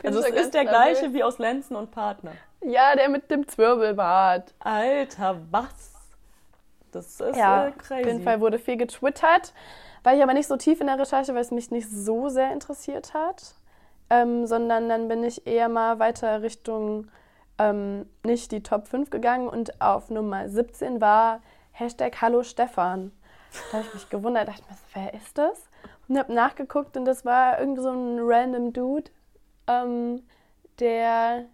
Also 0.04 0.20
es 0.20 0.30
ist 0.30 0.54
der 0.54 0.64
nervös. 0.64 1.00
gleiche 1.00 1.14
wie 1.14 1.24
aus 1.24 1.40
Lenzen 1.40 1.76
und 1.76 1.92
Partner. 1.92 2.32
ja, 2.64 2.96
der 2.96 3.10
mit 3.10 3.30
dem 3.30 3.48
Zwirbelbart. 3.48 4.54
Alter, 4.60 5.42
was? 5.52 5.94
Das 6.92 7.20
ist 7.20 7.36
Ja, 7.36 7.68
äh, 7.68 7.72
crazy. 7.72 8.02
auf 8.02 8.06
jeden 8.08 8.24
Fall 8.24 8.40
wurde 8.40 8.60
viel 8.60 8.78
getwittert. 8.78 9.54
War 10.04 10.16
ich 10.16 10.24
aber 10.24 10.34
nicht 10.34 10.48
so 10.48 10.56
tief 10.56 10.80
in 10.80 10.88
der 10.88 10.98
Recherche, 10.98 11.34
weil 11.34 11.42
es 11.42 11.52
mich 11.52 11.70
nicht 11.72 11.90
so 11.90 12.30
sehr 12.30 12.54
interessiert 12.54 13.14
hat. 13.14 13.56
Ähm, 14.10 14.48
sondern 14.48 14.88
dann 14.90 15.08
bin 15.10 15.24
ich 15.24 15.46
eher 15.46 15.68
mal 15.70 16.00
weiter 16.00 16.42
Richtung 16.42 17.10
ähm, 17.60 18.10
nicht 18.24 18.52
die 18.54 18.64
Top 18.64 18.88
5 18.88 19.10
gegangen 19.10 19.48
und 19.50 19.82
auf 19.82 20.10
Nummer 20.10 20.48
17 20.48 21.02
war 21.02 21.42
Hashtag 21.74 22.22
Hallo 22.22 22.42
Stefan. 22.44 23.12
Da 23.72 23.78
habe 23.78 23.88
ich 23.88 23.94
mich 23.94 24.10
gewundert, 24.10 24.48
dachte 24.48 24.64
mir, 24.70 24.76
so, 24.76 24.84
wer 24.94 25.14
ist 25.14 25.38
das? 25.38 25.70
Und 26.08 26.18
habe 26.18 26.34
nachgeguckt 26.34 26.98
und 26.98 27.06
das 27.06 27.26
war 27.26 27.60
irgendwie 27.60 27.82
so 27.82 27.92
ein 27.92 28.20
random 28.22 28.74
Dude, 28.74 29.12
ähm, 29.68 30.24
der 30.80 31.46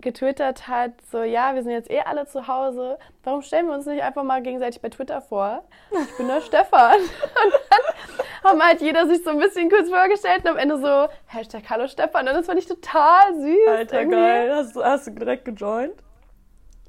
getwittert 0.00 0.68
hat, 0.68 0.92
so, 1.10 1.22
ja, 1.22 1.54
wir 1.54 1.62
sind 1.62 1.72
jetzt 1.72 1.90
eh 1.90 2.00
alle 2.00 2.26
zu 2.26 2.46
Hause, 2.46 2.98
warum 3.24 3.40
stellen 3.42 3.66
wir 3.66 3.74
uns 3.74 3.86
nicht 3.86 4.02
einfach 4.02 4.24
mal 4.24 4.42
gegenseitig 4.42 4.82
bei 4.82 4.90
Twitter 4.90 5.22
vor? 5.22 5.64
Ich 5.90 6.16
bin 6.18 6.28
der 6.28 6.42
Stefan. 6.42 7.00
Und 7.00 7.52
dann 7.70 8.50
haben 8.50 8.62
halt 8.62 8.80
jeder 8.82 9.06
sich 9.06 9.24
so 9.24 9.30
ein 9.30 9.38
bisschen 9.38 9.70
kurz 9.70 9.88
vorgestellt 9.88 10.44
und 10.44 10.50
am 10.50 10.56
Ende 10.56 10.78
so, 10.78 11.08
Hashtag 11.26 11.64
Hallo 11.68 11.88
Stefan. 11.88 12.28
Und 12.28 12.34
das 12.34 12.46
fand 12.46 12.60
ich 12.60 12.66
total 12.66 13.34
süß. 13.34 13.68
Alter, 13.68 13.98
irgendwie. 14.00 14.16
geil. 14.16 14.54
Hast, 14.54 14.76
hast 14.76 15.06
du 15.08 15.10
direkt 15.12 15.44
gejoint? 15.46 15.94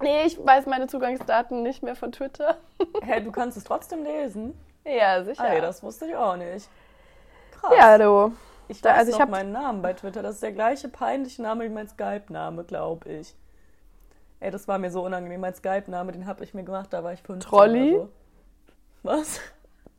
Nee, 0.01 0.25
ich 0.25 0.38
weiß 0.43 0.65
meine 0.67 0.88
Zugangsdaten 0.88 1.63
nicht 1.63 1.81
mehr 1.83 1.95
von 1.95 2.12
Twitter. 2.12 2.58
Hä, 3.04 3.21
du 3.21 3.31
kannst 3.31 3.58
es 3.58 3.63
trotzdem 3.63 4.04
lesen? 4.04 4.54
Ja, 4.85 5.23
sicher. 5.23 5.50
Ey, 5.50 5.60
das 5.62 5.81
wusste 5.83 6.06
ich 6.06 6.15
auch 6.15 6.35
nicht. 6.37 6.69
Krass. 7.52 7.73
ja, 7.75 7.98
du. 7.98 8.31
ich 8.67 8.81
da- 8.81 8.91
weiß 8.91 8.98
also 9.00 9.12
ich 9.12 9.15
noch 9.17 9.21
hab- 9.23 9.29
meinen 9.29 9.52
Namen 9.52 9.81
bei 9.81 9.93
Twitter. 9.93 10.21
Das 10.21 10.35
ist 10.35 10.43
der 10.43 10.52
gleiche 10.52 10.87
peinliche 10.87 11.41
Name 11.41 11.65
wie 11.65 11.69
mein 11.69 11.87
Skype-Name, 11.87 12.63
glaube 12.63 13.10
ich. 13.10 13.35
Ey, 14.39 14.52
das 14.52 14.67
war 14.67 14.77
mir 14.77 14.91
so 14.91 15.04
unangenehm. 15.04 15.41
Mein 15.41 15.56
Skype-Name, 15.56 16.12
den 16.12 16.27
habe 16.27 16.43
ich 16.43 16.54
mir 16.54 16.63
gemacht, 16.63 16.93
da 16.93 17.04
war 17.04 17.12
ich 17.13 17.23
15 17.23 17.50
Trolli? 17.50 17.93
so. 17.95 18.10
Was? 19.04 19.41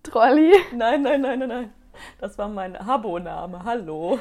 Trolli. 0.04 0.52
Nein, 0.72 1.02
nein, 1.02 1.20
nein, 1.20 1.40
nein, 1.40 1.48
nein. 1.48 1.72
Das 2.20 2.38
war 2.38 2.46
mein 2.48 2.78
Habo-Name. 2.86 3.64
Hallo. 3.64 4.20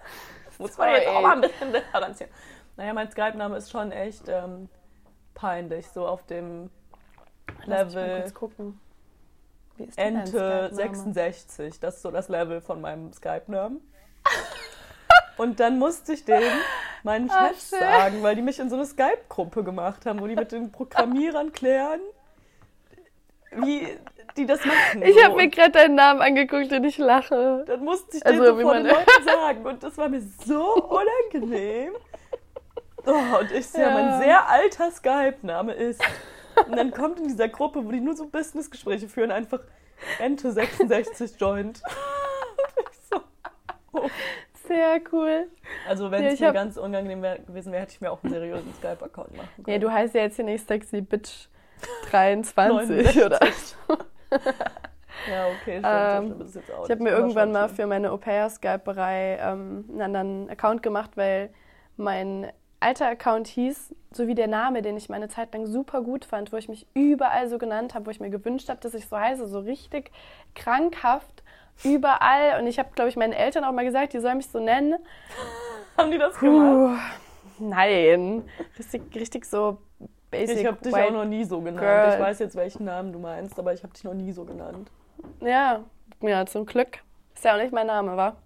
Muss 0.58 0.76
man 0.76 0.90
jetzt 0.90 1.06
auch 1.08 1.22
mal 1.22 1.34
ein 1.36 1.40
bisschen 1.42 1.72
differenzieren. 1.72 2.32
Naja, 2.76 2.92
mein 2.92 3.08
Skype-Name 3.10 3.56
ist 3.56 3.70
schon 3.70 3.92
echt 3.92 4.24
ähm, 4.28 4.68
peinlich. 5.34 5.88
So 5.88 6.06
auf 6.06 6.24
dem 6.26 6.70
Lass 7.64 7.94
Level 7.94 8.20
kurz 8.20 8.34
gucken. 8.34 8.80
Wie 9.76 9.84
ist 9.84 9.98
Ente 9.98 10.28
Skype-Name? 10.28 10.74
66. 10.74 11.80
Das 11.80 11.96
ist 11.96 12.02
so 12.02 12.10
das 12.10 12.28
Level 12.28 12.60
von 12.60 12.80
meinem 12.80 13.12
Skype-Namen. 13.12 13.80
Und 15.38 15.60
dann 15.60 15.78
musste 15.78 16.12
ich 16.12 16.24
den 16.24 16.42
meinen 17.02 17.30
Ach, 17.32 17.48
Chefs 17.48 17.70
sagen, 17.70 18.22
weil 18.22 18.36
die 18.36 18.42
mich 18.42 18.58
in 18.58 18.70
so 18.70 18.76
eine 18.76 18.86
Skype-Gruppe 18.86 19.64
gemacht 19.64 20.06
haben, 20.06 20.20
wo 20.20 20.26
die 20.26 20.36
mit 20.36 20.52
den 20.52 20.70
Programmierern 20.70 21.52
klären, 21.52 22.00
wie 23.50 23.88
die 24.36 24.46
das 24.46 24.64
machen. 24.64 25.02
Ich 25.02 25.14
so. 25.14 25.24
habe 25.24 25.36
mir 25.36 25.48
gerade 25.48 25.72
deinen 25.72 25.94
Namen 25.94 26.20
angeguckt 26.22 26.72
und 26.72 26.84
ich 26.84 26.98
lache. 26.98 27.64
Dann 27.66 27.84
musste 27.84 28.18
ich 28.18 28.26
Also, 28.26 28.42
den 28.44 28.56
so 28.56 28.62
vor 28.62 28.74
den 28.74 28.86
Leuten 28.86 29.24
sagen. 29.24 29.66
Und 29.66 29.82
das 29.82 29.98
war 29.98 30.08
mir 30.08 30.22
so 30.44 30.74
unangenehm. 30.74 31.92
Oh, 33.06 33.38
und 33.40 33.50
ich 33.52 33.66
sehe, 33.66 33.82
Ja. 33.84 33.90
mein 33.90 34.20
sehr 34.22 34.48
alter 34.48 34.90
Skype-Name 34.90 35.72
ist. 35.72 36.00
Und 36.66 36.76
dann 36.76 36.90
kommt 36.92 37.18
in 37.18 37.28
dieser 37.28 37.48
Gruppe, 37.48 37.84
wo 37.84 37.90
die 37.90 38.00
nur 38.00 38.14
so 38.14 38.26
Businessgespräche 38.28 39.08
führen, 39.08 39.30
einfach 39.30 39.60
Ente 40.18 40.52
66 40.52 41.38
joint. 41.40 41.82
So, 43.10 43.20
oh. 43.92 44.08
Sehr 44.68 45.00
cool. 45.12 45.48
Also 45.88 46.10
wenn 46.10 46.22
Ja, 46.22 46.28
es 46.28 46.34
ich 46.34 46.40
mir 46.40 46.46
hab- 46.48 46.54
ganz 46.54 46.76
unangenehm 46.76 47.20
wär, 47.22 47.38
gewesen 47.40 47.72
wäre, 47.72 47.82
hätte 47.82 47.92
ich 47.92 48.00
mir 48.00 48.10
auch 48.12 48.22
einen 48.22 48.32
seriösen 48.32 48.72
Skype-Account 48.74 49.36
machen 49.36 49.48
können. 49.56 49.64
Nee, 49.66 49.78
du 49.78 49.90
heißt 49.90 50.14
ja 50.14 50.22
jetzt 50.22 50.36
hier 50.36 50.44
nicht 50.44 50.66
Sexy 50.66 51.00
Bitch 51.02 51.48
23 52.10 52.78
69. 52.88 53.24
oder 53.26 53.38
so. 53.40 53.96
Ja, 55.30 55.46
okay, 55.48 55.80
stimmt. 55.80 55.84
Ähm, 55.84 56.62
Ich 56.84 56.90
habe 56.90 57.02
mir 57.02 57.10
irgendwann 57.10 57.52
mal 57.52 57.68
für 57.68 57.86
meine 57.86 58.12
Au-pair-Skyperei 58.12 59.38
ähm, 59.42 59.84
einen 59.90 60.00
anderen 60.02 60.50
Account 60.50 60.82
gemacht, 60.82 61.10
weil 61.16 61.50
mein 61.96 62.50
alter 62.82 63.06
Account 63.08 63.46
hieß, 63.48 63.94
so 64.12 64.26
wie 64.26 64.34
der 64.34 64.48
Name, 64.48 64.82
den 64.82 64.96
ich 64.96 65.08
meine 65.08 65.28
Zeit 65.28 65.52
lang 65.54 65.66
super 65.66 66.02
gut 66.02 66.24
fand, 66.24 66.52
wo 66.52 66.56
ich 66.56 66.68
mich 66.68 66.86
überall 66.94 67.48
so 67.48 67.58
genannt 67.58 67.94
habe, 67.94 68.06
wo 68.06 68.10
ich 68.10 68.20
mir 68.20 68.30
gewünscht 68.30 68.68
habe, 68.68 68.80
dass 68.80 68.94
ich 68.94 69.08
so 69.08 69.18
heiße, 69.18 69.46
so 69.46 69.60
richtig 69.60 70.10
krankhaft 70.54 71.42
überall. 71.84 72.60
Und 72.60 72.66
ich 72.66 72.78
habe, 72.78 72.90
glaube 72.94 73.08
ich, 73.08 73.16
meinen 73.16 73.32
Eltern 73.32 73.64
auch 73.64 73.72
mal 73.72 73.84
gesagt, 73.84 74.12
die 74.12 74.20
sollen 74.20 74.38
mich 74.38 74.48
so 74.48 74.60
nennen. 74.60 74.98
Haben 75.96 76.10
die 76.10 76.18
das 76.18 76.38
gemacht? 76.38 76.98
Puh, 77.58 77.64
nein, 77.64 78.44
richtig, 78.78 79.02
richtig 79.14 79.44
so 79.44 79.78
basic. 80.30 80.58
Ich 80.58 80.66
habe 80.66 80.78
dich 80.82 80.94
auch 80.94 81.10
noch 81.10 81.24
nie 81.24 81.44
so 81.44 81.60
genannt. 81.60 81.80
Girl. 81.80 82.14
Ich 82.14 82.20
weiß 82.20 82.38
jetzt, 82.38 82.56
welchen 82.56 82.84
Namen 82.84 83.12
du 83.12 83.18
meinst, 83.18 83.58
aber 83.58 83.72
ich 83.72 83.82
habe 83.82 83.92
dich 83.92 84.04
noch 84.04 84.14
nie 84.14 84.32
so 84.32 84.44
genannt. 84.44 84.90
Ja, 85.40 85.84
ja, 86.20 86.46
zum 86.46 86.66
Glück. 86.66 86.98
Ist 87.34 87.44
ja 87.44 87.54
auch 87.54 87.58
nicht 87.58 87.72
mein 87.72 87.86
Name, 87.86 88.16
wa? 88.16 88.36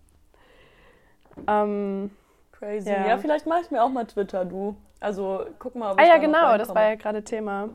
Ähm, 1.47 2.11
Crazy. 2.59 2.89
Ja. 2.89 3.07
Ja, 3.07 3.19
vielleicht 3.19 3.47
mache 3.47 3.61
ich 3.63 3.71
mir 3.71 3.83
auch 3.83 3.89
mal 3.89 4.07
Twitter, 4.07 4.45
du. 4.45 4.77
Also 5.01 5.47
guck 5.59 5.75
mal, 5.75 5.93
ob 5.93 5.99
ah 5.99 6.03
ich 6.03 6.09
ja, 6.09 6.15
da 6.15 6.21
noch 6.21 6.27
genau, 6.27 6.59
das 6.59 6.75
war 6.75 6.83
ja 6.83 6.95
gerade 6.95 7.23
Thema. 7.23 7.69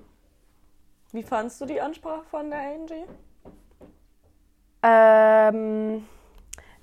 Wie 1.11 1.23
fandst 1.23 1.59
du 1.61 1.65
die 1.65 1.81
Ansprache 1.81 2.23
von 2.23 2.49
der 2.49 2.59
Angie? 2.59 3.05
Ähm, 4.83 6.07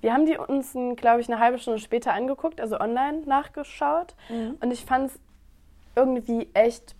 wir 0.00 0.12
haben 0.12 0.26
die 0.26 0.36
uns, 0.36 0.72
glaube 0.96 1.20
ich, 1.20 1.28
eine 1.28 1.40
halbe 1.40 1.58
Stunde 1.58 1.80
später 1.80 2.12
angeguckt, 2.12 2.60
also 2.60 2.78
online 2.78 3.22
nachgeschaut. 3.26 4.14
Und 4.60 4.70
ich 4.70 4.84
fand 4.84 5.10
es 5.10 5.20
irgendwie 5.96 6.48
echt 6.54 6.94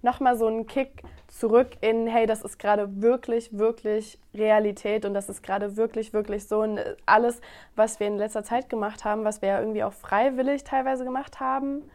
nochmal 0.00 0.36
so 0.36 0.46
einen 0.46 0.66
Kick 0.66 1.02
zurück 1.28 1.76
in, 1.80 2.06
hey, 2.06 2.26
das 2.26 2.42
ist 2.42 2.58
gerade 2.58 3.02
wirklich, 3.02 3.56
wirklich 3.56 4.18
Realität 4.34 5.04
und 5.04 5.14
das 5.14 5.28
ist 5.28 5.42
gerade 5.42 5.76
wirklich, 5.76 6.12
wirklich 6.12 6.48
so. 6.48 6.62
Und 6.62 6.80
alles, 7.06 7.40
was 7.76 8.00
wir 8.00 8.06
in 8.06 8.16
letzter 8.16 8.42
Zeit 8.42 8.68
gemacht 8.68 9.04
haben, 9.04 9.24
was 9.24 9.42
wir 9.42 9.50
ja 9.50 9.60
irgendwie 9.60 9.84
auch 9.84 9.92
freiwillig 9.92 10.64
teilweise 10.64 11.04
gemacht 11.04 11.38
haben, 11.38 11.88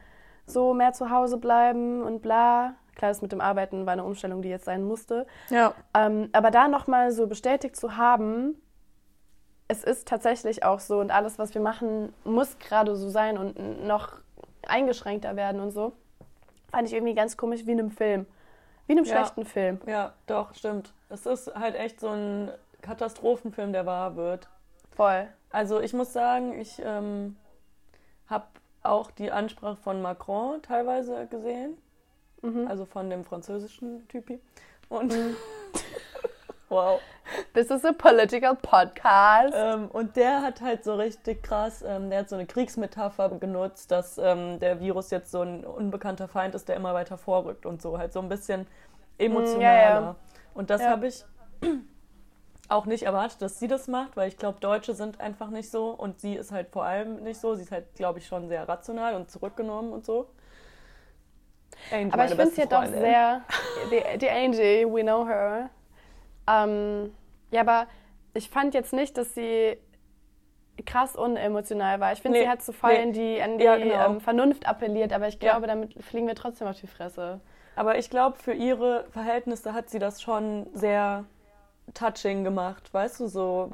so 0.45 0.73
mehr 0.73 0.93
zu 0.93 1.09
Hause 1.09 1.37
bleiben 1.37 2.03
und 2.03 2.21
bla. 2.21 2.75
Klar, 2.95 3.09
das 3.09 3.21
mit 3.21 3.31
dem 3.31 3.41
Arbeiten 3.41 3.85
war 3.85 3.93
eine 3.93 4.03
Umstellung, 4.03 4.43
die 4.43 4.49
jetzt 4.49 4.65
sein 4.65 4.83
musste. 4.83 5.25
Ja. 5.49 5.73
Ähm, 5.95 6.29
aber 6.31 6.51
da 6.51 6.67
nochmal 6.67 7.11
so 7.11 7.25
bestätigt 7.25 7.75
zu 7.75 7.97
haben, 7.97 8.61
es 9.67 9.83
ist 9.83 10.07
tatsächlich 10.07 10.63
auch 10.63 10.79
so 10.79 10.99
und 10.99 11.09
alles, 11.09 11.39
was 11.39 11.55
wir 11.55 11.61
machen, 11.61 12.13
muss 12.23 12.59
gerade 12.59 12.95
so 12.95 13.09
sein 13.09 13.37
und 13.37 13.87
noch 13.87 14.17
eingeschränkter 14.67 15.35
werden 15.35 15.59
und 15.59 15.71
so, 15.71 15.93
fand 16.71 16.87
ich 16.87 16.93
irgendwie 16.93 17.15
ganz 17.15 17.35
komisch 17.35 17.65
wie 17.65 17.71
in 17.71 17.79
einem 17.79 17.91
Film. 17.91 18.27
Wie 18.87 18.93
in 18.93 18.97
einem 18.99 19.07
Ja. 19.07 19.15
schlechten 19.17 19.45
Film. 19.45 19.79
Ja, 19.85 20.13
doch, 20.27 20.53
stimmt. 20.53 20.93
Es 21.09 21.25
ist 21.25 21.53
halt 21.55 21.75
echt 21.75 21.99
so 21.99 22.09
ein 22.09 22.51
Katastrophenfilm, 22.81 23.71
der 23.73 23.85
wahr 23.85 24.15
wird. 24.15 24.49
Voll. 24.95 25.27
Also 25.51 25.79
ich 25.79 25.93
muss 25.93 26.11
sagen, 26.13 26.59
ich 26.59 26.81
ähm, 26.83 27.37
habe 28.27 28.45
auch 28.81 29.11
die 29.11 29.31
Ansprache 29.31 29.77
von 29.77 30.01
Macron 30.01 30.61
teilweise 30.61 31.27
gesehen. 31.27 31.77
Mhm. 32.41 32.67
Also 32.67 32.85
von 32.85 33.09
dem 33.09 33.23
französischen 33.23 34.07
Typi. 34.09 34.39
Und 34.89 35.13
wow. 36.73 36.99
This 37.53 37.69
is 37.69 37.85
a 37.85 37.93
political 37.93 38.55
podcast. 38.55 39.53
Ähm, 39.55 39.87
und 39.91 40.15
der 40.15 40.41
hat 40.41 40.59
halt 40.61 40.83
so 40.83 40.95
richtig 40.95 41.41
krass, 41.43 41.81
ähm, 41.87 42.09
der 42.09 42.19
hat 42.19 42.29
so 42.29 42.35
eine 42.35 42.45
Kriegsmetapher 42.45 43.29
genutzt, 43.39 43.91
dass 43.91 44.17
ähm, 44.17 44.59
der 44.59 44.79
Virus 44.79 45.09
jetzt 45.11 45.31
so 45.31 45.41
ein 45.41 45.63
unbekannter 45.63 46.27
Feind 46.27 46.53
ist, 46.55 46.67
der 46.67 46.75
immer 46.75 46.93
weiter 46.93 47.17
vorrückt 47.17 47.65
und 47.65 47.81
so. 47.81 47.97
Halt 47.97 48.11
so 48.13 48.19
ein 48.19 48.27
bisschen 48.29 48.67
emotionaler. 49.17 50.01
ja. 50.01 50.15
Und 50.53 50.69
das 50.69 50.81
Ja. 50.81 50.89
habe 50.89 51.07
ich 51.07 51.23
auch 52.69 52.85
nicht 52.85 53.03
erwartet, 53.03 53.41
dass 53.41 53.59
sie 53.59 53.67
das 53.67 53.87
macht, 53.87 54.17
weil 54.17 54.27
ich 54.27 54.37
glaube, 54.37 54.59
Deutsche 54.59 54.93
sind 54.93 55.21
einfach 55.21 55.49
nicht 55.49 55.69
so 55.71 55.91
und 55.91 56.19
sie 56.19 56.35
ist 56.35 56.51
halt 56.51 56.69
vor 56.69 56.83
allem 56.85 57.23
nicht 57.23 57.39
so. 57.39 57.55
Sie 57.55 57.63
ist 57.63 57.71
halt, 57.71 57.93
glaube 57.95 58.19
ich, 58.19 58.27
schon 58.27 58.47
sehr 58.49 58.67
rational 58.67 59.15
und 59.15 59.29
zurückgenommen 59.31 59.93
und 59.93 60.05
so. 60.05 60.27
Angie, 61.91 62.13
Aber 62.13 62.23
ich 62.25 62.29
finde 62.31 62.45
beste 62.45 62.61
sie 62.61 62.67
doch 62.67 62.85
sehr, 62.85 63.41
die, 63.91 64.17
die 64.19 64.29
Angie, 64.29 64.85
we 64.85 65.01
know 65.01 65.25
her. 65.27 65.69
Ähm, 66.47 67.13
ja, 67.51 67.61
aber 67.61 67.87
ich 68.33 68.49
fand 68.49 68.73
jetzt 68.73 68.93
nicht, 68.93 69.17
dass 69.17 69.33
sie 69.35 69.77
krass 70.85 71.15
unemotional 71.15 71.99
war. 71.99 72.13
Ich 72.13 72.21
finde, 72.21 72.39
Nee, 72.39 72.45
sie 72.45 72.49
hat 72.49 72.61
so 72.63 72.71
voll 72.71 72.93
nee. 72.93 73.03
in 73.03 73.13
die, 73.13 73.41
an 73.41 73.57
die 73.59 73.63
Ja, 73.63 73.77
genau. 73.77 74.05
ähm, 74.07 74.21
Vernunft 74.21 74.67
appelliert, 74.67 75.13
aber 75.13 75.27
ich 75.27 75.35
Ja. 75.35 75.51
glaube, 75.51 75.67
damit 75.67 76.03
fliegen 76.03 76.27
wir 76.27 76.35
trotzdem 76.35 76.67
auf 76.67 76.79
die 76.79 76.87
Fresse. 76.87 77.39
Aber 77.75 77.97
ich 77.97 78.09
glaube, 78.09 78.37
für 78.37 78.53
ihre 78.53 79.05
Verhältnisse 79.11 79.73
hat 79.73 79.89
sie 79.89 79.99
das 79.99 80.21
schon 80.21 80.67
sehr 80.73 81.25
touching 81.93 82.43
gemacht, 82.43 82.93
weißt 82.93 83.19
du, 83.19 83.27
so 83.27 83.71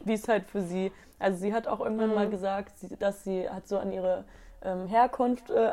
wie 0.00 0.12
es 0.14 0.28
halt 0.28 0.44
für 0.46 0.60
sie. 0.62 0.92
Also 1.18 1.38
sie 1.38 1.52
hat 1.54 1.66
auch 1.66 1.80
irgendwann 1.80 2.10
Mhm. 2.10 2.14
mal 2.14 2.28
gesagt, 2.28 2.72
dass 3.00 3.24
sie 3.24 3.48
hat 3.48 3.66
so 3.66 3.78
an 3.78 3.90
ihre 3.92 4.24
ähm, 4.62 4.86
Herkunft 4.86 5.50
äh, 5.50 5.72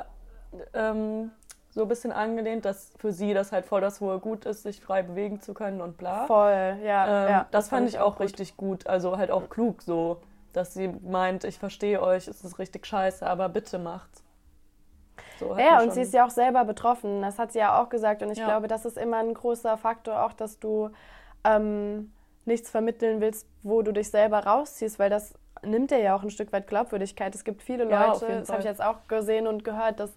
ähm, 0.74 1.32
so 1.74 1.82
ein 1.84 1.88
bisschen 1.88 2.12
angelehnt, 2.12 2.66
dass 2.66 2.92
für 2.98 3.12
sie 3.12 3.34
das 3.34 3.52
halt 3.52 3.66
voll 3.66 3.82
das 3.82 4.00
hohe 4.02 4.20
Gut 4.20 4.46
ist, 4.46 4.64
sich 4.64 4.82
frei 4.82 5.02
bewegen 5.04 5.42
zu 5.42 5.54
können 5.54 5.82
und 5.82 5.98
bla. 5.98 6.26
Voll, 6.28 6.78
ja. 6.84 7.28
Ähm, 7.28 7.30
ja 7.30 7.48
das 7.52 7.70
fand 7.70 7.90
ich 7.90 8.00
auch 8.00 8.20
gut. 8.20 8.30
richtig 8.30 8.58
gut, 8.58 8.88
also 8.88 9.18
halt 9.18 9.32
auch 9.32 9.50
klug 9.50 9.82
so, 9.82 10.22
dass 10.54 10.74
sie 10.74 10.88
meint, 10.88 11.44
ich 11.44 11.58
verstehe 11.60 12.02
euch, 12.02 12.28
es 12.28 12.44
ist 12.44 12.60
richtig 12.60 12.86
scheiße, 12.86 13.26
aber 13.26 13.50
bitte 13.50 13.80
macht's. 13.80 14.24
So, 15.40 15.56
Ja, 15.58 15.82
und 15.82 15.92
sie 15.92 16.02
ist 16.02 16.14
ja 16.14 16.26
auch 16.26 16.30
selber 16.30 16.66
betroffen. 16.66 17.22
Das 17.22 17.40
hat 17.40 17.52
sie 17.52 17.60
ja 17.60 17.82
auch 17.82 17.90
gesagt. 17.90 18.22
Und 18.24 18.32
ich 18.32 18.40
Ja. 18.40 18.46
glaube, 18.46 18.68
das 18.68 18.86
ist 18.86 18.98
immer 18.98 19.18
ein 19.18 19.34
großer 19.34 19.78
Faktor, 19.78 20.24
auch 20.24 20.34
dass 20.34 20.60
du 20.60 20.90
ähm, 21.44 22.12
nichts 22.46 22.70
vermitteln 22.70 23.22
willst, 23.22 23.48
wo 23.64 23.82
du 23.82 23.92
dich 23.92 24.10
selber 24.10 24.46
rausziehst, 24.46 25.00
weil 25.00 25.10
das 25.10 25.34
nimmt 25.64 25.92
dir 25.92 26.00
ja 26.00 26.16
auch 26.16 26.24
ein 26.24 26.30
Stück 26.30 26.52
weit 26.52 26.68
Glaubwürdigkeit. 26.68 27.34
Es 27.36 27.44
gibt 27.44 27.62
viele 27.64 27.86
Ja, 27.86 28.08
Leute, 28.08 28.26
jeden 28.28 28.40
das 28.42 28.50
habe 28.50 28.60
ich 28.62 28.66
jetzt 28.66 28.82
auch 28.82 29.08
gesehen 29.08 29.48
und 29.48 29.64
gehört, 29.64 30.00
dass 30.00 30.12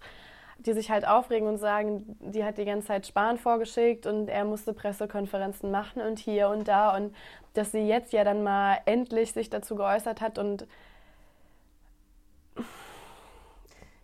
die 0.58 0.72
sich 0.72 0.90
halt 0.90 1.06
aufregen 1.06 1.48
und 1.48 1.58
sagen, 1.58 2.16
die 2.20 2.44
hat 2.44 2.58
die 2.58 2.64
ganze 2.64 2.88
Zeit 2.88 3.06
Spahn 3.06 3.38
vorgeschickt 3.38 4.06
und 4.06 4.28
er 4.28 4.44
musste 4.44 4.72
Pressekonferenzen 4.72 5.70
machen 5.70 6.02
und 6.02 6.18
hier 6.18 6.48
und 6.48 6.66
da 6.68 6.96
und 6.96 7.14
dass 7.54 7.72
sie 7.72 7.86
jetzt 7.86 8.12
ja 8.12 8.24
dann 8.24 8.42
mal 8.42 8.78
endlich 8.86 9.32
sich 9.32 9.48
dazu 9.50 9.76
geäußert 9.76 10.20
hat 10.20 10.38
und 10.38 10.66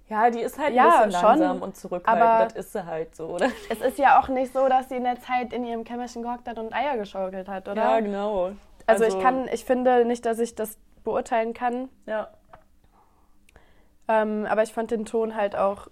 Ja, 0.09 0.29
die 0.31 0.41
ist 0.41 0.59
halt 0.59 0.75
Ja, 0.75 1.01
ein 1.01 1.09
bisschen 1.09 1.21
schon, 1.21 1.39
langsam 1.39 1.63
und 1.63 1.77
zurückhaltend. 1.77 2.23
aber- 2.23 2.45
das 2.45 2.53
ist 2.67 2.73
sie 2.73 2.85
halt 2.85 3.17
so, 3.17 3.29
oder? 3.29 3.47
es 3.71 3.81
ist 3.81 3.99
ja 3.99 4.21
auch 4.21 4.29
nicht 4.29 4.53
so, 4.53 4.69
dass 4.69 4.91
sie 4.91 4.97
in 4.97 5.05
der 5.05 5.19
Zeit 5.21 5.53
in 5.55 5.65
ihrem 5.65 5.85
Kämmerchen 5.85 6.23
gehockt 6.23 6.47
hat 6.49 6.59
und 6.59 6.75
Eier 6.75 6.99
geschaukelt 6.99 7.49
hat, 7.49 7.67
oder? 7.69 7.81
Ja, 7.83 8.01
genau. 8.01 8.53
Also, 8.87 9.05
ich 9.05 9.19
kann, 9.21 9.49
ich 9.49 9.65
finde 9.65 10.05
nicht, 10.05 10.27
dass 10.27 10.39
ich 10.39 10.55
das 10.55 10.77
beurteilen 11.03 11.55
kann, 11.55 11.89
Ja, 12.05 12.29
ähm, 14.09 14.47
aber 14.51 14.63
ich 14.65 14.73
fand 14.73 14.91
den 14.91 15.05
Ton 15.07 15.35
halt 15.35 15.57
auch 15.57 15.89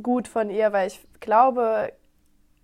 gut 0.00 0.28
von 0.28 0.50
ihr, 0.50 0.72
weil 0.72 0.86
ich 0.88 1.06
glaube, 1.20 1.92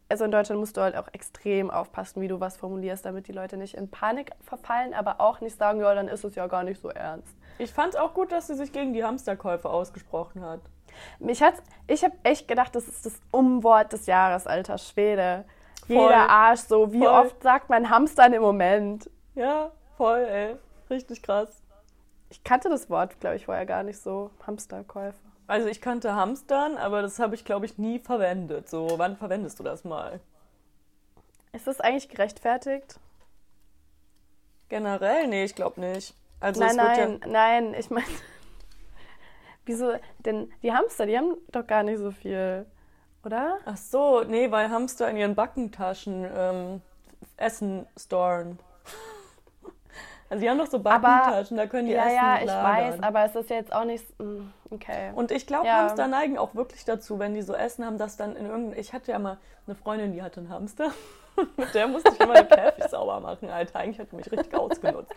also 0.08 0.24
in 0.24 0.30
Deutschland 0.30 0.60
musst 0.60 0.76
du 0.76 0.80
halt 0.80 0.96
auch 0.96 1.08
extrem 1.12 1.70
aufpassen, 1.70 2.22
wie 2.22 2.28
du 2.28 2.40
was 2.40 2.56
formulierst, 2.56 3.04
damit 3.04 3.28
die 3.28 3.32
Leute 3.32 3.56
nicht 3.56 3.74
in 3.74 3.90
Panik 3.90 4.32
verfallen, 4.40 4.94
aber 4.94 5.20
auch 5.20 5.40
nicht 5.40 5.58
sagen, 5.58 5.80
ja, 5.80 5.94
dann 5.94 6.08
ist 6.08 6.24
es 6.24 6.34
ja 6.34 6.46
gar 6.46 6.62
nicht 6.62 6.80
so 6.80 6.88
ernst. 6.88 7.34
ich 7.58 7.72
fand 7.72 7.96
auch 7.98 8.14
gut, 8.14 8.32
dass 8.32 8.46
sie 8.46 8.54
sich 8.54 8.72
gegen 8.72 8.92
die 8.92 9.04
Hamsterkäufe 9.04 9.68
ausgesprochen 9.68 10.42
hat. 10.42 10.60
Mich 11.18 11.42
hat's, 11.42 11.62
ich 11.86 12.02
habe 12.02 12.14
echt 12.22 12.48
gedacht, 12.48 12.74
das 12.74 12.88
ist 12.88 13.04
das 13.04 13.20
Umwort 13.30 13.92
des 13.92 14.06
Jahres, 14.06 14.46
alter 14.46 14.78
Schwede. 14.78 15.44
Voll. 15.86 15.96
Jeder 15.96 16.28
Arsch 16.28 16.60
so. 16.60 16.92
Wie 16.92 16.98
Voll. 17.00 17.08
oft 17.08 17.42
sagt 17.42 17.70
man 17.70 17.88
Hamstern 17.90 18.32
im 18.32 18.42
Moment? 18.42 19.10
Ja, 19.34 19.70
voll, 19.96 20.20
ey. 20.20 20.56
Richtig 20.90 21.22
krass. 21.22 21.62
Ich 22.30 22.44
kannte 22.44 22.68
das 22.68 22.90
Wort, 22.90 23.20
glaube 23.20 23.36
ich, 23.36 23.46
vorher 23.46 23.64
gar 23.64 23.82
nicht 23.82 23.98
so. 24.00 24.30
Hamsterkäufe. 24.46 25.18
Also 25.48 25.66
ich 25.66 25.80
kannte 25.80 26.14
Hamstern, 26.14 26.76
aber 26.76 27.00
das 27.00 27.18
habe 27.18 27.34
ich, 27.34 27.42
glaube 27.44 27.64
ich, 27.64 27.78
nie 27.78 27.98
verwendet. 27.98 28.68
So, 28.68 28.98
wann 28.98 29.16
verwendest 29.16 29.58
du 29.58 29.64
das 29.64 29.82
mal? 29.82 30.20
Ist 31.54 31.66
das 31.66 31.80
eigentlich 31.80 32.10
gerechtfertigt? 32.10 33.00
Generell? 34.68 35.26
Nee, 35.26 35.44
ich 35.44 35.54
glaube 35.54 35.80
nicht. 35.80 36.14
Also 36.38 36.60
nein, 36.60 36.70
es 36.70 36.76
wird 36.76 36.86
nein, 36.86 37.20
nein. 37.32 37.74
Ich 37.78 37.88
meine, 37.88 38.06
wieso? 39.64 39.94
Denn 40.18 40.52
die 40.62 40.72
Hamster, 40.74 41.06
die 41.06 41.16
haben 41.16 41.36
doch 41.50 41.66
gar 41.66 41.82
nicht 41.82 41.98
so 41.98 42.10
viel. 42.10 42.66
oder? 43.24 43.58
Ach 43.64 43.78
so, 43.78 44.22
nee, 44.24 44.50
weil 44.50 44.68
Hamster 44.70 45.08
in 45.08 45.16
ihren 45.16 45.34
Backentaschen 45.34 46.26
ähm, 46.30 46.82
Essen 47.38 47.86
storen. 47.96 48.58
Also 50.30 50.42
die 50.42 50.50
haben 50.50 50.58
doch 50.58 50.66
so 50.66 50.78
Backentaschen, 50.78 51.56
da 51.56 51.66
können 51.66 51.86
die 51.86 51.94
ja, 51.94 52.04
Essen 52.04 52.14
ja, 52.16 52.38
ich 52.40 52.44
lagern. 52.44 52.92
weiß, 52.92 53.02
aber 53.02 53.24
es 53.24 53.34
ist 53.34 53.48
jetzt 53.48 53.72
auch 53.72 53.84
nicht. 53.84 54.04
mm, 54.20 54.50
Okay. 54.70 55.12
Und 55.14 55.30
ich 55.30 55.46
glaube, 55.46 55.66
Ja. 55.66 55.78
Hamster 55.82 56.08
neigen 56.08 56.36
auch 56.38 56.54
wirklich 56.54 56.84
dazu, 56.84 57.18
wenn 57.18 57.34
die 57.34 57.42
so 57.42 57.54
Essen 57.54 57.84
haben, 57.86 57.96
dass 57.98 58.16
dann 58.16 58.36
in 58.36 58.46
irgendein... 58.46 58.78
Ich 58.78 58.92
hatte 58.92 59.12
ja 59.12 59.18
mal 59.18 59.38
eine 59.66 59.74
Freundin, 59.74 60.12
die 60.12 60.22
hatte 60.22 60.40
einen 60.40 60.50
Hamster. 60.50 60.90
Mit 61.56 61.72
der 61.74 61.86
musste 61.86 62.10
ich 62.12 62.20
immer 62.20 62.34
den 62.34 62.48
Käfig 62.48 62.84
sauber 62.90 63.20
machen, 63.20 63.48
Alter. 63.48 63.78
Eigentlich 63.78 63.98
hat 64.00 64.12
mich 64.12 64.30
richtig 64.30 64.52
ausgenutzt. 64.54 65.14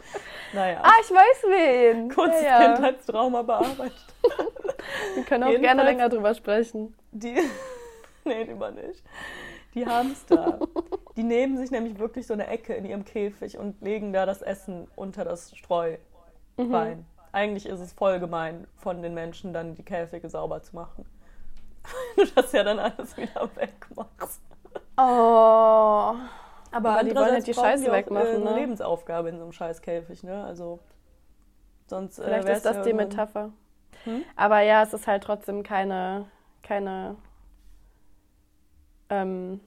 Naja, 0.54 0.80
ah, 0.84 0.92
ich 1.02 1.10
weiß 1.10 1.44
wen. 1.48 2.10
kurzes 2.10 2.44
ja, 2.44 2.62
ja. 2.62 2.74
Kindheitstrauma 2.74 3.42
bearbeitet. 3.42 3.94
Wir 5.16 5.24
können 5.24 5.44
auch 5.44 5.48
gerne 5.50 5.62
Jedenfalls- 5.82 5.86
länger 5.86 6.10
drüber 6.10 6.34
sprechen. 6.36 6.96
Die... 7.12 7.36
nee, 8.26 8.44
lieber 8.44 8.72
nicht. 8.72 9.04
Die 9.74 9.86
Hamster, 9.86 10.60
die 11.16 11.24
nehmen 11.24 11.58
sich 11.58 11.72
nämlich 11.72 11.98
wirklich 11.98 12.28
so 12.28 12.34
eine 12.34 12.48
Ecke 12.48 12.74
in 12.74 12.86
ihrem 12.86 13.06
Käfig 13.06 13.58
und 13.58 13.82
legen 13.82 14.12
da 14.14 14.26
das 14.26 14.42
Essen 14.42 14.88
unter 14.96 15.24
das 15.26 15.56
Streu 15.58 15.98
Mhm. 16.58 17.06
Eigentlich 17.32 17.66
ist 17.66 17.80
es 17.80 17.94
voll 17.94 18.20
gemein 18.20 18.68
von 18.78 19.02
den 19.02 19.14
Menschen, 19.14 19.54
dann 19.54 19.76
die 19.76 19.84
Käfige 19.84 20.30
sauber 20.30 20.62
zu 20.62 20.76
machen. 20.76 21.06
Weil 22.16 22.26
du 22.26 22.32
das 22.36 22.52
ja 22.52 22.64
dann 22.64 22.80
alles 22.80 23.16
wieder 23.18 23.50
wegmachst. 23.56 24.42
Oh. 24.98 26.16
Aber 26.72 27.04
die 27.04 27.16
wollen 27.16 27.32
halt 27.32 27.48
die 27.48 27.54
Scheiße 27.54 27.84
die 27.84 27.90
auch, 27.90 27.94
wegmachen, 27.94 28.28
äh, 28.28 28.36
eine 28.36 28.44
ne? 28.44 28.56
Lebensaufgabe 28.56 29.30
in 29.30 29.38
so 29.38 29.44
einem 29.44 29.52
scheiß 29.52 29.82
Käfig, 29.82 30.24
ne? 30.24 30.44
Also 30.46 30.80
sonst 31.88 32.20
äh, 32.20 32.24
Vielleicht 32.24 32.48
wär's 32.48 32.58
ist 32.60 32.66
das 32.66 32.78
ja 32.78 32.84
die 32.84 32.94
Metapher. 32.94 33.52
Hm? 34.06 34.24
Aber 34.36 34.62
ja, 34.62 34.84
es 34.84 34.94
ist 34.94 35.08
halt 35.08 35.24
trotzdem 35.24 35.64
keine, 35.64 36.26
keine, 36.64 37.16
ähm, 39.10 39.60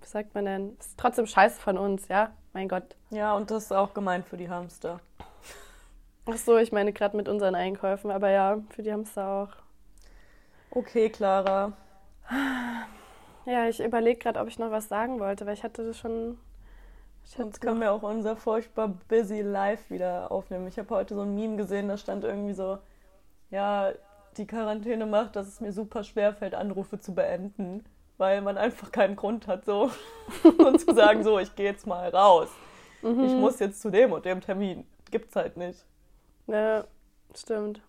wie 0.00 0.06
sagt 0.06 0.34
man 0.34 0.46
denn? 0.46 0.76
Es 0.80 0.88
ist 0.88 0.98
trotzdem 0.98 1.26
Scheiße 1.26 1.60
von 1.60 1.76
uns, 1.78 2.08
ja? 2.08 2.30
Mein 2.52 2.68
Gott. 2.68 2.96
Ja, 3.10 3.34
und 3.34 3.50
das 3.50 3.64
ist 3.64 3.72
auch 3.72 3.92
gemein 3.92 4.24
für 4.24 4.36
die 4.36 4.48
Hamster. 4.48 5.00
Ach 6.26 6.36
so, 6.36 6.56
ich 6.58 6.72
meine 6.72 6.92
gerade 6.92 7.16
mit 7.16 7.28
unseren 7.28 7.54
Einkäufen, 7.54 8.10
aber 8.10 8.30
ja, 8.30 8.62
für 8.70 8.82
die 8.82 8.92
Hamster 8.92 9.26
auch. 9.28 9.48
Okay, 10.70 11.08
Clara. 11.10 11.72
Ja, 13.44 13.68
ich 13.68 13.80
überlege 13.80 14.18
gerade, 14.18 14.40
ob 14.40 14.48
ich 14.48 14.58
noch 14.58 14.70
was 14.70 14.88
sagen 14.88 15.20
wollte, 15.20 15.46
weil 15.46 15.54
ich 15.54 15.62
hatte 15.62 15.84
das 15.86 15.98
schon. 15.98 16.38
Ich 17.24 17.32
Sonst 17.32 17.60
können 17.60 17.80
wir 17.80 17.92
auch 17.92 18.02
unser 18.02 18.36
furchtbar 18.36 18.88
busy 19.08 19.40
Live 19.42 19.90
wieder 19.90 20.30
aufnehmen. 20.30 20.68
Ich 20.68 20.78
habe 20.78 20.94
heute 20.94 21.14
so 21.14 21.22
ein 21.22 21.34
Meme 21.34 21.56
gesehen, 21.56 21.88
da 21.88 21.96
stand 21.96 22.24
irgendwie 22.24 22.54
so, 22.54 22.78
ja, 23.50 23.92
die 24.36 24.46
Quarantäne 24.46 25.06
macht, 25.06 25.36
dass 25.36 25.48
es 25.48 25.60
mir 25.60 25.72
super 25.72 26.04
schwer 26.04 26.34
fällt, 26.34 26.54
Anrufe 26.54 27.00
zu 27.00 27.14
beenden, 27.14 27.84
weil 28.18 28.42
man 28.42 28.58
einfach 28.58 28.92
keinen 28.92 29.16
Grund 29.16 29.46
hat, 29.48 29.64
so 29.64 29.90
und 30.58 30.80
zu 30.80 30.94
sagen, 30.94 31.24
so, 31.24 31.38
ich 31.38 31.54
gehe 31.56 31.66
jetzt 31.66 31.86
mal 31.86 32.08
raus. 32.10 32.48
Ich 33.20 33.36
Mhm. 33.36 33.40
muss 33.40 33.58
jetzt 33.60 33.80
zu 33.80 33.90
dem 33.90 34.12
und 34.12 34.24
dem 34.24 34.40
Termin. 34.40 34.86
Gibt's 35.10 35.36
halt 35.36 35.56
nicht. 35.56 35.84
Ja, 36.46 36.84
stimmt. 37.34 37.80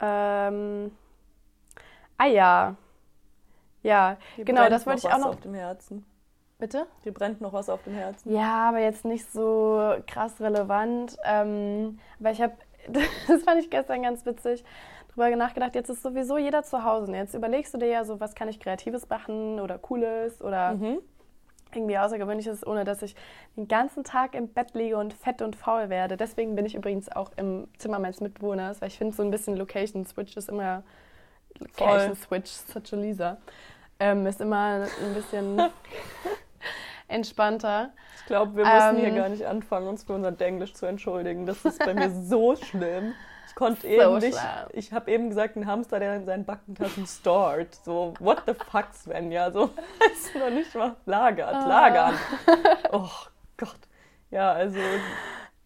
Ähm, 0.00 0.90
ah 2.18 2.26
ja. 2.26 2.76
Ja, 3.82 4.16
Dir 4.36 4.44
genau, 4.44 4.68
das 4.68 4.86
wollte 4.86 5.06
ich 5.06 5.12
auch 5.12 5.18
noch. 5.18 5.26
auf 5.30 5.40
dem 5.40 5.54
Herzen. 5.54 6.04
Bitte? 6.58 6.86
Dir 7.04 7.12
brennt 7.12 7.40
noch 7.40 7.52
was 7.52 7.68
auf 7.68 7.82
dem 7.82 7.94
Herzen. 7.94 8.32
Ja, 8.32 8.68
aber 8.68 8.78
jetzt 8.78 9.04
nicht 9.04 9.30
so 9.32 9.94
krass 10.06 10.40
relevant. 10.40 11.16
Ähm, 11.24 11.98
aber 12.20 12.30
ich 12.30 12.40
habe, 12.40 12.54
das 12.88 13.42
fand 13.42 13.60
ich 13.60 13.70
gestern 13.70 14.02
ganz 14.02 14.24
witzig, 14.24 14.64
drüber 15.12 15.34
nachgedacht, 15.34 15.74
jetzt 15.74 15.88
ist 15.90 16.02
sowieso 16.02 16.38
jeder 16.38 16.62
zu 16.62 16.84
Hause. 16.84 17.06
Und 17.08 17.14
jetzt 17.14 17.34
überlegst 17.34 17.74
du 17.74 17.78
dir 17.78 17.88
ja 17.88 18.04
so, 18.04 18.20
was 18.20 18.34
kann 18.36 18.48
ich 18.48 18.60
Kreatives 18.60 19.08
machen 19.08 19.58
oder 19.60 19.78
Cooles 19.78 20.40
oder 20.40 20.74
Mhm. 20.74 21.00
Irgendwie 21.76 21.98
Außergewöhnliches, 21.98 22.66
ohne 22.66 22.84
dass 22.84 23.02
ich 23.02 23.14
den 23.56 23.68
ganzen 23.68 24.04
Tag 24.04 24.34
im 24.34 24.48
Bett 24.48 24.74
liege 24.74 24.96
und 24.96 25.12
fett 25.14 25.42
und 25.42 25.56
faul 25.56 25.88
werde. 25.88 26.16
Deswegen 26.16 26.54
bin 26.54 26.66
ich 26.66 26.74
übrigens 26.74 27.10
auch 27.10 27.30
im 27.36 27.68
Zimmer 27.78 27.98
meines 27.98 28.20
Mitbewohners, 28.20 28.80
weil 28.80 28.88
ich 28.88 28.98
finde, 28.98 29.14
so 29.14 29.22
ein 29.22 29.30
bisschen 29.30 29.56
Location 29.56 30.04
Switch 30.06 30.36
ist 30.36 30.48
immer. 30.48 30.82
Location 31.58 32.16
Switch, 32.16 32.50
such 32.50 32.92
a 32.92 32.96
Lisa. 32.96 33.36
Ähm, 34.00 34.26
ist 34.26 34.40
immer 34.40 34.86
ein 35.04 35.14
bisschen 35.14 35.60
entspannter. 37.08 37.90
Ich 38.18 38.26
glaube, 38.26 38.56
wir 38.56 38.64
müssen 38.64 38.96
hier 38.96 39.08
Ähm. 39.08 39.16
gar 39.16 39.28
nicht 39.28 39.46
anfangen, 39.46 39.86
uns 39.88 40.04
für 40.04 40.14
unser 40.14 40.32
Denglisch 40.32 40.74
zu 40.74 40.86
entschuldigen. 40.86 41.46
Das 41.46 41.64
ist 41.64 41.78
bei 41.78 41.94
mir 41.94 42.10
so 42.10 42.56
schlimm. 42.70 43.14
Ich 43.52 43.54
konnte 43.54 43.82
So 43.82 43.88
eben 43.88 44.18
nicht. 44.18 44.38
schlimm. 44.38 44.66
Ich 44.72 44.92
habe 44.92 45.10
eben 45.10 45.28
gesagt, 45.28 45.56
ein 45.56 45.66
Hamster, 45.66 46.00
der 46.00 46.16
in 46.16 46.24
seinen 46.24 46.44
Backentaschen 46.46 47.06
stort. 47.06 47.74
So, 47.84 48.14
what 48.18 48.42
the 48.46 48.54
fuck, 48.54 48.86
Svenja? 48.94 49.50
So, 49.50 49.68
weißt 50.00 50.34
du 50.34 50.38
noch 50.38 50.50
nicht 50.50 50.74
mal 50.74 50.96
lagert, 51.04 51.54
Ah. 51.54 51.66
lagern. 51.68 52.14
Oh 52.92 53.08
Gott. 53.58 53.78
Ja, 54.30 54.52
also 54.52 54.78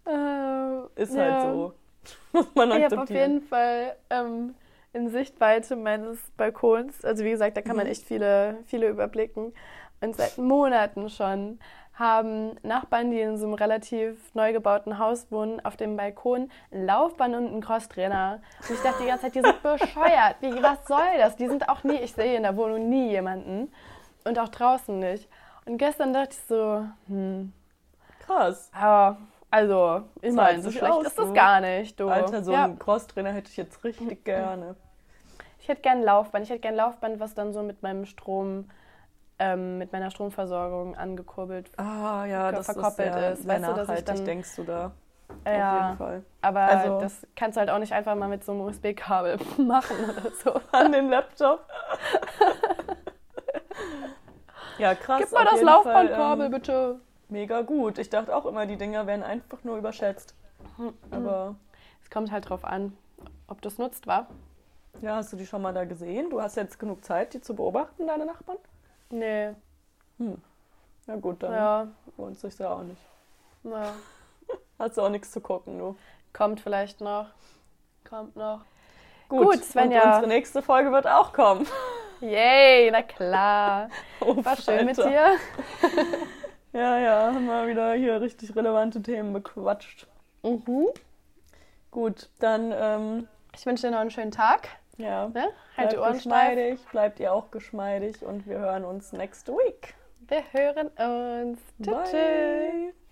Ähm, 0.06 0.88
ist 0.96 1.14
ja. 1.14 1.22
halt 1.22 1.42
so. 1.42 1.74
Muss 2.32 2.54
man 2.54 2.68
Ich 2.72 2.74
habe 2.84 2.84
auf 2.86 2.92
akzeptieren. 3.02 3.30
jeden 3.32 3.40
Fall 3.42 3.96
ähm, 4.10 4.54
in 4.92 5.08
Sichtweite 5.10 5.76
meines 5.76 6.18
Balkons, 6.36 7.04
also 7.04 7.24
wie 7.24 7.30
gesagt, 7.30 7.56
da 7.56 7.62
kann 7.62 7.76
man 7.76 7.86
Mhm. 7.86 7.92
echt 7.92 8.04
viele, 8.04 8.58
viele 8.66 8.88
überblicken. 8.88 9.52
Und 10.00 10.14
seit 10.16 10.38
Monaten 10.38 11.08
schon 11.08 11.58
haben 11.98 12.56
Nachbarn, 12.62 13.10
die 13.10 13.20
in 13.20 13.38
so 13.38 13.46
einem 13.46 13.54
relativ 13.54 14.34
neu 14.34 14.52
gebauten 14.52 14.98
Haus 14.98 15.26
wohnen, 15.30 15.64
auf 15.64 15.76
dem 15.76 15.96
Balkon 15.96 16.50
ein 16.70 16.86
Laufband 16.86 17.34
und 17.34 17.46
einen 17.46 17.60
Crosstrainer. 17.62 18.40
Und 18.68 18.74
ich 18.74 18.82
dachte 18.82 19.02
die 19.02 19.08
ganze 19.08 19.22
Zeit, 19.22 19.34
die 19.34 19.40
sind 19.40 19.62
bescheuert. 19.62 20.36
Wie, 20.40 20.62
was 20.62 20.86
soll 20.86 21.18
das? 21.18 21.36
Die 21.36 21.48
sind 21.48 21.68
auch 21.68 21.84
nie, 21.84 21.96
ich 21.96 22.12
sehe 22.12 22.36
in 22.36 22.42
der 22.42 22.56
Wohnung 22.56 22.88
nie 22.88 23.08
jemanden. 23.10 23.72
Und 24.24 24.38
auch 24.38 24.48
draußen 24.48 24.98
nicht. 24.98 25.28
Und 25.64 25.78
gestern 25.78 26.12
dachte 26.12 26.30
ich 26.32 26.46
so, 26.46 26.86
hm, 27.08 27.52
Krass. 28.20 28.70
ja, 28.74 29.16
also, 29.50 30.02
ich 30.20 30.32
meine, 30.34 30.60
so 30.60 30.70
schlecht 30.70 30.92
aus, 30.92 31.06
ist 31.06 31.18
das 31.18 31.32
gar 31.32 31.60
nicht. 31.60 31.98
Du. 31.98 32.08
Alter, 32.08 32.42
so 32.42 32.52
ja. 32.52 32.64
einen 32.64 32.78
Crosstrainer 32.78 33.32
hätte 33.32 33.50
ich 33.50 33.56
jetzt 33.56 33.82
richtig 33.84 34.24
gerne. 34.24 34.76
Ich 35.60 35.68
hätte 35.68 35.80
gern 35.80 36.02
Laufband. 36.02 36.44
Ich 36.44 36.50
hätte 36.50 36.60
gern 36.60 36.74
Laufband, 36.74 37.20
was 37.20 37.34
dann 37.34 37.52
so 37.52 37.62
mit 37.62 37.82
meinem 37.82 38.04
Strom, 38.04 38.68
ähm, 39.38 39.78
mit 39.78 39.92
meiner 39.92 40.10
Stromversorgung 40.10 40.96
angekurbelt. 40.96 41.70
Ah 41.78 42.24
ja, 42.26 42.50
das 42.52 42.68
ist 42.68 42.74
verkoppelt 42.74 43.14
ja 43.14 43.28
ist. 43.30 43.46
Weißt 43.46 43.66
du, 43.68 43.72
dass 43.74 43.88
ich 43.90 44.04
dann- 44.04 44.24
denkst 44.24 44.56
du 44.56 44.64
da. 44.64 44.92
Auf 45.28 45.52
Ja, 45.52 45.86
jeden 45.88 45.98
Fall. 45.98 46.22
aber 46.40 46.60
Also- 46.60 47.00
das 47.00 47.26
kannst 47.34 47.56
du 47.56 47.60
halt 47.60 47.68
auch 47.70 47.78
nicht 47.80 47.92
einfach 47.92 48.14
mal 48.14 48.28
mit 48.28 48.44
so 48.44 48.52
einem 48.52 48.60
USB-Kabel 48.62 49.38
machen 49.58 49.96
oder 50.04 50.30
so. 50.30 50.60
an 50.72 50.92
den 50.92 51.08
Laptop. 51.10 51.66
ja, 54.78 54.94
krass. 54.94 55.20
Gib 55.20 55.32
mal 55.32 55.46
auf 55.46 55.52
das 55.54 55.62
Laufbandkabel, 55.62 56.46
ähm, 56.46 56.50
bitte. 56.52 57.00
Mega 57.28 57.62
gut. 57.62 57.98
Ich 57.98 58.10
dachte 58.10 58.34
auch 58.34 58.46
immer, 58.46 58.66
die 58.66 58.76
Dinger 58.76 59.06
werden 59.06 59.22
einfach 59.24 59.62
nur 59.64 59.76
überschätzt. 59.78 60.34
Mhm. 60.78 60.92
Aber 61.10 61.56
Es 62.02 62.10
kommt 62.10 62.30
halt 62.30 62.48
drauf 62.48 62.64
an, 62.64 62.96
ob 63.48 63.60
du 63.62 63.68
es 63.68 63.78
nutzt, 63.78 64.06
wa? 64.06 64.26
ja, 65.02 65.16
hast 65.16 65.32
du 65.32 65.36
die 65.36 65.46
schon 65.46 65.60
mal 65.60 65.74
da 65.74 65.84
gesehen? 65.84 66.30
Du 66.30 66.40
hast 66.40 66.56
jetzt 66.56 66.78
genug 66.78 67.04
Zeit, 67.04 67.34
die 67.34 67.40
zu 67.40 67.54
beobachten, 67.56 68.06
deine 68.06 68.24
Nachbarn? 68.26 68.58
Nee, 69.10 69.54
Ja 71.06 71.16
gut, 71.16 71.42
dann 71.42 71.52
ja, 71.52 71.88
lohnt 72.16 72.38
sich 72.38 72.58
ja 72.58 72.70
auch 72.70 72.82
nicht. 72.82 73.00
ja. 73.64 73.94
Hast 74.78 74.98
du 74.98 75.02
auch 75.02 75.08
nichts 75.08 75.30
zu 75.30 75.40
gucken, 75.40 75.78
du. 75.78 75.96
Kommt 76.32 76.60
vielleicht 76.60 77.00
noch. 77.00 77.28
Kommt 78.08 78.36
noch. 78.36 78.60
Gut, 79.28 79.44
Gut, 79.52 79.64
Svenja. 79.64 80.02
Und 80.02 80.08
unsere 80.08 80.26
nächste 80.28 80.62
Folge 80.62 80.92
wird 80.92 81.06
auch 81.06 81.32
kommen. 81.32 81.66
Yay, 82.20 82.90
na 82.90 83.02
klar. 83.02 83.88
Uff, 84.20 84.36
War 84.44 84.56
schön 84.56 84.84
mit 84.84 84.96
dir. 84.98 85.38
Ja, 86.72 86.98
ja, 86.98 87.32
haben 87.34 87.46
wir 87.46 87.66
wieder 87.66 87.94
hier 87.94 88.20
richtig 88.20 88.54
relevante 88.54 89.02
Themen 89.02 89.32
bequatscht. 89.32 90.06
Mhm. 90.42 90.88
Gut, 91.90 92.28
dann, 92.38 92.72
ähm, 92.76 93.28
Ich 93.54 93.64
wünsche 93.66 93.86
dir 93.86 93.92
noch 93.92 94.00
einen 94.00 94.10
schönen 94.10 94.30
Tag. 94.30 94.68
Ja, 94.96 95.28
Ne? 95.28 95.48
Halt 95.76 95.90
bleibt 95.90 95.98
Ohren 95.98 96.20
steif. 96.20 96.24
geschmeidig, 96.24 96.80
bleibt 96.90 97.20
ihr 97.20 97.32
auch 97.32 97.50
geschmeidig 97.50 98.22
und 98.22 98.46
wir 98.46 98.58
hören 98.58 98.84
uns 98.84 99.12
next 99.12 99.48
week. 99.48 99.94
Wir 100.28 100.42
hören 100.52 100.88
uns. 100.88 101.60
Tschüss. 101.82 103.05